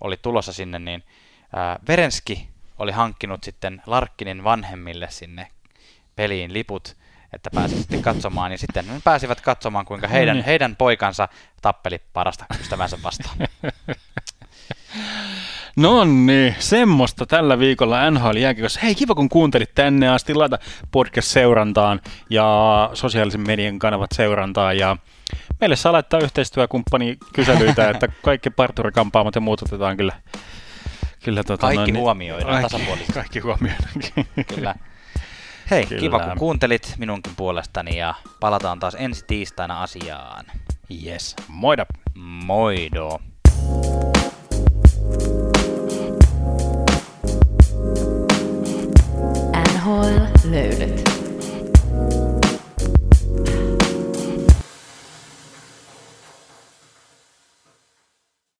oli 0.00 0.16
tulossa 0.16 0.52
sinne, 0.52 0.78
niin 0.78 1.04
ää, 1.56 1.78
Verenski 1.88 2.48
oli 2.78 2.92
hankkinut 2.92 3.44
sitten 3.44 3.82
Larkinin 3.86 4.44
vanhemmille 4.44 5.10
sinne 5.10 5.48
peliin 6.16 6.52
liput, 6.52 6.96
että 7.32 7.50
pääsivät 7.54 8.02
katsomaan, 8.02 8.50
niin 8.50 8.58
sitten 8.58 8.86
ne 8.86 9.00
pääsivät 9.04 9.40
katsomaan, 9.40 9.84
kuinka 9.84 10.08
heidän, 10.08 10.36
niin. 10.36 10.44
heidän 10.44 10.76
poikansa 10.76 11.28
tappeli 11.62 12.00
parasta 12.12 12.44
ystävänsä 12.60 12.98
vastaan. 13.02 13.36
No 15.76 16.04
niin, 16.04 16.54
semmoista 16.58 17.26
tällä 17.26 17.58
viikolla 17.58 18.10
NHL 18.10 18.36
jääkiekossa. 18.36 18.80
Hei, 18.82 18.94
kiva 18.94 19.14
kun 19.14 19.28
kuuntelit 19.28 19.74
tänne 19.74 20.08
asti. 20.08 20.34
Laita 20.34 20.58
podcast-seurantaan 20.90 22.00
ja 22.30 22.90
sosiaalisen 22.94 23.40
median 23.46 23.78
kanavat 23.78 24.10
seurantaan. 24.14 24.78
Ja 24.78 24.96
meille 25.60 25.76
saa 25.76 25.92
laittaa 25.92 26.20
yhteistyökumppani 26.20 27.18
kyselyitä, 27.32 27.90
että 27.90 28.08
kaikki 28.22 28.50
parturikampaamat 28.50 29.34
ja 29.34 29.40
muut 29.40 29.62
otetaan 29.62 29.96
kyllä. 29.96 30.12
kyllä 31.24 31.44
tota, 31.44 31.66
kaikki 31.66 31.92
noin, 31.92 32.02
huomioidaan 32.02 32.62
tasapuolisesti. 32.62 33.12
Kaikki 33.12 33.38
huomioidaan. 33.38 33.94
kyllä. 34.54 34.74
Hei, 35.70 35.86
Kyllä. 35.86 36.00
kiva 36.00 36.18
kun 36.20 36.38
kuuntelit 36.38 36.94
minunkin 36.98 37.32
puolestani 37.36 37.96
ja 37.96 38.14
palataan 38.40 38.78
taas 38.80 38.96
ensi 38.98 39.24
tiistaina 39.26 39.82
asiaan. 39.82 40.44
Yes, 41.06 41.36
moida! 41.48 41.86
Moido! 42.14 43.18
NHL 49.72 50.50
löydät. 50.50 50.99